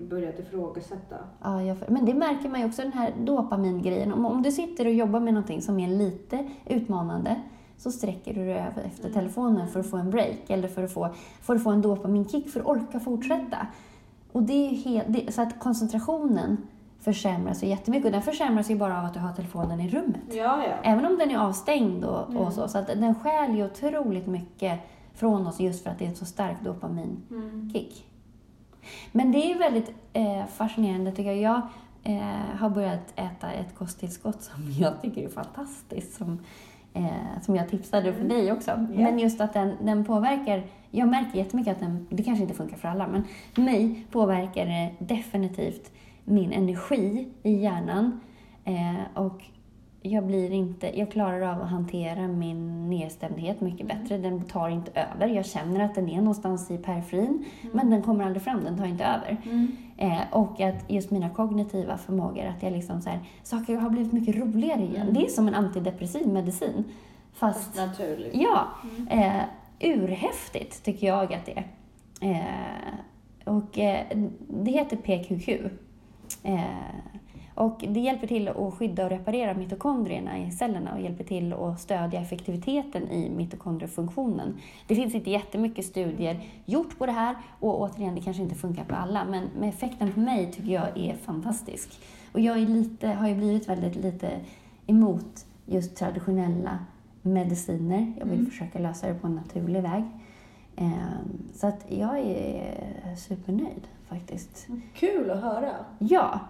börjat 0.00 0.38
ifrågasätta. 0.38 1.16
Ja, 1.42 1.62
jag, 1.62 1.76
men 1.88 2.04
det 2.04 2.14
märker 2.14 2.48
man 2.48 2.60
ju 2.60 2.66
också, 2.66 2.82
den 2.82 2.92
här 2.92 3.12
dopamingrejen. 3.18 4.12
Om, 4.12 4.26
om 4.26 4.42
du 4.42 4.52
sitter 4.52 4.86
och 4.86 4.92
jobbar 4.92 5.20
med 5.20 5.34
någonting 5.34 5.62
som 5.62 5.80
är 5.80 5.88
lite 5.88 6.48
utmanande 6.66 7.40
så 7.76 7.92
sträcker 7.92 8.34
du 8.34 8.40
dig 8.44 8.54
över 8.54 8.82
efter 8.82 9.04
Mm. 9.08 9.12
telefonen 9.14 9.68
för 9.68 9.80
att 9.80 9.90
få 9.90 9.96
en 9.96 10.10
break 10.10 10.38
eller 10.50 10.68
för 10.68 10.82
att 10.84 10.92
få, 10.92 11.08
för 11.40 11.56
att 11.56 11.62
få 11.62 11.70
en 11.70 11.82
dopaminkick 11.82 12.48
för 12.50 12.60
att 12.60 12.66
orka 12.66 13.00
fortsätta. 13.00 13.66
Och 14.32 14.42
det 14.42 14.52
är 14.68 14.70
helt, 14.70 15.04
det, 15.08 15.34
så 15.34 15.42
att 15.42 15.58
koncentrationen 15.60 16.56
försämras 17.00 17.62
ju 17.62 17.66
jättemycket. 17.66 18.06
Och 18.06 18.12
den 18.12 18.22
försämras 18.22 18.70
ju 18.70 18.76
bara 18.76 18.98
av 18.98 19.04
att 19.04 19.14
du 19.14 19.20
har 19.20 19.32
telefonen 19.32 19.80
i 19.80 19.88
rummet. 19.88 20.20
Ja, 20.30 20.62
ja. 20.68 20.74
Även 20.82 21.04
om 21.06 21.18
den 21.18 21.30
är 21.30 21.38
avstängd 21.38 22.04
och, 22.04 22.30
Mm. 22.30 22.42
och 22.42 22.52
så. 22.52 22.68
Så 22.68 22.78
att 22.78 22.86
den 22.86 23.14
stjäl 23.14 23.54
ju 23.56 23.64
otroligt 23.64 24.26
mycket 24.26 24.80
från 25.14 25.46
oss 25.46 25.60
just 25.60 25.82
för 25.84 25.90
att 25.90 25.98
det 25.98 26.06
är 26.06 26.10
ett 26.10 26.16
så 26.18 26.24
starkt 26.24 26.64
dopaminkick. 26.64 27.26
Mm. 27.30 28.11
Men 29.12 29.32
det 29.32 29.52
är 29.52 29.58
väldigt 29.58 29.92
eh, 30.12 30.46
fascinerande 30.46 31.12
tycker 31.12 31.32
jag. 31.32 31.38
Jag 31.38 31.62
eh, 32.14 32.56
har 32.58 32.70
börjat 32.70 33.12
äta 33.16 33.52
ett 33.52 33.74
kosttillskott 33.74 34.42
som 34.42 34.72
jag 34.78 35.02
tycker 35.02 35.24
är 35.24 35.28
fantastiskt. 35.28 36.14
Som, 36.14 36.38
eh, 36.94 37.42
som 37.42 37.56
jag 37.56 37.68
tipsade 37.68 38.12
för 38.12 38.24
dig 38.24 38.52
också. 38.52 38.86
Men 38.94 39.18
just 39.18 39.40
att 39.40 39.52
den, 39.52 39.76
den 39.80 40.04
påverkar, 40.04 40.62
jag 40.90 41.08
märker 41.08 41.38
jättemycket 41.38 41.72
att 41.72 41.80
den, 41.80 42.06
det 42.10 42.22
kanske 42.22 42.42
inte 42.42 42.54
funkar 42.54 42.76
för 42.76 42.88
alla, 42.88 43.08
men 43.08 43.24
för 43.54 43.62
mig 43.62 44.06
påverkar 44.10 44.66
det 44.66 44.92
definitivt 44.98 45.92
min 46.24 46.52
energi 46.52 47.28
i 47.42 47.52
hjärnan. 47.52 48.20
Eh, 48.64 49.22
och 49.22 49.42
jag 50.02 50.26
blir 50.26 50.52
inte, 50.52 50.98
jag 50.98 51.10
klarar 51.10 51.40
av 51.40 51.62
att 51.62 51.70
hantera 51.70 52.28
min 52.28 52.90
nedstämdhet 52.90 53.60
mycket 53.60 53.86
bättre. 53.86 54.18
Den 54.18 54.44
tar 54.44 54.68
inte 54.68 54.90
över. 54.90 55.26
Jag 55.26 55.46
känner 55.46 55.84
att 55.84 55.94
den 55.94 56.08
är 56.08 56.18
någonstans 56.18 56.70
i 56.70 56.78
periferin, 56.78 57.44
men 57.72 57.90
den 57.90 58.02
kommer 58.02 58.24
aldrig 58.24 58.42
fram, 58.42 58.64
den 58.64 58.78
tar 58.78 58.86
inte 58.86 59.04
över. 59.04 59.36
Mm. 59.44 59.76
Eh, 59.96 60.20
och 60.30 60.60
att 60.60 60.90
just 60.90 61.10
mina 61.10 61.30
kognitiva 61.30 61.98
förmågor, 61.98 62.44
att 62.44 62.62
jag 62.62 62.72
liksom 62.72 63.02
så 63.02 63.10
här, 63.10 63.20
saker 63.42 63.76
har 63.76 63.90
blivit 63.90 64.12
mycket 64.12 64.36
roligare 64.36 64.82
igen. 64.82 65.02
Mm. 65.02 65.14
Det 65.14 65.24
är 65.24 65.28
som 65.28 65.48
en 65.48 65.54
antidepressiv 65.54 66.28
medicin. 66.28 66.84
Fast, 67.32 67.76
Naturligt. 67.76 68.34
ja, 68.34 68.68
eh, 69.10 69.42
urhäftigt 69.80 70.84
tycker 70.84 71.06
jag 71.06 71.34
att 71.34 71.46
det 71.46 71.52
är. 71.52 71.66
Eh, 72.30 72.94
och 73.44 73.78
eh, 73.78 74.06
det 74.48 74.70
heter 74.70 74.96
PQQ. 74.96 75.48
Eh, 76.42 76.60
och 77.62 77.84
det 77.88 78.00
hjälper 78.00 78.26
till 78.26 78.48
att 78.48 78.74
skydda 78.74 79.04
och 79.04 79.10
reparera 79.10 79.54
mitokondrierna 79.54 80.38
i 80.38 80.50
cellerna 80.50 80.94
och 80.94 81.00
hjälper 81.00 81.24
till 81.24 81.52
att 81.52 81.80
stödja 81.80 82.20
effektiviteten 82.20 83.08
i 83.10 83.30
mitokondriefunktionen. 83.30 84.54
Det 84.86 84.94
finns 84.94 85.14
inte 85.14 85.30
jättemycket 85.30 85.84
studier 85.84 86.40
gjort 86.64 86.98
på 86.98 87.06
det 87.06 87.12
här 87.12 87.36
och 87.60 87.80
återigen, 87.80 88.14
det 88.14 88.20
kanske 88.20 88.42
inte 88.42 88.54
funkar 88.54 88.84
på 88.84 88.94
alla, 88.94 89.24
men 89.24 89.44
med 89.58 89.68
effekten 89.68 90.12
på 90.12 90.20
mig 90.20 90.52
tycker 90.52 90.72
jag 90.72 90.98
är 90.98 91.14
fantastisk. 91.16 92.00
Och 92.32 92.40
jag 92.40 92.56
är 92.58 92.66
lite, 92.66 93.08
har 93.08 93.28
ju 93.28 93.34
blivit 93.34 93.68
väldigt 93.68 93.96
lite 93.96 94.30
emot 94.86 95.46
just 95.66 95.96
traditionella 95.96 96.78
mediciner. 97.22 98.12
Jag 98.18 98.26
vill 98.26 98.38
Mm. 98.38 98.50
försöka 98.50 98.78
lösa 98.78 99.08
det 99.08 99.14
på 99.14 99.26
en 99.26 99.34
naturlig 99.34 99.82
väg. 99.82 100.04
Ehm, 100.76 100.92
Så 101.54 101.66
att 101.66 101.84
jag 101.88 102.18
är 102.18 103.16
supernöjd 103.16 103.88
faktiskt. 104.08 104.66
Kul 104.94 105.30
att 105.30 105.40
höra. 105.42 105.70
Ja, 105.98 106.40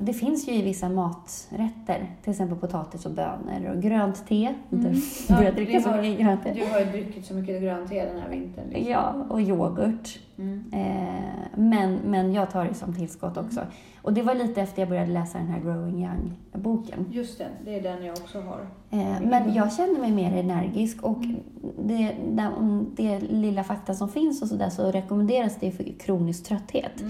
det 0.00 0.12
finns 0.12 0.48
ju 0.48 0.52
i 0.52 0.62
vissa 0.62 0.88
maträtter, 0.88 2.06
till 2.22 2.30
exempel 2.30 2.58
potatis 2.58 3.06
och 3.06 3.12
bönor 3.12 3.74
och 3.74 3.82
grönt 3.82 4.26
te. 4.28 4.54
Mm. 4.72 4.92
Du 4.92 5.00
Ja, 5.28 5.36
börjar 5.36 5.52
dricka 5.52 5.80
så 5.80 5.90
mycket 5.90 6.18
grönt 6.20 6.42
te. 6.42 6.52
Du 6.52 6.72
har 6.72 6.80
ju 6.80 6.84
druckit 6.84 7.26
så 7.26 7.34
mycket 7.34 7.62
grönt 7.62 7.90
te 7.90 8.04
den 8.04 8.20
här 8.22 8.28
vintern. 8.28 8.64
liksom. 8.68 8.92
Ja, 8.92 9.14
och 9.28 9.40
yoghurt. 9.40 10.18
Mm. 10.38 10.64
Eh, 10.72 11.24
men, 11.54 11.94
men 11.94 12.32
jag 12.32 12.50
tar 12.50 12.64
det 12.64 12.74
som 12.74 12.94
tillskott 12.94 13.36
också. 13.36 13.60
Och 14.02 14.12
det 14.12 14.22
var 14.22 14.34
lite 14.34 14.62
efter 14.62 14.82
jag 14.82 14.88
började 14.88 15.12
läsa 15.12 15.38
den 15.38 15.46
här 15.46 15.60
Growing 15.60 16.04
Young-boken. 16.04 17.04
Just 17.10 17.38
det, 17.38 17.46
det 17.64 17.78
är 17.78 17.82
den 17.82 18.04
jag 18.04 18.12
också 18.18 18.40
har. 18.40 18.66
Eh, 18.90 19.20
men 19.22 19.54
jag 19.54 19.72
kände 19.72 20.00
mig 20.00 20.12
mer 20.12 20.36
energisk 20.36 21.02
och 21.02 21.22
det, 21.78 22.14
det, 22.30 22.50
det 22.96 23.20
lilla 23.20 23.64
fakta 23.64 23.94
som 23.94 24.08
finns 24.08 24.42
och 24.42 24.48
sådär 24.48 24.70
så 24.70 24.90
rekommenderas 24.90 25.56
det 25.60 25.70
för 25.70 25.84
kronisk 25.98 26.44
trötthet. 26.44 27.04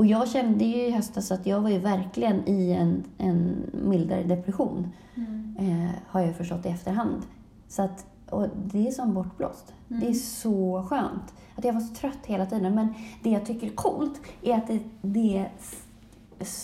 Mm. 0.00 0.16
Och 0.16 0.20
jag 0.20 0.28
kände 0.28 0.64
ju 0.64 0.86
i 0.86 0.90
höstas 0.90 1.32
att 1.32 1.46
jag 1.46 1.60
var 1.60 1.70
ju 1.70 1.78
verkligen 1.78 2.48
i 2.48 2.72
en, 2.72 3.04
en 3.18 3.70
mildare 3.72 4.22
depression. 4.22 4.88
Mm. 5.14 5.56
Eh, 5.58 5.90
har 6.06 6.20
jag 6.20 6.36
förstått 6.36 6.66
i 6.66 6.68
efterhand. 6.68 7.22
Så 7.68 7.82
att, 7.82 8.06
och 8.30 8.48
det 8.64 8.88
är 8.88 8.90
som 8.90 9.14
bortblåst. 9.14 9.74
Mm. 9.90 10.00
Det 10.00 10.08
är 10.08 10.12
så 10.12 10.86
skönt. 10.88 11.34
Att 11.56 11.64
jag 11.64 11.72
var 11.72 11.80
så 11.80 11.94
trött 11.94 12.26
hela 12.26 12.46
tiden. 12.46 12.74
Men 12.74 12.94
det 13.22 13.30
jag 13.30 13.46
tycker 13.46 13.66
är 13.66 13.74
coolt 13.74 14.20
är 14.42 14.54
att 14.56 14.66
det, 14.66 14.80
det 15.02 15.46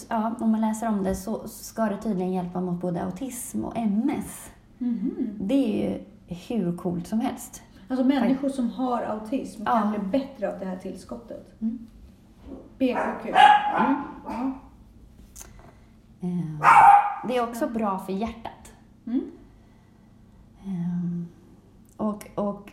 ja, 0.08 0.34
om 0.40 0.50
man 0.50 0.60
läser 0.60 0.88
om 0.88 1.04
det 1.04 1.14
så 1.14 1.48
ska 1.48 1.84
det 1.84 1.96
tydligen 2.02 2.32
hjälpa 2.32 2.60
mot 2.60 2.80
både 2.80 3.04
autism 3.04 3.64
och 3.64 3.76
MS. 3.76 4.50
Mhm. 4.78 5.30
Det 5.40 5.54
är 5.54 5.90
ju 5.90 6.00
hur 6.26 6.76
coolt 6.76 7.06
som 7.06 7.20
helst. 7.20 7.62
Alltså 7.88 8.04
människor 8.04 8.48
som 8.48 8.70
har 8.70 9.02
autism 9.02 9.62
Ja. 9.66 9.72
kan 9.72 9.90
bli 9.90 9.98
bättre 9.98 10.52
av 10.52 10.58
det 10.58 10.64
här 10.64 10.76
tillskottet. 10.76 11.60
Mm. 11.60 11.86
BKQ. 12.78 13.26
Mm. 13.26 13.94
Ja. 14.26 14.52
Eh, 16.20 16.60
Det 17.28 17.36
är 17.36 17.42
också 17.48 17.68
bra 17.68 17.98
för 17.98 18.12
hjärtat. 18.12 18.72
Mm. 19.06 19.30
Ehm, 20.64 21.26
Och, 21.96 22.26
och 22.34 22.70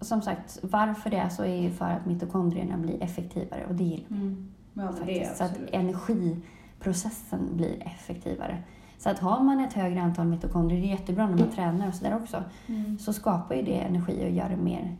som 0.00 0.22
sagt, 0.22 0.58
varför 0.62 1.10
det 1.10 1.16
är 1.16 1.28
så 1.28 1.42
är 1.44 1.56
ju 1.62 1.70
för 1.70 1.84
att 1.90 2.06
mitokondrierna 2.06 2.76
blir 2.76 3.02
effektivare 3.02 3.66
och 3.68 3.74
det 3.74 3.84
gillar 3.84 4.08
Mm. 4.10 4.48
Ja, 4.74 4.88
vi 5.00 5.04
det 5.14 5.20
är 5.22 5.24
faktiskt. 5.28 5.36
Så 5.38 5.44
att 5.44 5.70
energiprocessen 5.72 7.56
blir 7.56 7.82
effektivare. 7.86 8.62
Så 8.98 9.10
att 9.10 9.18
har 9.18 9.40
man 9.42 9.60
ett 9.60 9.72
högre 9.72 10.02
antal 10.02 10.26
mitokondrier, 10.26 10.80
det 10.80 10.86
är 10.86 10.90
jättebra 10.90 11.26
när 11.28 11.38
man 11.38 11.50
tränar 11.50 11.88
och 11.88 11.94
sådär 11.94 12.16
också, 12.22 12.42
Mm. 12.66 12.98
så 12.98 13.12
skapar 13.12 13.54
ju 13.54 13.62
det 13.62 13.74
energi 13.80 14.24
och 14.26 14.30
gör 14.30 14.48
det 14.48 14.56
mer 14.56 14.80
eh, 14.80 14.92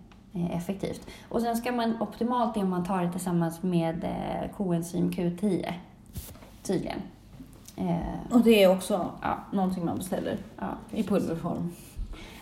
effektivt. 0.52 1.06
Och 1.28 1.40
sen 1.40 1.56
ska 1.56 1.72
man 1.72 2.02
optimalt 2.02 2.54
det 2.54 2.60
om 2.60 2.70
man 2.70 2.84
tar 2.84 3.02
det 3.02 3.12
tillsammans 3.12 3.62
med 3.62 4.04
eh, 4.04 4.50
koenzym 4.56 5.10
Q10, 5.10 5.72
tydligen. 6.62 6.98
Eh, 7.76 8.32
Och 8.32 8.40
det 8.40 8.62
är 8.62 8.70
också 8.76 9.10
ja, 9.22 9.38
någonting 9.52 9.84
man 9.84 9.96
beställer 9.96 10.36
ja. 10.58 10.68
i 10.90 11.02
pulverform. 11.02 11.70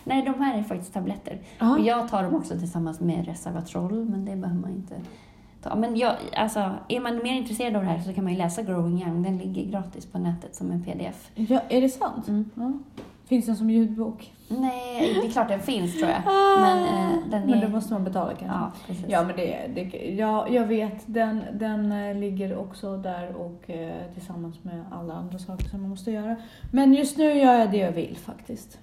Nej, 0.03 0.21
de 0.21 0.43
här 0.43 0.57
är 0.57 0.63
faktiskt 0.63 0.93
tabletter. 0.93 1.39
Ja. 1.59 1.71
Och 1.71 1.79
jag 1.79 2.09
tar 2.09 2.23
dem 2.23 2.35
också 2.35 2.59
tillsammans 2.59 2.99
med 2.99 3.25
Resveratrol, 3.25 4.05
men 4.05 4.25
det 4.25 4.35
behöver 4.35 4.61
man 4.61 4.71
inte 4.71 4.95
ta. 5.63 5.75
Men 5.75 5.95
jag, 5.97 6.15
alltså, 6.35 6.71
är 6.87 6.99
man 6.99 7.15
mer 7.23 7.33
intresserad 7.33 7.75
av 7.75 7.81
det 7.81 7.87
här 7.89 7.99
så 7.99 8.13
kan 8.13 8.23
man 8.23 8.33
ju 8.33 8.39
läsa 8.39 8.61
Growing 8.61 9.01
Young. 9.03 9.23
Den 9.23 9.37
ligger 9.37 9.71
gratis 9.71 10.05
på 10.05 10.17
nätet 10.19 10.55
som 10.55 10.71
en 10.71 10.83
pdf. 10.83 11.31
Ja, 11.35 11.61
är 11.69 11.81
det 11.81 11.89
sant? 11.89 12.27
Mm. 12.27 12.49
Ja. 12.55 12.71
Finns 13.25 13.45
den 13.45 13.55
som 13.55 13.69
ljudbok? 13.69 14.33
Nej, 14.47 15.13
det 15.21 15.27
är 15.27 15.31
klart 15.31 15.47
den 15.47 15.59
finns 15.59 15.97
tror 15.99 16.09
jag. 16.09 16.21
Ah, 16.25 16.61
Men, 16.61 16.83
eh, 16.83 17.17
den 17.29 17.41
men 17.49 17.53
är- 17.53 17.61
då 17.61 17.69
måste 17.69 17.93
man 17.93 18.03
betala 18.03 18.29
kanske? 18.33 18.45
Ja, 18.57 18.71
precis. 18.87 19.05
Ja, 19.09 19.23
men 19.23 19.35
det, 19.35 19.67
det, 19.75 20.13
ja, 20.15 20.47
jag 20.49 20.65
vet. 20.67 21.03
Den, 21.05 21.41
den 21.53 21.91
eh, 21.91 22.15
ligger 22.15 22.57
också 22.57 22.97
där 22.97 23.35
och 23.35 23.69
eh, 23.69 24.11
tillsammans 24.13 24.63
med 24.63 24.85
alla 24.91 25.13
andra 25.13 25.39
saker 25.39 25.65
som 25.69 25.81
man 25.81 25.89
måste 25.89 26.11
göra. 26.11 26.35
Men 26.71 26.93
just 26.93 27.17
nu 27.17 27.23
gör 27.23 27.53
jag 27.53 27.71
det 27.71 27.77
jag 27.77 27.91
vill 27.91 28.17
faktiskt. 28.17 28.79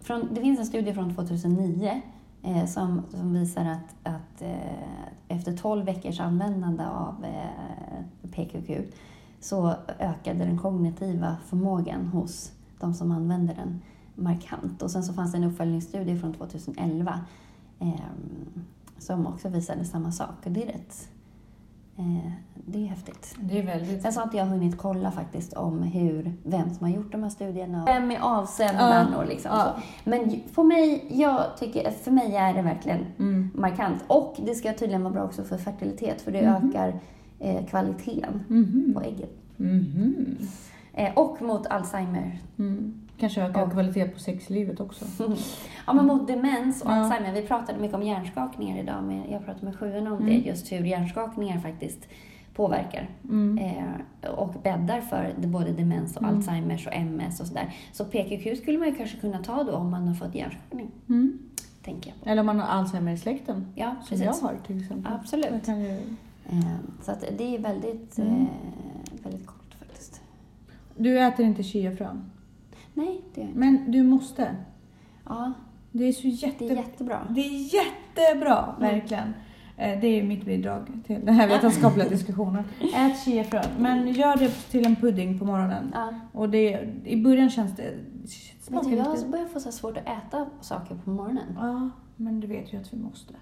Från, 0.00 0.28
det 0.34 0.40
finns 0.40 0.58
en 0.58 0.66
studie 0.66 0.92
från 0.94 1.14
2009 1.14 2.02
eh, 2.44 2.64
som, 2.66 3.02
som 3.10 3.32
visar 3.34 3.64
att, 3.64 4.12
att 4.14 4.42
eh, 4.42 5.36
efter 5.36 5.56
12 5.56 5.84
veckors 5.84 6.20
användande 6.20 6.84
av 6.84 7.24
eh, 7.24 8.30
PQQ 8.30 8.70
så 9.40 9.74
ökade 9.98 10.38
den 10.44 10.58
kognitiva 10.58 11.36
förmågan 11.46 12.06
hos 12.06 12.52
de 12.82 12.94
som 12.94 13.12
använder 13.12 13.54
den 13.54 13.80
markant. 14.14 14.82
Och 14.82 14.90
sen 14.90 15.02
så 15.04 15.12
fanns 15.12 15.32
det 15.32 15.38
en 15.38 15.44
uppföljningsstudie 15.44 16.18
från 16.18 16.32
2011 16.34 17.20
eh, 17.80 17.88
som 18.98 19.26
också 19.26 19.48
visade 19.48 19.84
samma 19.84 20.12
sak. 20.12 20.46
Och 20.46 20.50
det 20.52 20.62
är 20.62 20.66
rätt... 20.66 21.08
Eh, 21.96 22.32
det 22.66 22.78
är 22.84 22.86
häftigt. 22.86 23.34
Det 23.40 23.58
är 23.58 23.66
väldigt... 23.66 24.02
Sen 24.02 24.12
så 24.12 24.20
har 24.20 24.24
inte 24.24 24.36
jag 24.36 24.46
hunnit 24.46 24.78
kolla 24.78 25.10
faktiskt 25.10 25.52
om 25.52 25.82
hur, 25.82 26.32
vem 26.42 26.74
som 26.74 26.86
har 26.86 26.94
gjort 26.94 27.12
de 27.12 27.22
här 27.22 27.30
studierna. 27.30 27.84
Vem 27.84 28.10
är 28.10 28.18
avsändaren 28.20 29.08
Ja. 29.12 29.18
och 29.18 29.26
liksom 29.28 29.50
Ja. 29.54 29.74
så. 29.76 29.82
Men 30.10 30.40
för 30.52 30.62
mig, 30.64 31.04
jag 31.10 31.56
tycker, 31.58 31.90
för 31.90 32.10
mig 32.10 32.36
är 32.36 32.54
det 32.54 32.62
verkligen 32.62 33.00
Mm. 33.18 33.50
markant. 33.54 34.04
Och 34.06 34.36
det 34.46 34.54
ska 34.54 34.72
tydligen 34.72 35.02
vara 35.02 35.12
bra 35.14 35.24
också 35.24 35.44
för 35.44 35.56
fertilitet 35.58 36.20
för 36.22 36.32
det 36.32 36.50
Mhm. 36.50 36.68
ökar 36.68 37.00
eh, 37.38 37.66
kvaliteten 37.66 38.40
Mhm. 38.48 38.90
på 38.94 39.00
ägget. 39.02 39.38
Eh, 40.94 41.14
och 41.14 41.42
mot 41.42 41.66
Alzheimer. 41.66 42.38
Mm. 42.58 42.94
Kanske 43.18 43.42
öka 43.42 43.64
Och- 43.64 43.72
kvalitet 43.72 44.04
på 44.08 44.18
sexlivet 44.18 44.80
också. 44.80 45.04
Ja, 45.86 45.92
men 45.92 46.06
mot 46.06 46.26
demens 46.26 46.82
och 46.82 46.90
Ja. 46.90 46.94
Alzheimer. 46.94 47.32
Vi 47.32 47.42
pratade 47.42 47.78
mycket 47.78 47.94
om 47.96 48.02
hjärnskakningar 48.02 48.82
idag. 48.82 49.04
Men 49.04 49.30
jag 49.30 49.44
pratade 49.44 49.64
med 49.66 49.78
sjuan 49.78 50.06
om 50.06 50.12
Mm. 50.12 50.26
det, 50.26 50.34
just 50.48 50.72
hur 50.72 50.84
hjärnskakningar 50.84 51.58
faktiskt 51.60 52.08
påverkar. 52.54 53.08
Mm. 53.24 53.58
Eh, 53.58 54.30
och 54.30 54.54
bäddar 54.62 55.00
för 55.00 55.34
både 55.38 55.72
demens 55.72 56.16
och 56.16 56.22
Mm. 56.22 56.34
Alzheimers 56.36 56.86
och 56.86 56.92
MS 56.94 57.40
och 57.40 57.46
sådär. 57.46 57.74
Så 57.92 58.04
PQQ 58.04 58.56
skulle 58.58 58.78
man 58.78 58.88
ju 58.88 58.94
kanske 58.94 59.16
kunna 59.16 59.38
ta 59.42 59.62
då 59.64 59.72
om 59.72 59.90
man 59.90 60.08
har 60.08 60.14
fått 60.14 60.34
hjärnskakning, 60.34 60.90
Mm. 61.08 61.38
tänker 61.84 62.10
jag 62.10 62.20
på. 62.24 62.28
Eller 62.30 62.40
om 62.40 62.46
man 62.46 62.60
har 62.60 62.66
Alzheimer 62.66 63.12
i 63.12 63.16
släkten. 63.18 63.66
Ja, 63.74 63.94
Som 64.04 64.22
jag 64.22 64.32
har 64.32 64.54
till 64.66 64.80
exempel. 64.80 65.12
Absolut. 65.12 65.68
Ju... 65.68 65.98
Eh, 66.50 66.76
så 67.02 67.10
att 67.12 67.24
det 67.38 67.54
är 67.56 67.58
väldigt, 67.58 68.18
Mm. 68.18 68.30
eh, 68.32 68.46
väldigt 69.22 69.22
faktiskt. 69.22 69.61
Du 70.96 71.18
äter 71.18 71.46
inte 71.46 71.62
chiafrön. 71.62 72.30
Nej, 72.94 73.20
det 73.34 73.42
är 73.42 73.48
Men 73.54 73.90
du 73.90 74.02
måste. 74.02 74.56
Ja, 75.28 75.52
Det 75.92 76.04
är 76.04 76.12
så 76.12 76.22
det 76.22 76.28
jätte... 76.28 76.64
är 76.64 76.76
jättebra. 76.76 77.26
Det 77.30 77.40
är 77.40 77.74
jättebra, 77.74 78.74
Mm. 78.78 78.90
verkligen. 78.94 79.34
Eh, 79.76 80.00
Det 80.00 80.06
är 80.06 80.22
mitt 80.22 80.44
bidrag 80.44 80.86
till 81.06 81.24
den 81.24 81.34
här 81.34 81.48
vetenskapliga 81.48 82.08
diskussionen. 82.16 82.64
Ät 82.94 83.24
chiafrön, 83.24 83.64
men 83.78 84.12
gör 84.12 84.36
det 84.36 84.48
till 84.48 84.86
en 84.86 84.96
pudding 84.96 85.38
på 85.38 85.44
morgonen. 85.44 85.90
Ja. 85.94 86.14
Och 86.32 86.48
det, 86.50 86.88
i 87.04 87.22
början 87.22 87.50
känns 87.50 87.76
det... 87.76 87.94
Smakar 88.60 88.90
du, 88.90 88.96
jag 88.96 89.30
börjar 89.30 89.46
få 89.46 89.60
så 89.60 89.72
svårt 89.72 89.96
att 89.96 90.08
äta 90.26 90.46
saker 90.60 90.94
på 91.04 91.10
morgonen. 91.10 91.44
Ja, 91.56 91.90
men 92.16 92.40
du 92.40 92.46
vet 92.46 92.72
ju 92.72 92.78
att 92.80 92.92
vi 92.92 92.98
måste. 92.98 93.34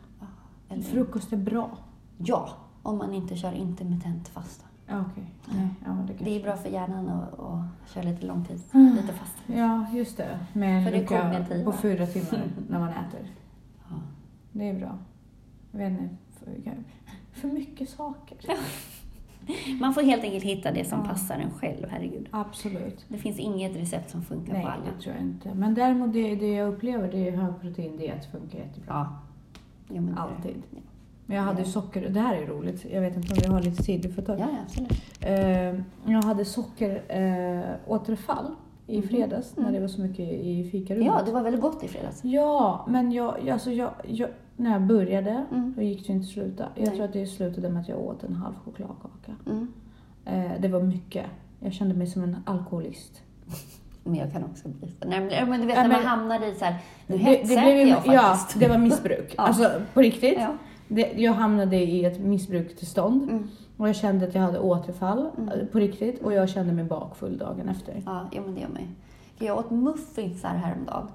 Eller, 0.69 0.83
Frukost 0.83 1.33
är 1.33 1.37
bra. 1.37 1.71
ja, 2.19 2.49
om 2.83 2.99
man 2.99 3.15
inte 3.15 3.37
kör 3.37 3.53
intermittent 3.53 4.29
fasta. 4.29 4.65
Ja, 4.91 5.05
okej. 5.11 5.25
Nej, 5.55 5.69
ja, 5.85 5.91
det, 6.07 6.25
Det 6.25 6.37
är 6.39 6.43
bra 6.43 6.57
för 6.57 6.69
hjärnan 6.71 7.09
att, 7.09 7.39
att 7.41 7.91
köra 7.95 8.03
lite 8.05 8.27
långtid, 8.27 8.63
Mm. 8.75 8.95
lite 8.97 9.13
fast. 9.13 9.37
Ja, 9.47 9.87
just 9.93 10.17
det. 10.17 10.39
Med 10.53 10.85
För 10.85 10.93
det 10.93 11.05
kognitiva. 11.07 11.71
på 11.73 11.77
fyra 11.79 12.07
timmar 12.07 12.43
när 12.69 12.79
man 12.79 12.89
äter. 12.89 13.21
Ja. 13.91 13.97
Det 14.53 14.69
är 14.69 14.79
bra. 14.79 14.99
Jag 15.73 15.79
vet 15.79 16.01
inte, 16.01 16.15
för, 16.39 16.75
för 17.41 17.49
mycket 17.49 17.89
saker. 17.89 18.39
Man 19.81 19.95
får 19.95 20.03
helt 20.03 20.25
enkelt 20.25 20.45
hitta 20.45 20.73
det 20.73 20.85
som 20.85 20.99
Ja. 20.99 21.05
passar 21.09 21.35
en 21.39 21.51
själv, 21.51 21.87
herregud. 21.91 22.29
Absolut. 22.31 23.05
Det 23.09 23.19
finns 23.19 23.39
inget 23.39 23.77
recept 23.77 24.11
som 24.11 24.23
funkar 24.23 24.53
Nej, 24.53 24.63
på 24.63 24.69
alla. 24.69 24.85
det 24.85 25.03
tror 25.03 25.15
jag 25.15 25.25
inte. 25.25 25.55
Men 25.55 25.75
däremot 25.75 26.13
det, 26.13 26.35
det 26.35 26.53
jag 26.53 26.69
upplever, 26.75 27.13
det 27.13 27.29
är 27.29 27.37
högproteindiet 27.37 28.25
funkar 28.33 28.59
jättebra. 28.59 29.09
Ja. 29.89 29.95
ja 29.95 30.03
Alltid. 30.17 30.63
Ja, 30.71 30.79
Men 31.31 31.37
jag 31.39 31.45
hade 31.45 31.59
ju 31.61 31.65
Ja. 31.67 31.71
socker, 31.73 32.09
det 32.09 32.21
här 32.21 32.35
är 32.37 32.47
roligt, 32.47 32.87
jag 32.93 33.01
vet 33.01 33.17
inte 33.17 33.33
om 33.33 33.39
vi 33.43 33.47
har 33.49 33.63
lite 33.63 33.83
tid, 33.83 34.03
du 34.03 34.13
får 34.13 34.23
ta. 34.23 34.37
ja 34.39 34.47
absolut. 34.67 34.93
Eh, 35.21 35.81
jag 36.13 36.23
hade 36.25 36.45
sockeråterfall 36.45 38.45
eh, 38.87 38.95
i 38.95 38.99
Mhm. 38.99 39.09
fredags 39.09 39.57
när 39.57 39.63
Mm. 39.63 39.75
det 39.75 39.81
var 39.81 39.89
så 39.89 40.01
mycket 40.01 40.21
i 40.33 40.69
fikarummet. 40.73 41.07
Ja, 41.07 41.23
det 41.27 41.33
var 41.33 41.43
väldigt 41.43 41.61
gott 41.63 41.85
i 41.85 41.89
fredags. 41.89 42.25
Ja, 42.25 42.87
men 42.89 43.13
jag, 43.13 43.49
alltså 43.51 43.71
jag, 43.71 43.91
jag, 44.09 44.29
när 44.57 44.73
jag 44.73 44.83
började, 44.83 45.45
Mm. 45.51 45.75
då 45.77 45.83
gick 45.83 46.07
det 46.07 46.13
inte 46.13 46.25
att 46.25 46.31
sluta. 46.33 46.65
Jag 46.75 46.87
Nej. 46.87 46.97
tror 46.97 47.05
att 47.05 47.13
det 47.13 47.27
slutade 47.27 47.69
med 47.69 47.81
att 47.83 47.89
jag 47.89 48.01
åt 48.01 48.25
en 48.25 48.35
halv 48.35 48.55
chokladkaka. 48.65 49.33
Mm. 49.47 49.69
Eh, 50.25 50.61
det 50.61 50.69
var 50.69 50.81
mycket. 50.83 51.27
Jag 51.61 51.73
kände 51.73 51.95
mig 51.95 52.07
som 52.07 52.23
en 52.23 52.37
alkoholist. 52.45 53.23
Men 54.05 54.15
jag 54.15 54.33
kan 54.33 54.45
också 54.45 54.69
bli 54.69 54.89
så. 54.89 55.09
Nej, 55.09 55.45
men, 55.49 55.61
du 55.61 55.67
vet 55.67 55.77
Ja, 55.77 55.83
när 55.83 55.89
man 55.91 56.05
hamnar 56.07 56.53
i 56.53 56.55
så 56.55 56.65
här, 56.65 56.75
nu 57.07 57.17
Det- 57.17 57.23
hetsäter 57.23 57.63
blev 57.63 57.77
ju- 57.77 57.89
jag 57.89 58.03
Ja, 58.15 58.21
faktiskt. 58.23 58.61
det 58.61 58.69
var 58.69 58.79
missbruk. 58.79 59.35
Ja. 59.37 59.43
Alltså 59.43 59.71
på 59.95 60.01
riktigt. 60.01 60.35
Ja. 60.39 60.55
Det, 60.93 61.13
jag 61.17 61.33
hamnade 61.33 61.77
i 61.77 62.05
ett 62.05 62.21
missbrukstillstånd 62.21 63.23
Mm. 63.23 63.49
och 63.77 63.89
jag 63.89 63.97
kände 63.97 64.29
att 64.29 64.35
jag 64.35 64.43
hade 64.43 64.59
återfall 64.59 65.31
Mm. 65.39 65.67
på 65.73 65.79
riktigt 65.79 66.23
och 66.23 66.33
jag 66.33 66.49
kände 66.49 66.73
mig 66.73 66.85
bakfull 66.85 67.39
dagen 67.39 67.69
efter. 67.69 68.03
Ja, 68.07 68.29
ja, 68.33 68.41
men 68.43 68.55
det 68.55 68.61
gör 68.61 68.69
mig. 68.69 68.89
Jag 69.39 69.59
åt 69.59 69.71
muffinsar 69.71 70.49
häromdagen. 70.49 71.07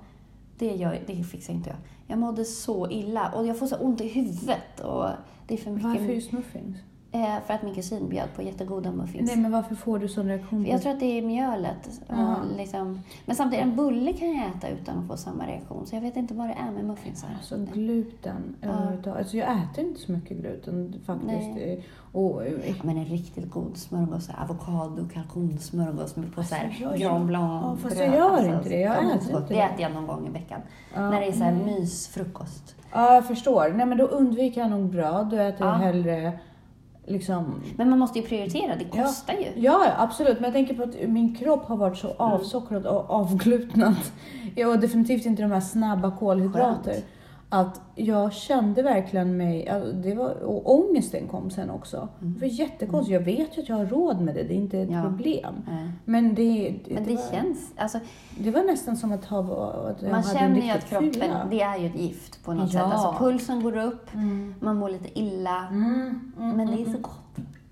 Det, 0.57 0.75
gör, 0.75 0.99
det 1.07 1.23
fixar 1.23 1.53
inte 1.53 1.69
jag. 1.69 1.77
Jag 2.07 2.19
mådde 2.19 2.45
så 2.45 2.89
illa 2.89 3.31
och 3.35 3.45
jag 3.47 3.59
får 3.59 3.67
så 3.67 3.75
ont 3.75 4.01
i 4.01 4.07
huvudet. 4.07 4.79
Och 4.83 5.05
det 5.47 5.53
är 5.53 5.57
för 5.57 5.71
mycket. 5.71 5.89
Varför 5.89 6.13
just 6.13 6.31
muffins? 6.31 6.77
Eh, 7.15 7.35
för 7.47 7.53
att 7.53 7.63
min 7.63 7.75
kusin 7.75 8.09
bjöd 8.09 8.33
på 8.35 8.41
jättegoda 8.41 8.91
muffins. 8.91 9.27
Nej 9.31 9.37
men 9.37 9.51
varför 9.51 9.75
får 9.75 9.99
du 9.99 10.07
sån 10.07 10.27
reaktion? 10.27 10.65
Jag 10.65 10.81
tror 10.81 10.91
att 10.93 10.99
det 10.99 11.17
är 11.17 11.21
mjölet. 11.21 12.01
Ja. 12.07 12.35
Och 12.35 12.57
liksom, 12.57 13.01
men 13.25 13.35
samtidigt, 13.35 13.63
en 13.65 13.75
bulle 13.75 14.13
kan 14.13 14.27
jag 14.35 14.47
äta 14.47 14.67
utan 14.69 14.97
att 14.99 15.07
få 15.07 15.17
samma 15.17 15.47
reaktion. 15.47 15.85
Så 15.87 15.95
jag 15.95 16.01
vet 16.01 16.15
inte 16.17 16.33
vad 16.33 16.47
det 16.47 16.53
är 16.67 16.71
med 16.71 16.85
muffinsar. 16.85 17.29
Alltså 17.37 17.55
gluten 17.73 18.55
Ja. 18.61 18.69
överhuvudtaget. 18.69 19.19
Alltså 19.19 19.37
jag 19.37 19.47
äter 19.49 19.85
inte 19.85 19.99
så 19.99 20.11
mycket 20.11 20.37
gluten 20.37 21.01
faktiskt. 21.05 21.27
Nej. 21.55 21.73
Eh, 21.73 21.83
Och, 22.15 22.45
eh, 22.45 22.53
Ja, 22.67 22.73
men 22.83 22.97
en 22.97 23.05
riktigt 23.05 23.49
god 23.51 23.77
smörgås, 23.77 24.29
avokado, 24.43 25.07
kalkonsmörgås 25.13 26.15
med 26.15 26.35
på 26.35 26.43
så 26.43 26.55
Alltså, 26.55 26.83
jag- 26.83 26.97
Grand 26.99 27.25
Blanc 27.25 27.63
Ja, 27.63 27.77
fast 27.81 27.97
jag 27.97 28.15
gör 28.15 28.29
Alltså, 28.29 28.51
inte 28.53 28.69
det. 28.69 28.79
Jag 28.79 28.97
äter 29.05 29.19
så 29.19 29.37
inte 29.37 29.53
Det 29.53 29.53
det. 29.53 29.61
äter 29.61 29.81
jag 29.81 29.91
någon 29.93 30.07
gång 30.07 30.27
i 30.27 30.29
veckan. 30.29 30.59
ja, 30.95 31.09
När 31.09 31.19
det 31.19 31.27
är 31.27 31.31
så 31.31 31.43
här 31.43 31.51
nej. 31.51 31.65
mysfrukost. 31.79 32.75
Ja, 32.91 33.13
jag 33.13 33.27
förstår. 33.27 33.69
Nej 33.75 33.85
men 33.85 33.97
då 33.97 34.03
undviker 34.05 34.61
jag 34.61 34.69
nog 34.69 34.89
bröd. 34.89 35.27
Då 35.29 35.35
äter 35.37 35.67
jag 35.67 35.75
Ja. 35.75 35.77
hellre 35.77 36.39
liksom 37.07 37.61
Men 37.77 37.89
man 37.89 37.99
måste 37.99 38.19
ju 38.19 38.25
prioritera, 38.25 38.75
det 38.75 38.85
Ja. 38.93 39.03
kostar 39.03 39.33
ju. 39.33 39.61
Ja, 39.61 39.85
ja, 39.85 39.91
absolut. 39.97 40.33
Men 40.39 40.43
jag 40.43 40.53
tänker 40.53 40.73
på 40.73 40.83
att 40.83 41.09
min 41.09 41.35
kropp 41.35 41.65
har 41.65 41.77
varit 41.77 41.97
så 41.97 42.07
Mm. 42.07 42.17
avsockrad 42.19 42.85
och 42.85 43.09
avglutnad. 43.11 43.95
Jag 44.55 44.69
och 44.71 44.79
definitivt 44.79 45.25
inte 45.25 45.41
de 45.41 45.51
här 45.51 45.59
snabba 45.61 46.11
kolhydrater. 46.11 46.91
Skönt. 46.93 47.05
Att 47.49 47.81
jag 47.95 48.33
kände 48.33 48.81
verkligen 48.81 49.37
mig, 49.37 49.65
det 50.03 50.15
var, 50.15 50.43
och 50.43 50.75
ångesten 50.75 51.27
kom 51.27 51.49
sen 51.49 51.69
också. 51.69 52.07
Det 52.19 52.39
var 52.39 52.47
jättekonstigt. 52.47 53.13
Jag 53.13 53.19
vet 53.21 53.57
ju 53.57 53.61
att 53.61 53.69
jag 53.69 53.75
har 53.75 53.85
råd 53.85 54.21
med 54.21 54.35
det, 54.35 54.43
det 54.43 54.53
är 54.53 54.57
inte 54.57 54.79
ett 54.79 54.89
Mm. 54.89 54.99
Ja. 55.03 55.09
problem. 55.09 55.55
Nej. 55.67 55.91
Men 56.05 56.35
det, 56.35 56.75
det, 56.85 56.93
Men 56.93 57.03
det 57.03 57.15
var, 57.15 57.31
känns, 57.31 57.71
alltså, 57.77 57.99
det 58.37 58.51
var 58.51 58.63
nästan 58.63 58.97
som 58.97 59.11
att, 59.11 59.25
ha, 59.25 59.39
att 59.73 60.01
man 60.11 60.23
känner 60.23 60.61
ju 60.61 60.69
att 60.69 60.85
kroppen, 60.89 61.13
fylla. 61.13 61.47
det 61.51 61.61
är 61.61 61.77
ju 61.77 61.87
ett 61.87 61.99
gift 61.99 62.43
på 62.43 62.53
något 62.53 62.73
Ja. 62.73 62.79
sätt. 62.79 62.93
Alltså 62.93 63.23
pulsen 63.23 63.63
går 63.63 63.77
upp, 63.77 64.13
Mm. 64.13 64.55
man 64.59 64.75
mår 64.77 64.89
lite 64.89 65.19
illa, 65.19 65.67
Mm, 65.71 66.31
mm, 66.37 66.57
men 66.57 66.67
det 66.67 66.73
är 66.73 66.77
mm, 66.85 66.93
så 66.93 66.99
gott. 66.99 67.19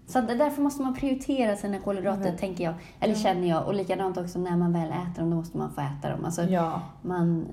Så 0.08 0.22
därför 0.22 0.62
måste 0.62 0.82
man 0.82 0.94
prioritera 0.96 1.56
sina 1.56 1.80
kolhydrater, 1.80 2.24
vet. 2.24 2.38
tänker 2.38 2.64
jag. 2.64 2.74
Eller 3.00 3.16
känner 3.16 3.50
jag. 3.50 3.68
Och 3.68 3.74
likadant 3.74 4.18
också 4.18 4.40
när 4.40 4.58
man 4.58 4.74
väl 4.74 4.90
äter 4.90 5.22
dem, 5.22 5.30
då 5.30 5.36
måste 5.36 5.58
man 5.58 5.70
få 5.72 5.82
äta 5.82 6.10
dem. 6.16 6.26
Alltså, 6.26 6.42
Ja, 6.44 6.82
man. 7.02 7.46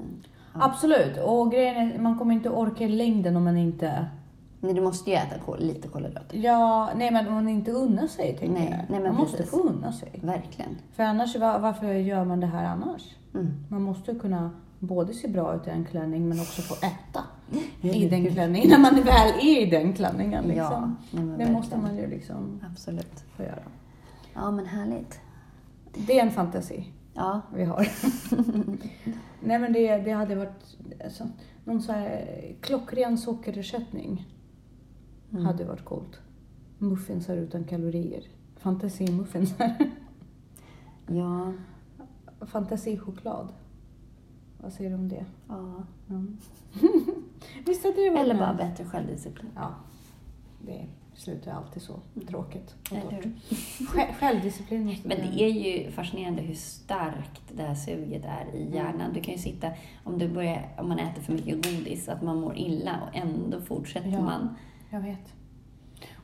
Absolut. 0.53 1.16
Och 1.24 1.53
grejen 1.53 1.76
är, 1.76 1.98
man 1.98 2.18
kommer 2.18 2.34
inte 2.34 2.51
orka 2.51 2.84
i 2.84 2.88
längden 2.88 3.36
om 3.36 3.44
man 3.44 3.57
inte 3.57 4.07
Nej, 4.62 4.74
du 4.74 4.80
måste 4.80 5.11
ju 5.11 5.16
äta 5.16 5.38
kol, 5.38 5.59
lite 5.61 5.88
kolhydrater. 5.88 6.36
Ja, 6.38 6.90
nej 6.96 7.11
men 7.11 7.28
om 7.28 7.34
man 7.34 7.48
inte 7.48 7.70
unnar 7.70 8.07
sig 8.07 8.36
tänker 8.38 8.55
Nej, 8.55 8.68
jag. 8.70 8.90
nej, 8.90 9.01
men 9.01 9.03
man 9.03 9.14
måste 9.14 9.36
precis. 9.36 9.51
få 9.51 9.61
unna 9.61 9.92
sig. 9.92 10.20
Verkligen. 10.22 10.76
För 10.92 11.03
annars, 11.03 11.36
var, 11.36 11.59
varför 11.59 11.92
gör 11.92 12.24
man 12.24 12.40
det 12.40 12.46
här 12.46 12.64
annars? 12.64 13.16
Mm. 13.34 13.64
Man 13.68 13.82
måste 13.82 14.14
kunna 14.14 14.51
både 14.78 15.14
se 15.14 15.28
bra 15.28 15.55
ut 15.55 15.66
i 15.66 15.70
en 15.70 15.84
klänning 15.84 16.28
men 16.28 16.40
också 16.40 16.62
få 16.62 16.74
äta 16.86 17.24
i 17.80 18.09
den 18.09 18.32
klänningen. 18.34 18.68
När 18.68 18.78
man 18.78 18.94
väl 18.94 19.28
är 19.40 19.62
i 19.62 19.70
den 19.70 19.92
klänningen 19.92 20.44
Ja, 20.44 20.48
liksom. 20.55 20.96
men 21.11 21.22
det 21.24 21.28
verkligen. 21.30 21.53
måste 21.53 21.76
man 21.78 21.96
ju 21.96 22.07
liksom 22.07 22.61
Absolut. 22.72 23.24
få 23.36 23.42
göra. 23.42 23.62
Ja, 24.34 24.51
men 24.51 24.66
härligt. 24.66 25.20
Det 26.07 26.18
är 26.18 26.22
en 26.26 26.30
fantasi 26.30 26.84
Ja, 27.14 27.40
vi 27.55 27.64
har. 27.64 27.88
nej 29.41 29.59
men 29.59 29.72
det, 29.72 29.97
det 29.97 30.11
hade 30.11 30.34
varit 30.34 30.76
alltså, 31.05 31.28
någon 31.64 31.82
så 31.82 31.93
här 31.93 32.55
klockren 32.61 33.18
sockerersättning. 33.18 34.26
Mm. 35.32 35.45
Hade 35.45 35.64
varit 35.64 35.84
coolt. 35.84 36.20
Muffinsar 36.78 37.36
utan 37.36 37.64
kalorier. 37.64 38.24
Fantasimuffinsar. 38.57 39.76
ja, 41.07 41.53
Fantasichoklad. 42.41 43.53
Vad 44.62 44.72
säger 44.72 44.91
du 44.91 44.97
om 44.97 45.09
det? 45.09 45.24
ja. 45.49 45.84
Mm. 46.11 46.36
Visst 47.66 47.84
hade 47.84 47.97
det 47.97 48.11
varit 48.11 48.20
Eller 48.20 48.34
bara 48.34 48.55
bättre 48.55 48.84
självdisciplin. 48.84 49.51
Ja, 49.55 49.74
det 50.66 50.86
slutar 51.20 51.52
alltid 51.52 51.82
så 51.82 52.00
tråkigt. 52.28 52.74
och 52.90 53.10
torrt. 53.10 53.26
Självdisciplin 54.20 54.86
måste 54.86 55.08
Men 55.08 55.16
det 55.18 55.42
är 55.42 55.48
ju 55.48 55.90
fascinerande 55.90 56.42
hur 56.42 56.54
starkt 56.54 57.42
det 57.56 57.62
här 57.62 57.74
suget 57.74 58.24
är 58.24 58.54
i 58.56 58.74
hjärnan. 58.74 59.12
Du 59.14 59.20
kan 59.20 59.34
ju 59.34 59.40
sitta, 59.40 59.70
om, 60.04 60.18
du 60.18 60.28
börjar, 60.28 60.68
om 60.78 60.88
man 60.88 60.98
äter 60.98 61.22
för 61.22 61.32
mycket 61.32 61.54
godis, 61.54 62.08
att 62.08 62.22
man 62.22 62.40
mår 62.40 62.56
illa 62.56 63.00
och 63.08 63.16
ändå 63.16 63.60
fortsätter 63.60 64.08
Ja. 64.10 64.20
man. 64.22 64.48
Jag 64.90 65.00
vet. 65.00 65.34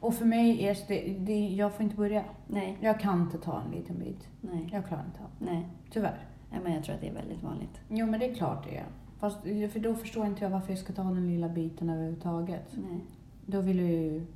Och 0.00 0.14
för 0.14 0.24
mig 0.24 0.64
är 0.66 0.76
det, 0.88 1.16
det, 1.18 1.48
jag 1.48 1.72
får 1.74 1.82
inte 1.82 1.96
börja. 1.96 2.24
Nej, 2.46 2.76
Jag 2.80 3.00
kan 3.00 3.22
inte 3.22 3.38
ta 3.38 3.62
en 3.62 3.70
liten 3.70 3.98
bit. 3.98 4.28
nej, 4.40 4.68
Jag 4.72 4.86
klarar 4.86 5.04
inte 5.04 5.20
av 5.20 5.30
nej. 5.38 5.66
Tyvärr. 5.90 6.24
Ja, 6.50 6.56
men 6.62 6.72
jag 6.72 6.84
tror 6.84 6.94
att 6.94 7.00
det 7.00 7.08
är 7.08 7.14
väldigt 7.14 7.42
vanligt. 7.42 7.80
Jo, 7.88 8.06
men 8.06 8.20
det 8.20 8.30
är 8.30 8.34
klart 8.34 8.64
det 8.70 8.76
är. 8.76 8.84
Fast 9.20 9.42
för 9.42 9.78
då 9.78 9.94
förstår 9.94 10.26
inte 10.26 10.44
jag 10.44 10.50
varför 10.50 10.70
jag 10.72 10.78
ska 10.78 10.92
ta 10.92 11.02
den 11.02 11.26
lilla 11.28 11.48
biten 11.48 11.90
överhuvudtaget. 11.90 12.64
Nej, 12.90 13.00
Då 13.46 13.60
vill 13.60 13.78
jag 13.78 13.88
ju, 13.90 14.26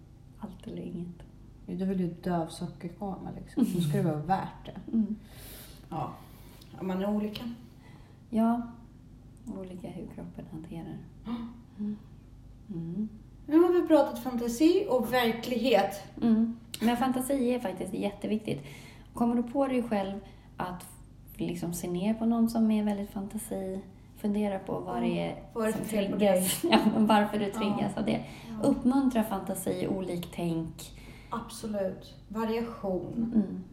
allt 0.40 0.66
eller 0.66 0.82
inget. 0.82 1.22
då 1.66 1.84
vill 1.84 2.00
jag 2.00 2.10
dö 2.10 2.42
av 2.42 2.46
sockerkoma 2.46 3.30
liksom. 3.36 3.66
Då 3.74 3.80
ska 3.80 3.96
det 3.96 4.04
vara 4.04 4.16
värt 4.16 4.66
det. 4.66 4.92
Mm. 4.92 5.16
Ja, 5.88 6.12
man 6.80 7.02
är 7.02 7.16
olika. 7.16 7.42
Ja, 8.30 8.62
olika 9.58 9.88
hur 9.88 10.06
kroppen 10.06 10.44
hanterar. 10.50 10.98
Mm. 11.26 11.96
Mm. 12.68 13.08
Nu 13.46 13.58
har 13.58 13.82
vi 13.82 13.88
pratat 13.88 14.22
fantasi 14.22 14.86
och 14.90 15.12
verklighet. 15.12 16.02
Mm. 16.22 16.56
Men 16.80 16.96
fantasi 16.96 17.50
är 17.54 17.60
faktiskt 17.60 17.94
jätteviktigt. 17.94 18.62
Kommer 19.14 19.34
du 19.34 19.42
på 19.42 19.66
dig 19.66 19.82
själv 19.82 20.20
att 20.56 20.86
liksom 21.36 21.74
se 21.74 21.90
ner 21.90 22.14
på 22.14 22.26
någon 22.26 22.48
som 22.48 22.70
är 22.70 22.84
väldigt 22.84 23.10
fantasi, 23.10 23.80
fundera 24.20 24.58
på 24.58 24.80
vad 24.80 25.02
det 25.02 25.08
är 25.20 25.36
det 25.54 25.72
som 25.72 25.84
triggas. 25.84 26.64
Ja, 26.70 26.78
varför 26.96 27.38
du 27.38 27.44
triggas 27.44 27.92
Ja. 27.94 28.00
av 28.00 28.06
det. 28.06 28.24
Uppmuntra 28.62 29.22
fantasi, 29.24 29.88
oliktänk. 29.88 30.90
Absolut. 31.30 32.14
Variation. 32.28 33.32
Mm. 33.34 33.64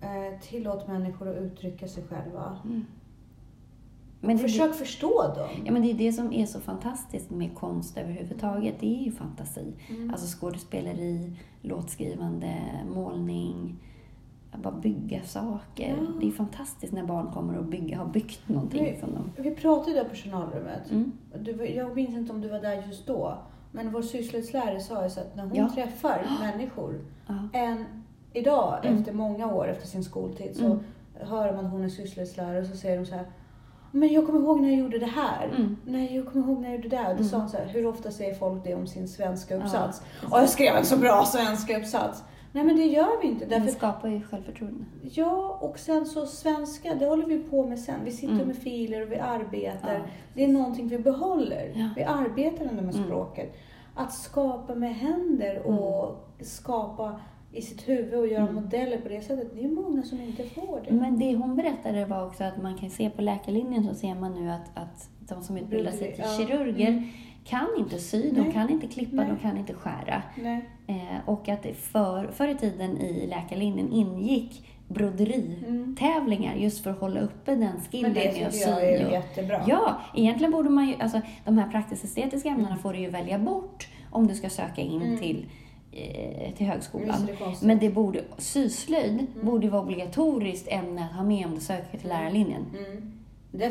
Eh, 0.00 0.40
tillåt 0.40 0.88
människor 0.88 1.28
att 1.28 1.36
uttrycka 1.36 1.88
sig 1.88 2.04
själva. 2.04 2.58
Mm. 2.64 2.84
Men 4.20 4.36
det, 4.36 4.42
Försök 4.42 4.74
förstå 4.74 5.22
dem. 5.36 5.48
Ja, 5.64 5.72
men 5.72 5.82
det 5.82 5.90
är 5.90 5.94
det 5.94 6.12
som 6.12 6.32
är 6.32 6.46
så 6.46 6.60
fantastiskt 6.60 7.30
med 7.30 7.54
konst 7.54 7.98
överhuvudtaget. 7.98 8.74
Det 8.80 9.00
är 9.00 9.04
ju 9.04 9.12
fantasi. 9.12 9.72
Mm. 9.90 10.10
Alltså 10.10 10.38
skådespeleri, 10.40 11.32
låtskrivande, 11.62 12.54
målning, 12.94 13.76
att 14.52 14.60
bara 14.62 14.74
bygga 14.74 15.22
saker. 15.22 15.88
Ja. 15.98 16.06
Det 16.20 16.26
är 16.28 16.32
fantastiskt 16.32 16.92
när 16.92 17.02
barn 17.04 17.30
kommer 17.32 17.58
och 17.58 17.64
bygga, 17.64 17.98
har 17.98 18.06
byggt 18.06 18.48
någonting 18.48 18.82
Nej. 18.82 19.00
som 19.00 19.14
de... 19.36 19.42
Vi 19.42 19.50
pratade 19.54 19.96
där 19.96 20.04
på 20.04 20.14
journalrummet. 20.14 20.90
Mm. 20.90 21.12
Du, 21.40 21.66
jag 21.66 21.96
minns 21.96 22.14
inte 22.16 22.32
om 22.32 22.40
du 22.40 22.48
var 22.48 22.60
där 22.60 22.82
just 22.86 23.06
då. 23.06 23.38
Men 23.72 23.92
vår 23.92 24.02
sysslolärare 24.02 24.80
sa 24.80 25.04
ju 25.04 25.10
så 25.10 25.20
att 25.20 25.36
när 25.36 25.42
hon 25.44 25.54
Ja. 25.54 25.68
träffar 25.74 26.26
människor, 26.40 27.00
Ja. 27.26 27.34
än 27.52 27.84
idag 28.32 28.78
Mm. 28.84 28.98
efter 28.98 29.12
många 29.12 29.52
år 29.54 29.68
efter 29.68 29.86
sin 29.86 30.04
skoltid 30.04 30.56
så 30.56 30.64
Mm. 30.64 30.78
hör 31.14 31.52
man 31.52 31.66
att 31.66 31.72
hon 31.72 31.84
är 31.84 31.88
sysslolärare 31.88 32.60
och 32.60 32.66
så 32.66 32.76
säger 32.76 32.96
de 32.98 33.06
så 33.06 33.14
här 33.14 33.24
men 33.90 34.08
jag 34.12 34.26
kommer 34.26 34.40
ihåg 34.40 34.60
när 34.60 34.68
jag 34.68 34.78
gjorde 34.78 34.98
det 34.98 35.06
här. 35.06 35.46
Mm. 35.56 35.76
Nej, 35.84 36.16
jag 36.16 36.26
kommer 36.32 36.46
ihåg 36.46 36.60
när 36.60 36.68
jag 36.68 36.76
gjorde 36.76 36.88
det 36.88 36.96
där. 36.96 37.04
Och 37.04 37.10
då 37.10 37.14
Mm. 37.16 37.24
sa 37.28 37.38
hon 37.38 37.48
så 37.48 37.56
här, 37.56 37.66
hur 37.66 37.86
ofta 37.86 38.10
säger 38.10 38.34
folk 38.34 38.64
det 38.64 38.74
om 38.74 38.86
sin 38.86 39.08
svenska 39.08 39.56
uppsats? 39.56 40.00
precis. 40.00 40.32
och 40.32 40.38
jag 40.40 40.48
skrev 40.48 40.74
en 40.76 40.84
så 40.84 40.96
bra 40.96 41.24
svenska 41.24 41.78
uppsats. 41.78 42.24
Nej, 42.52 42.64
men 42.64 42.76
det 42.76 42.84
gör 42.84 43.20
vi 43.22 43.28
inte. 43.28 43.44
Det 43.44 43.54
Därför 43.58 43.70
skapar 43.72 44.08
ju 44.08 44.20
självförtroende. 44.22 44.84
Ja, 45.02 45.58
och 45.60 45.78
sen 45.78 46.06
så 46.06 46.26
svenska, 46.26 46.94
det 46.94 47.06
håller 47.06 47.26
vi 47.26 47.38
på 47.38 47.66
med 47.66 47.78
sen. 47.78 48.00
Vi 48.04 48.10
sitter 48.10 48.34
Mm. 48.34 48.46
med 48.46 48.56
filer 48.56 49.02
och 49.02 49.12
vi 49.12 49.16
arbetar. 49.16 49.94
Ja. 49.94 50.00
Det 50.34 50.44
är 50.44 50.48
någonting 50.48 50.88
vi 50.88 50.98
behåller. 50.98 51.72
Ja. 51.74 51.88
Vi 51.96 52.02
arbetar 52.02 52.64
ändå 52.64 52.82
med 52.82 52.94
Mm. 52.94 53.04
språket. 53.06 53.56
Att 53.94 54.12
skapa 54.12 54.74
med 54.74 54.94
händer 54.94 55.66
och 55.66 56.28
skapa 56.40 57.20
i 57.52 57.62
sitt 57.62 57.88
huvud 57.88 58.14
och 58.14 58.26
göra 58.26 58.42
Mm. 58.42 58.54
modeller 58.54 58.98
på 58.98 59.08
det 59.08 59.20
sättet, 59.20 59.48
det 59.54 59.64
är 59.64 59.68
många 59.70 60.02
som 60.02 60.20
inte 60.20 60.42
får 60.48 60.80
det. 60.84 60.92
Men 60.94 61.18
det 61.18 61.34
hon 61.36 61.56
berättade 61.56 62.04
var 62.04 62.26
också 62.26 62.44
att 62.44 62.62
man 62.62 62.78
kan 62.78 62.90
se 62.90 63.10
på 63.10 63.22
läkarlinjen 63.22 63.84
så 63.88 63.94
ser 63.94 64.14
man 64.14 64.34
nu 64.34 64.50
att, 64.50 64.70
att 64.78 65.08
de 65.18 65.42
som 65.42 65.56
utbildar 65.56 65.92
sig 65.92 66.14
till 66.14 66.24
kirurger 66.24 66.88
Mm. 66.88 67.04
kan 67.44 67.66
inte 67.78 67.98
sy, 67.98 68.30
de 68.30 68.40
Nej. 68.40 68.52
kan 68.52 68.70
inte 68.70 68.86
klippa, 68.86 69.16
Nej. 69.16 69.26
de 69.28 69.36
kan 69.38 69.56
inte 69.58 69.74
skära. 69.74 70.22
Nej. 70.36 70.68
Eh, 70.90 70.96
och 71.28 71.48
att 71.48 71.66
för, 71.76 72.26
förr 72.32 72.48
i 72.48 72.54
tiden 72.54 72.98
i 72.98 73.26
läkarlinjen 73.26 73.92
ingick 73.92 74.64
broderitävlingar 74.88 76.54
just 76.54 76.82
för 76.84 76.90
att 76.90 77.00
hålla 77.00 77.20
uppe 77.20 77.54
den 77.54 77.80
skillen 77.90 78.12
Men 78.12 78.22
det 78.22 78.32
tycker 78.32 78.68
jag 78.70 78.84
är 78.84 79.10
jättebra. 79.10 79.60
Ja, 79.66 80.00
egentligen 80.14 80.52
borde 80.52 80.70
man 80.70 80.88
ju, 80.88 80.94
alltså 81.00 81.20
de 81.44 81.58
här 81.58 81.68
praktiskt-estetiska 81.70 82.48
ämnena 82.48 82.76
får 82.76 82.92
du 82.92 82.98
ju 82.98 83.10
välja 83.10 83.38
bort 83.38 83.88
om 84.10 84.26
du 84.26 84.34
ska 84.34 84.50
söka 84.50 84.80
in 84.80 85.02
Mm. 85.02 85.18
till, 85.18 85.46
eh, 85.92 86.52
till 86.54 86.66
högskolan. 86.66 87.26
Det. 87.26 87.66
Men 87.66 87.78
det 87.78 87.90
borde, 87.90 88.20
syslöjd 88.38 89.10
Mm. 89.12 89.26
borde 89.46 89.68
vara 89.68 89.82
obligatoriskt 89.82 90.68
ämne 90.72 91.04
att 91.10 91.16
ha 91.16 91.24
med 91.24 91.46
om 91.46 91.54
du 91.54 91.60
söker 91.60 91.98
till 91.98 92.08
lärarlinjen. 92.08 92.64
Mm. 92.78 93.12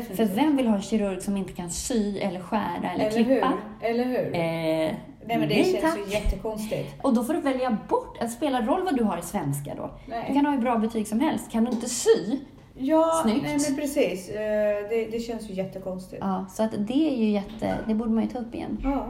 För 0.02 0.24
vem 0.24 0.56
vill 0.56 0.66
ha 0.66 0.76
en 0.76 0.82
kirurg 0.82 1.22
som 1.22 1.36
inte 1.36 1.52
kan 1.52 1.70
sy 1.70 2.18
eller 2.18 2.40
skära 2.40 2.92
eller, 2.94 3.04
Eller 3.06 3.24
klippa? 3.24 3.52
hur? 3.80 3.88
Eller 3.90 4.04
hur? 4.04 4.34
Eh, 4.34 4.94
Nej 5.28 5.38
men 5.38 5.48
det 5.48 5.54
nej, 5.54 5.72
känns 5.72 5.94
tack. 5.94 5.98
ju 6.06 6.12
jättekonstigt. 6.12 6.94
Och 7.02 7.14
då 7.14 7.24
får 7.24 7.34
du 7.34 7.40
välja 7.40 7.78
bort, 7.88 8.20
det 8.20 8.28
spelar 8.28 8.62
roll 8.62 8.82
vad 8.84 8.96
du 8.96 9.04
har 9.04 9.18
i 9.18 9.22
svenska 9.22 9.74
då. 9.74 9.90
Nej. 10.08 10.24
Du 10.28 10.34
kan 10.34 10.46
ha 10.46 10.52
hur 10.52 10.60
bra 10.60 10.78
betyg 10.78 11.08
som 11.08 11.20
helst, 11.20 11.50
kan 11.50 11.64
du 11.64 11.70
inte 11.70 11.88
sy? 11.88 12.38
Ja, 12.80 13.20
Snyggt. 13.24 13.42
nej 13.42 13.58
men 13.68 13.76
precis. 13.76 14.28
Eh, 14.28 14.88
Det, 14.90 15.08
det 15.12 15.20
känns 15.20 15.50
ju 15.50 15.54
jättekonstigt. 15.54 16.18
Ja, 16.20 16.46
så 16.50 16.62
att 16.62 16.70
det 16.78 17.10
är 17.12 17.16
ju 17.16 17.30
jätte, 17.30 17.78
det 17.86 17.94
borde 17.94 18.10
man 18.10 18.24
ju 18.24 18.30
ta 18.30 18.38
upp 18.38 18.54
igen. 18.54 18.78
Ja, 18.82 19.06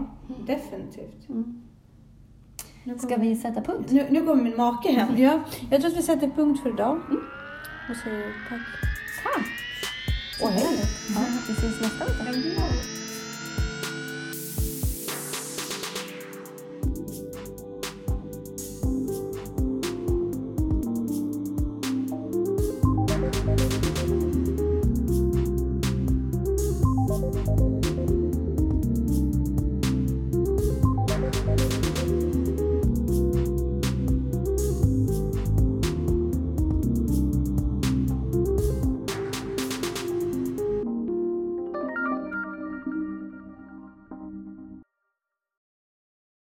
definitivt. 0.47 1.29
Mm. 1.29 1.63
Nu 2.85 2.99
Ska 2.99 3.17
vi 3.17 3.37
sätta 3.37 3.61
punkt? 3.63 3.91
Nu, 3.91 4.07
nu 4.11 4.27
kommer 4.27 4.43
min 4.43 4.57
make 4.57 4.93
hem. 4.93 5.17
Ja, 5.17 5.41
jag 5.71 5.81
tror 5.81 5.91
att 5.91 5.97
vi 5.99 6.03
sätter 6.03 6.29
punkt 6.29 6.63
för 6.63 6.71
idag. 6.71 7.01
Och 7.91 7.97
säger 8.05 8.33
tack. 8.49 8.61
Tack! 9.25 9.47
Och 10.43 10.49
hej! 10.51 10.79
Ja, 11.15 11.21
vi 11.49 11.53
ses 11.53 11.81
nästa 11.81 12.05
vecka. 12.05 12.63